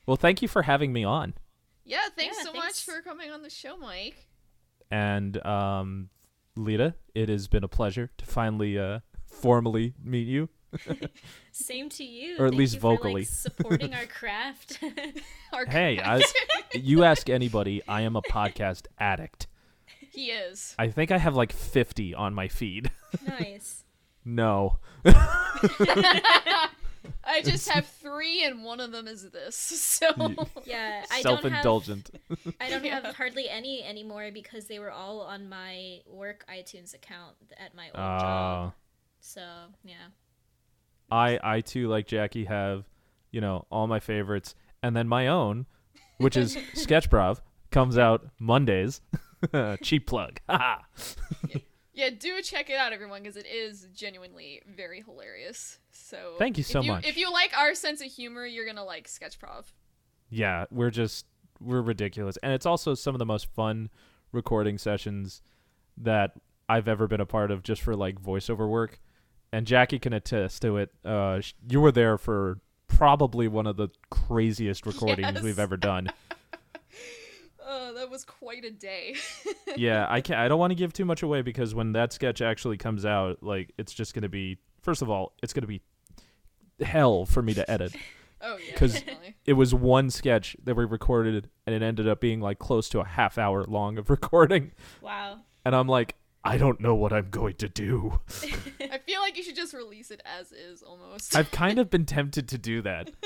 Well, 0.06 0.16
thank 0.16 0.42
you 0.42 0.48
for 0.48 0.62
having 0.62 0.92
me 0.92 1.04
on, 1.04 1.34
yeah 1.84 2.08
thanks 2.16 2.36
Yeah, 2.38 2.44
so 2.44 2.52
thanks. 2.52 2.86
much 2.86 2.96
for 2.96 3.02
coming 3.02 3.30
on 3.30 3.42
the 3.42 3.50
show, 3.50 3.76
Mike. 3.76 4.26
and 4.90 5.44
um, 5.44 6.10
Lita, 6.56 6.94
it 7.14 7.28
has 7.28 7.48
been 7.48 7.64
a 7.64 7.68
pleasure 7.68 8.10
to 8.18 8.24
finally 8.26 8.78
uh 8.78 9.00
formally 9.26 9.94
meet 10.02 10.26
you. 10.28 10.48
Same 11.52 11.88
to 11.90 12.04
you. 12.04 12.36
Or 12.38 12.46
at 12.46 12.50
Thank 12.50 12.58
least 12.58 12.74
you 12.74 12.80
for, 12.80 12.90
like, 12.90 12.98
vocally. 13.00 13.24
supporting 13.24 13.94
our 13.94 14.06
craft. 14.18 14.78
Our 15.52 15.64
Hey, 15.66 15.98
I, 16.00 16.22
you 16.74 17.04
ask 17.04 17.28
anybody, 17.30 17.82
I 17.88 18.02
am 18.02 18.16
a 18.16 18.22
podcast 18.22 18.86
addict. 18.98 19.46
he 20.12 20.30
is. 20.30 20.74
I 20.78 20.88
think 20.88 21.10
I 21.10 21.18
have 21.18 21.34
like 21.36 21.52
50 21.52 22.14
on 22.14 22.34
my 22.34 22.48
feed. 22.48 22.90
nice. 23.26 23.84
no. 24.24 24.78
I 27.24 27.40
just 27.42 27.68
have 27.68 27.86
three, 27.86 28.44
and 28.44 28.64
one 28.64 28.80
of 28.80 28.90
them 28.92 29.06
is 29.06 29.30
this. 29.30 29.56
So 29.56 30.08
Yeah, 30.64 31.04
I 31.10 31.22
don't 31.22 31.34
have 31.36 31.42
Self-indulgent. 31.42 32.10
I 32.60 32.68
don't 32.68 32.84
Yeah. 32.84 33.00
have 33.00 33.14
hardly 33.16 33.48
any 33.48 33.82
anymore 33.84 34.30
because 34.32 34.66
they 34.66 34.78
were 34.78 34.90
all 34.90 35.20
on 35.20 35.48
my 35.48 36.00
work 36.06 36.44
iTunes 36.52 36.94
account 36.94 37.36
at 37.58 37.74
my 37.74 37.86
old 37.86 37.96
Uh, 37.96 38.18
job. 38.20 38.72
So 39.20 39.40
yeah. 39.84 39.94
I 41.10 41.38
I 41.42 41.60
too 41.60 41.88
like 41.88 42.06
Jackie 42.06 42.44
have, 42.46 42.84
you 43.30 43.40
know, 43.40 43.66
all 43.70 43.86
my 43.86 44.00
favorites 44.00 44.54
and 44.82 44.96
then 44.96 45.08
my 45.08 45.28
own, 45.28 45.66
which 46.18 46.36
is 46.36 46.56
Sketchprov, 46.74 47.40
comes 47.70 47.96
out 47.98 48.26
Mondays. 48.38 49.00
Cheap 49.82 50.06
plug. 50.06 50.40
Haha. 50.48 50.82
yeah, 51.92 52.10
do 52.10 52.40
check 52.42 52.70
it 52.70 52.76
out, 52.76 52.92
everyone, 52.92 53.22
because 53.22 53.36
it 53.36 53.46
is 53.46 53.86
genuinely 53.94 54.62
very 54.66 55.02
hilarious. 55.02 55.78
So 55.92 56.34
Thank 56.38 56.56
you 56.58 56.62
if 56.62 56.66
so 56.66 56.82
much. 56.82 57.06
If 57.06 57.16
you 57.16 57.32
like 57.32 57.56
our 57.56 57.74
sense 57.74 58.00
of 58.00 58.08
humor, 58.10 58.46
you're 58.46 58.66
gonna 58.66 58.84
like 58.84 59.06
Sketchprov. 59.08 59.64
yeah, 60.30 60.64
we're 60.70 60.90
just 60.90 61.26
we're 61.60 61.80
ridiculous. 61.82 62.36
And 62.42 62.52
it's 62.52 62.66
also 62.66 62.94
some 62.94 63.14
of 63.14 63.18
the 63.18 63.26
most 63.26 63.46
fun 63.54 63.88
recording 64.32 64.76
sessions 64.78 65.40
that 65.96 66.32
I've 66.68 66.88
ever 66.88 67.06
been 67.06 67.20
a 67.20 67.26
part 67.26 67.50
of 67.50 67.62
just 67.62 67.80
for 67.82 67.94
like 67.96 68.20
voiceover 68.20 68.68
work. 68.68 69.00
And 69.56 69.66
Jackie 69.66 69.98
can 69.98 70.12
attest 70.12 70.60
to 70.62 70.76
it. 70.76 70.90
Uh 71.04 71.40
sh- 71.40 71.54
you 71.70 71.80
were 71.80 71.92
there 71.92 72.18
for 72.18 72.58
probably 72.88 73.48
one 73.48 73.66
of 73.66 73.76
the 73.76 73.88
craziest 74.10 74.84
recordings 74.90 75.32
Yes. 75.34 75.42
we've 75.42 75.58
ever 75.58 75.76
done. 75.78 76.08
Uh, 77.66 77.92
that 77.94 78.10
was 78.10 78.24
quite 78.24 78.64
a 78.64 78.70
day. 78.70 79.16
yeah, 79.76 80.06
I 80.08 80.20
can 80.20 80.36
not 80.36 80.44
I 80.44 80.48
don't 80.48 80.58
want 80.58 80.72
to 80.72 80.74
give 80.74 80.92
too 80.92 81.04
much 81.06 81.22
away 81.22 81.40
because 81.42 81.74
when 81.74 81.92
that 81.92 82.12
sketch 82.12 82.42
actually 82.42 82.76
comes 82.76 83.06
out, 83.06 83.42
like 83.42 83.72
it's 83.78 83.94
just 83.94 84.12
going 84.12 84.22
to 84.22 84.28
be 84.28 84.58
first 84.82 85.00
of 85.00 85.08
all, 85.08 85.32
it's 85.42 85.52
going 85.52 85.62
to 85.62 85.66
be 85.66 85.80
hell 86.84 87.24
for 87.24 87.40
me 87.42 87.54
to 87.54 87.68
edit. 87.70 87.94
Oh 88.42 88.58
yeah. 88.58 88.78
definitely. 88.78 89.36
It 89.46 89.54
was 89.54 89.74
one 89.74 90.10
sketch 90.10 90.54
that 90.64 90.74
we 90.76 90.84
recorded, 90.84 91.48
and 91.66 91.74
it 91.74 91.82
ended 91.82 92.06
up 92.06 92.20
being 92.20 92.40
like 92.40 92.58
close 92.58 92.90
to 92.90 93.00
a 93.00 93.04
half 93.06 93.38
hour 93.38 93.64
long 93.64 93.96
of 93.96 94.10
recording. 94.10 94.72
Wow. 95.00 95.38
And 95.64 95.74
I'm 95.74 95.88
like, 95.88 96.14
I 96.46 96.58
don't 96.58 96.80
know 96.80 96.94
what 96.94 97.12
I'm 97.12 97.28
going 97.30 97.54
to 97.56 97.68
do. 97.68 98.20
I 98.80 98.98
feel 98.98 99.20
like 99.20 99.36
you 99.36 99.42
should 99.42 99.56
just 99.56 99.74
release 99.74 100.10
it 100.10 100.22
as 100.24 100.52
is 100.52 100.82
almost. 100.82 101.34
I've 101.34 101.50
kind 101.50 101.78
of 101.78 101.90
been 101.94 102.06
tempted 102.06 102.48
to 102.48 102.58
do 102.58 102.82
that. 102.82 103.10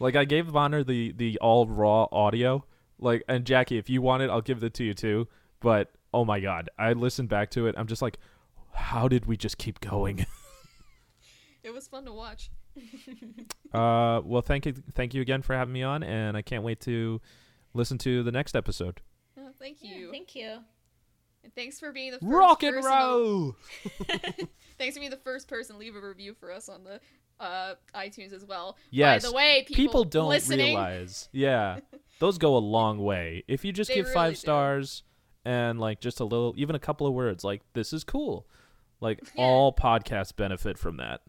Like 0.00 0.14
I 0.14 0.24
gave 0.26 0.52
Bonner 0.52 0.84
the 0.84 1.10
the 1.10 1.38
all 1.40 1.66
raw 1.66 2.06
audio. 2.12 2.64
Like 3.00 3.24
and 3.26 3.44
Jackie, 3.44 3.78
if 3.78 3.90
you 3.90 4.00
want 4.00 4.22
it, 4.22 4.30
I'll 4.30 4.40
give 4.40 4.62
it 4.62 4.72
to 4.74 4.84
you 4.84 4.94
too. 4.94 5.26
But 5.58 5.90
oh 6.14 6.24
my 6.24 6.38
god, 6.38 6.70
I 6.78 6.92
listened 6.92 7.28
back 7.28 7.50
to 7.52 7.66
it. 7.66 7.74
I'm 7.76 7.88
just 7.88 8.00
like, 8.00 8.18
how 8.74 9.08
did 9.08 9.26
we 9.26 9.36
just 9.36 9.58
keep 9.58 9.80
going? 9.80 10.24
it 11.64 11.74
was 11.74 11.88
fun 11.88 12.04
to 12.04 12.12
watch. 12.12 12.50
Uh, 13.74 14.20
well, 14.24 14.40
thank 14.42 14.66
you, 14.66 14.74
thank 14.94 15.14
you 15.14 15.20
again 15.20 15.42
for 15.42 15.56
having 15.56 15.72
me 15.74 15.82
on, 15.82 16.04
and 16.04 16.36
I 16.36 16.42
can't 16.42 16.62
wait 16.62 16.78
to 16.82 17.20
listen 17.74 17.98
to 17.98 18.22
the 18.22 18.30
next 18.30 18.54
episode. 18.54 19.00
Oh, 19.36 19.50
thank 19.58 19.78
Yeah, 19.80 19.96
you. 19.96 20.10
thank 20.12 20.36
you. 20.36 20.58
And 21.44 21.54
thanks 21.54 21.78
for 21.80 21.92
being 21.92 22.12
the 22.12 22.18
first 22.18 22.32
Rock 22.32 22.62
and 22.62 22.74
person 22.76 22.90
roll. 22.90 23.56
thanks 24.78 24.94
for 24.96 25.00
being 25.00 25.10
the 25.10 25.16
first 25.18 25.48
person 25.48 25.74
to 25.76 25.80
leave 25.80 25.96
a 25.96 26.00
review 26.00 26.34
for 26.34 26.52
us 26.52 26.68
on 26.68 26.84
the 26.84 27.00
uh, 27.40 27.74
iTunes 27.94 28.32
as 28.32 28.44
well. 28.44 28.76
Yes. 28.90 29.22
By 29.24 29.28
the 29.30 29.34
way, 29.34 29.64
people, 29.66 29.74
People 29.84 30.04
don't 30.04 30.28
listening, 30.28 30.66
realize. 30.76 31.28
Yeah, 31.32 31.78
those 32.18 32.38
go 32.38 32.56
a 32.56 32.58
long 32.58 32.98
way. 32.98 33.44
If 33.48 33.64
you 33.64 33.72
just 33.72 33.88
They 33.88 33.94
give 33.96 34.06
really 34.06 34.14
five 34.14 34.32
do. 34.34 34.38
stars 34.40 35.02
and 35.44 35.78
like 35.78 36.00
just 36.00 36.20
a 36.20 36.24
little, 36.24 36.54
even 36.56 36.74
a 36.74 36.80
couple 36.80 37.06
of 37.06 37.14
words, 37.14 37.44
like 37.44 37.62
this 37.74 37.92
is 37.92 38.04
cool. 38.04 38.46
Like 39.00 39.20
Yeah. 39.34 39.44
all 39.44 39.72
podcasts 39.72 40.34
benefit 40.34 40.76
from 40.78 40.96
that. 40.96 41.20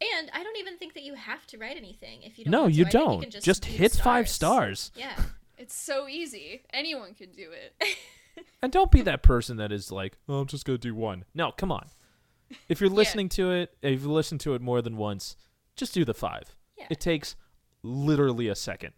And 0.00 0.30
I 0.32 0.42
don't 0.44 0.56
even 0.58 0.78
think 0.78 0.94
that 0.94 1.02
you 1.02 1.14
have 1.14 1.44
to 1.48 1.58
write 1.58 1.76
anything 1.76 2.22
if 2.22 2.38
you 2.38 2.44
don't. 2.44 2.52
No, 2.52 2.60
want 2.62 2.72
to. 2.74 2.78
you 2.78 2.84
don't. 2.86 3.20
can 3.22 3.30
just, 3.30 3.44
Just 3.44 3.64
hit 3.64 3.92
five 3.92 4.28
stars. 4.28 4.92
Yeah. 4.94 5.14
It's 5.58 5.74
so 5.74 6.06
easy. 6.08 6.62
Anyone 6.72 7.14
can 7.14 7.32
do 7.32 7.50
it. 7.50 7.74
And 8.62 8.72
don't 8.72 8.90
be 8.90 9.02
that 9.02 9.22
person 9.22 9.56
that 9.58 9.70
is 9.72 9.92
like, 9.92 10.18
oh, 10.28 10.40
I'm 10.40 10.46
just 10.46 10.64
gonna 10.64 10.78
do 10.78 10.94
one. 10.94 11.24
No, 11.34 11.52
come 11.52 11.70
on. 11.72 11.86
If 12.68 12.80
you're 12.80 12.90
Yeah. 12.90 12.96
listening 12.96 13.28
to 13.30 13.52
it, 13.52 13.74
if 13.82 14.02
you 14.02 14.10
listen 14.10 14.38
to 14.38 14.54
it 14.54 14.60
more 14.62 14.82
than 14.82 14.96
once, 14.96 15.36
just 15.76 15.94
do 15.94 16.04
the 16.04 16.14
five. 16.14 16.56
Yeah. 16.76 16.86
It 16.90 17.00
takes 17.00 17.36
literally 17.82 18.48
a 18.48 18.54
second. 18.54 18.92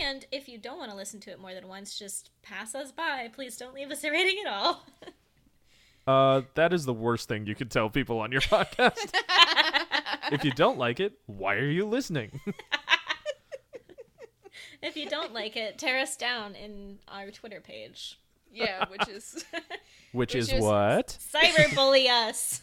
And 0.00 0.24
if 0.30 0.48
you 0.48 0.58
don't 0.58 0.78
want 0.78 0.90
to 0.90 0.96
listen 0.96 1.18
to 1.20 1.30
it 1.30 1.40
more 1.40 1.54
than 1.54 1.66
once, 1.68 1.98
just 1.98 2.30
pass 2.42 2.74
us 2.74 2.92
by. 2.92 3.28
Please 3.34 3.56
don't 3.56 3.74
leave 3.74 3.90
us 3.90 4.04
a 4.04 4.10
rating 4.10 4.36
at 4.46 4.52
all. 4.52 4.84
Uh, 6.04 6.42
that 6.56 6.72
is 6.72 6.84
the 6.84 6.92
worst 6.92 7.28
thing 7.28 7.46
you 7.46 7.54
could 7.54 7.70
tell 7.70 7.88
people 7.88 8.18
on 8.18 8.32
your 8.32 8.40
podcast. 8.40 9.12
if 10.32 10.42
you 10.44 10.50
don't 10.50 10.76
like 10.76 10.98
it, 10.98 11.12
why 11.26 11.54
are 11.54 11.70
you 11.70 11.86
listening? 11.86 12.40
if 14.82 14.96
you 14.96 15.08
don't 15.08 15.32
like 15.32 15.56
it, 15.56 15.78
tear 15.78 16.00
us 16.00 16.16
down 16.16 16.54
in 16.56 16.98
our 17.06 17.30
Twitter 17.30 17.60
page. 17.60 18.18
Yeah, 18.52 18.84
which 18.88 19.08
is 19.08 19.44
Which, 20.12 20.34
Which 20.34 20.34
is, 20.34 20.52
is- 20.52 20.62
what? 20.62 21.18
Cyberbully 21.34 22.08
us. 22.28 22.60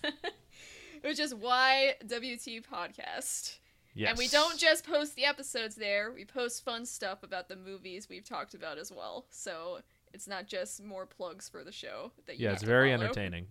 which 1.02 1.20
is 1.20 1.34
why 1.34 1.96
WT 2.04 2.64
podcast. 2.72 3.58
Yes. 3.96 4.10
And 4.10 4.18
we 4.18 4.28
don't 4.28 4.58
just 4.58 4.86
post 4.86 5.16
the 5.16 5.26
episodes 5.26 5.76
there. 5.76 6.12
We 6.12 6.24
post 6.26 6.64
fun 6.64 6.86
stuff 6.86 7.24
about 7.24 7.50
the 7.50 7.56
movies 7.56 8.08
we've 8.08 8.24
talked 8.24 8.54
about 8.54 8.78
as 8.78 8.92
well. 8.92 9.26
So 9.32 9.80
it's 10.14 10.28
not 10.28 10.46
just 10.48 10.82
more 10.84 11.06
plugs 11.08 11.50
for 11.50 11.64
the 11.64 11.72
show 11.72 12.12
that 12.28 12.38
you 12.40 12.46
Yeah, 12.46 12.54
it's 12.54 12.64
very 12.64 12.92
follow. 12.92 13.06
entertaining. 13.06 13.48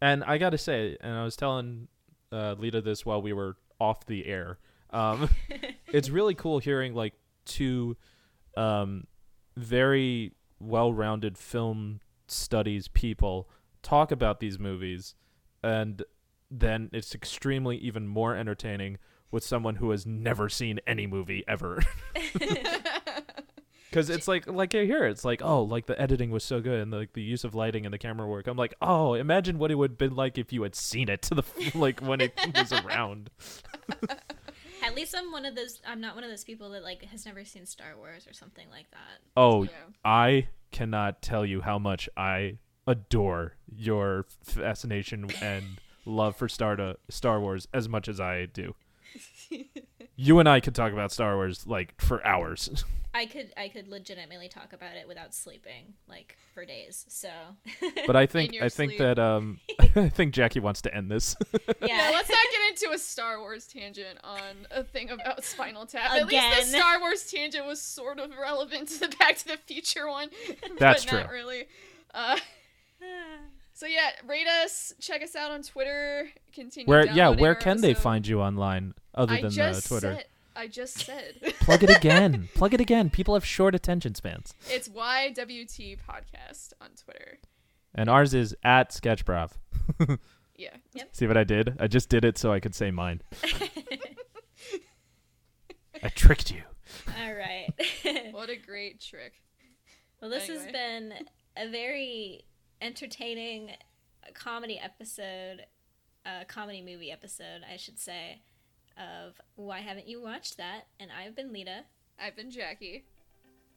and 0.00 0.22
I 0.24 0.38
gotta 0.38 0.58
say, 0.58 0.96
and 1.00 1.14
I 1.16 1.24
was 1.24 1.36
telling 1.36 1.88
uh, 2.32 2.54
Lita 2.58 2.80
this 2.80 3.06
while 3.06 3.22
we 3.22 3.32
were 3.32 3.56
off 3.80 4.04
the 4.06 4.26
air. 4.26 4.58
Um, 4.90 5.28
it's 5.88 6.10
really 6.10 6.34
cool 6.34 6.58
hearing 6.58 6.94
like 6.94 7.14
two 7.46 7.96
um, 8.56 9.06
very 9.56 10.32
well-rounded 10.58 11.38
film 11.38 12.00
studies 12.26 12.88
people 12.88 13.48
talk 13.82 14.10
about 14.10 14.40
these 14.40 14.58
movies, 14.58 15.14
and 15.62 16.02
then 16.50 16.90
it's 16.92 17.14
extremely 17.14 17.76
even 17.76 18.06
more 18.06 18.34
entertaining 18.34 18.98
with 19.30 19.44
someone 19.44 19.76
who 19.76 19.90
has 19.90 20.06
never 20.06 20.48
seen 20.48 20.80
any 20.86 21.06
movie 21.06 21.44
ever. 21.48 21.82
Because 23.94 24.10
it's 24.10 24.26
like, 24.26 24.48
like 24.48 24.74
I 24.74 24.86
hear, 24.86 25.04
it's 25.04 25.24
like, 25.24 25.40
oh, 25.40 25.62
like 25.62 25.86
the 25.86 26.00
editing 26.02 26.32
was 26.32 26.42
so 26.42 26.60
good 26.60 26.80
and 26.80 26.90
like 26.90 27.12
the 27.12 27.22
use 27.22 27.44
of 27.44 27.54
lighting 27.54 27.86
and 27.86 27.94
the 27.94 27.98
camera 27.98 28.26
work. 28.26 28.48
I'm 28.48 28.56
like, 28.56 28.74
oh, 28.82 29.14
imagine 29.14 29.56
what 29.56 29.70
it 29.70 29.76
would 29.76 29.92
have 29.92 29.98
been 29.98 30.16
like 30.16 30.36
if 30.36 30.52
you 30.52 30.64
had 30.64 30.74
seen 30.74 31.08
it 31.08 31.22
to 31.22 31.36
the 31.36 31.44
like 31.76 32.00
when 32.00 32.20
it 32.20 32.32
was 32.56 32.72
around. 32.72 33.30
At 34.84 34.94
least 34.94 35.14
I'm 35.16 35.32
one 35.32 35.46
of 35.46 35.54
those. 35.54 35.80
I'm 35.86 36.00
not 36.00 36.14
one 36.14 36.24
of 36.24 36.30
those 36.30 36.44
people 36.44 36.70
that 36.70 36.82
like 36.82 37.02
has 37.04 37.24
never 37.24 37.44
seen 37.44 37.66
Star 37.66 37.96
Wars 37.96 38.26
or 38.28 38.32
something 38.32 38.66
like 38.70 38.90
that. 38.90 39.20
Oh, 39.36 39.62
Yeah. 39.64 39.70
I 40.04 40.48
cannot 40.70 41.22
tell 41.22 41.46
you 41.46 41.62
how 41.62 41.78
much 41.78 42.08
I 42.16 42.58
adore 42.86 43.54
your 43.66 44.26
fascination 44.42 45.30
and 45.40 45.80
love 46.04 46.36
for 46.36 46.48
Star 46.48 46.76
to 46.76 46.98
Star 47.08 47.40
Wars 47.40 47.66
as 47.72 47.88
much 47.88 48.08
as 48.08 48.20
I 48.20 48.46
do. 48.46 48.74
You 50.16 50.38
and 50.38 50.48
I 50.48 50.60
could 50.60 50.74
talk 50.74 50.92
about 50.92 51.12
Star 51.12 51.34
Wars 51.36 51.66
like 51.66 52.00
for 52.00 52.24
hours. 52.26 52.84
I 53.16 53.26
could 53.26 53.52
I 53.56 53.68
could 53.68 53.86
legitimately 53.86 54.48
talk 54.48 54.72
about 54.72 54.96
it 54.96 55.06
without 55.06 55.34
sleeping 55.34 55.94
like 56.08 56.36
for 56.52 56.64
days. 56.64 57.04
So 57.08 57.28
But 58.08 58.16
I 58.16 58.26
think 58.26 58.52
your 58.52 58.64
I 58.64 58.68
think 58.68 58.92
sleep. 58.92 58.98
that 58.98 59.18
um 59.20 59.60
I 59.94 60.08
think 60.08 60.34
Jackie 60.34 60.58
wants 60.58 60.82
to 60.82 60.92
end 60.94 61.12
this. 61.12 61.36
Yeah, 61.52 61.86
yeah. 61.86 62.10
let's 62.12 62.28
not 62.28 62.38
get 62.50 62.70
into 62.70 62.92
a 62.92 62.98
Star 62.98 63.38
Wars 63.38 63.68
tangent 63.68 64.18
on 64.24 64.66
a 64.72 64.82
thing 64.82 65.10
about 65.10 65.44
Spinal 65.44 65.86
Tap. 65.86 66.10
Again. 66.10 66.22
At 66.22 66.56
least 66.58 66.72
the 66.72 66.78
Star 66.78 66.98
Wars 66.98 67.30
tangent 67.30 67.66
was 67.66 67.80
sort 67.80 68.18
of 68.18 68.30
relevant 68.36 68.88
to 68.88 69.00
the 69.00 69.16
Back 69.16 69.36
to 69.38 69.46
the 69.46 69.58
Future 69.58 70.08
one. 70.08 70.30
That's 70.78 71.04
but 71.04 71.12
Not 71.12 71.24
true. 71.26 71.34
really. 71.34 71.64
Uh, 72.12 72.36
so 73.74 73.86
yeah, 73.86 74.10
rate 74.26 74.46
us. 74.46 74.94
Check 75.00 75.22
us 75.22 75.36
out 75.36 75.50
on 75.50 75.62
Twitter. 75.62 76.30
Continue. 76.52 76.86
Where 76.86 77.06
yeah, 77.06 77.28
where 77.28 77.54
can 77.54 77.80
they 77.80 77.92
find 77.94 78.26
you 78.26 78.40
online 78.40 78.94
other 79.14 79.34
I 79.34 79.42
than 79.42 79.60
uh, 79.60 79.80
Twitter? 79.80 80.14
Said, 80.14 80.24
I 80.56 80.68
just 80.68 81.04
said 81.04 81.34
Plug 81.60 81.82
it 81.82 81.90
again. 81.90 82.48
Plug 82.54 82.72
it 82.72 82.80
again. 82.80 83.10
People 83.10 83.34
have 83.34 83.44
short 83.44 83.74
attention 83.74 84.14
spans. 84.14 84.54
it's 84.70 84.88
YWT 84.88 85.98
podcast 86.08 86.72
on 86.80 86.90
Twitter. 86.96 87.38
And 87.94 88.08
ours 88.08 88.32
is 88.34 88.56
at 88.64 88.90
Sketchbrow. 88.90 89.50
Yeah. 90.56 90.70
Yep. 90.92 91.08
See 91.10 91.26
what 91.26 91.36
I 91.36 91.42
did? 91.42 91.76
I 91.80 91.88
just 91.88 92.08
did 92.08 92.24
it 92.24 92.38
so 92.38 92.52
I 92.52 92.60
could 92.60 92.76
say 92.76 92.92
mine. 92.92 93.22
I 96.00 96.08
tricked 96.10 96.52
you. 96.52 96.62
All 97.20 97.34
right. 97.34 97.72
What 98.30 98.50
a 98.50 98.56
great 98.56 99.00
trick. 99.00 99.32
well, 100.20 100.30
this 100.30 100.46
has 100.46 100.64
been 100.66 101.12
a 101.56 101.68
very 101.68 102.44
entertaining 102.84 103.70
comedy 104.34 104.78
episode, 104.78 105.64
uh, 106.26 106.44
comedy 106.46 106.82
movie 106.82 107.10
episode, 107.10 107.62
I 107.70 107.76
should 107.76 107.98
say, 107.98 108.42
of 108.98 109.40
Why 109.56 109.80
Haven't 109.80 110.06
You 110.06 110.22
Watched 110.22 110.58
That? 110.58 110.86
And 111.00 111.10
I've 111.10 111.34
been 111.34 111.52
Lita. 111.52 111.84
I've 112.20 112.36
been 112.36 112.50
Jackie. 112.50 113.04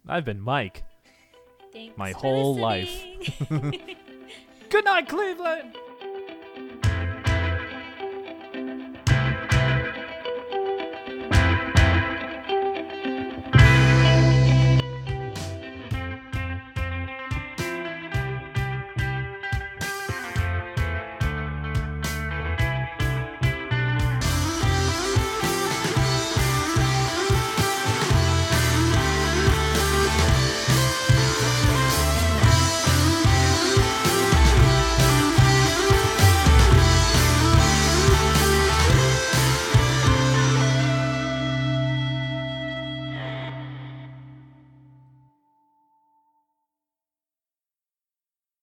I've 0.07 0.25
been 0.25 0.41
Mike. 0.41 0.83
Thanks 1.73 1.97
My 1.97 2.11
for 2.13 2.19
whole 2.19 2.55
life. 2.55 3.03
listening. 3.19 3.95
Good 4.69 4.85
night, 4.85 5.07
Cleveland. 5.07 5.77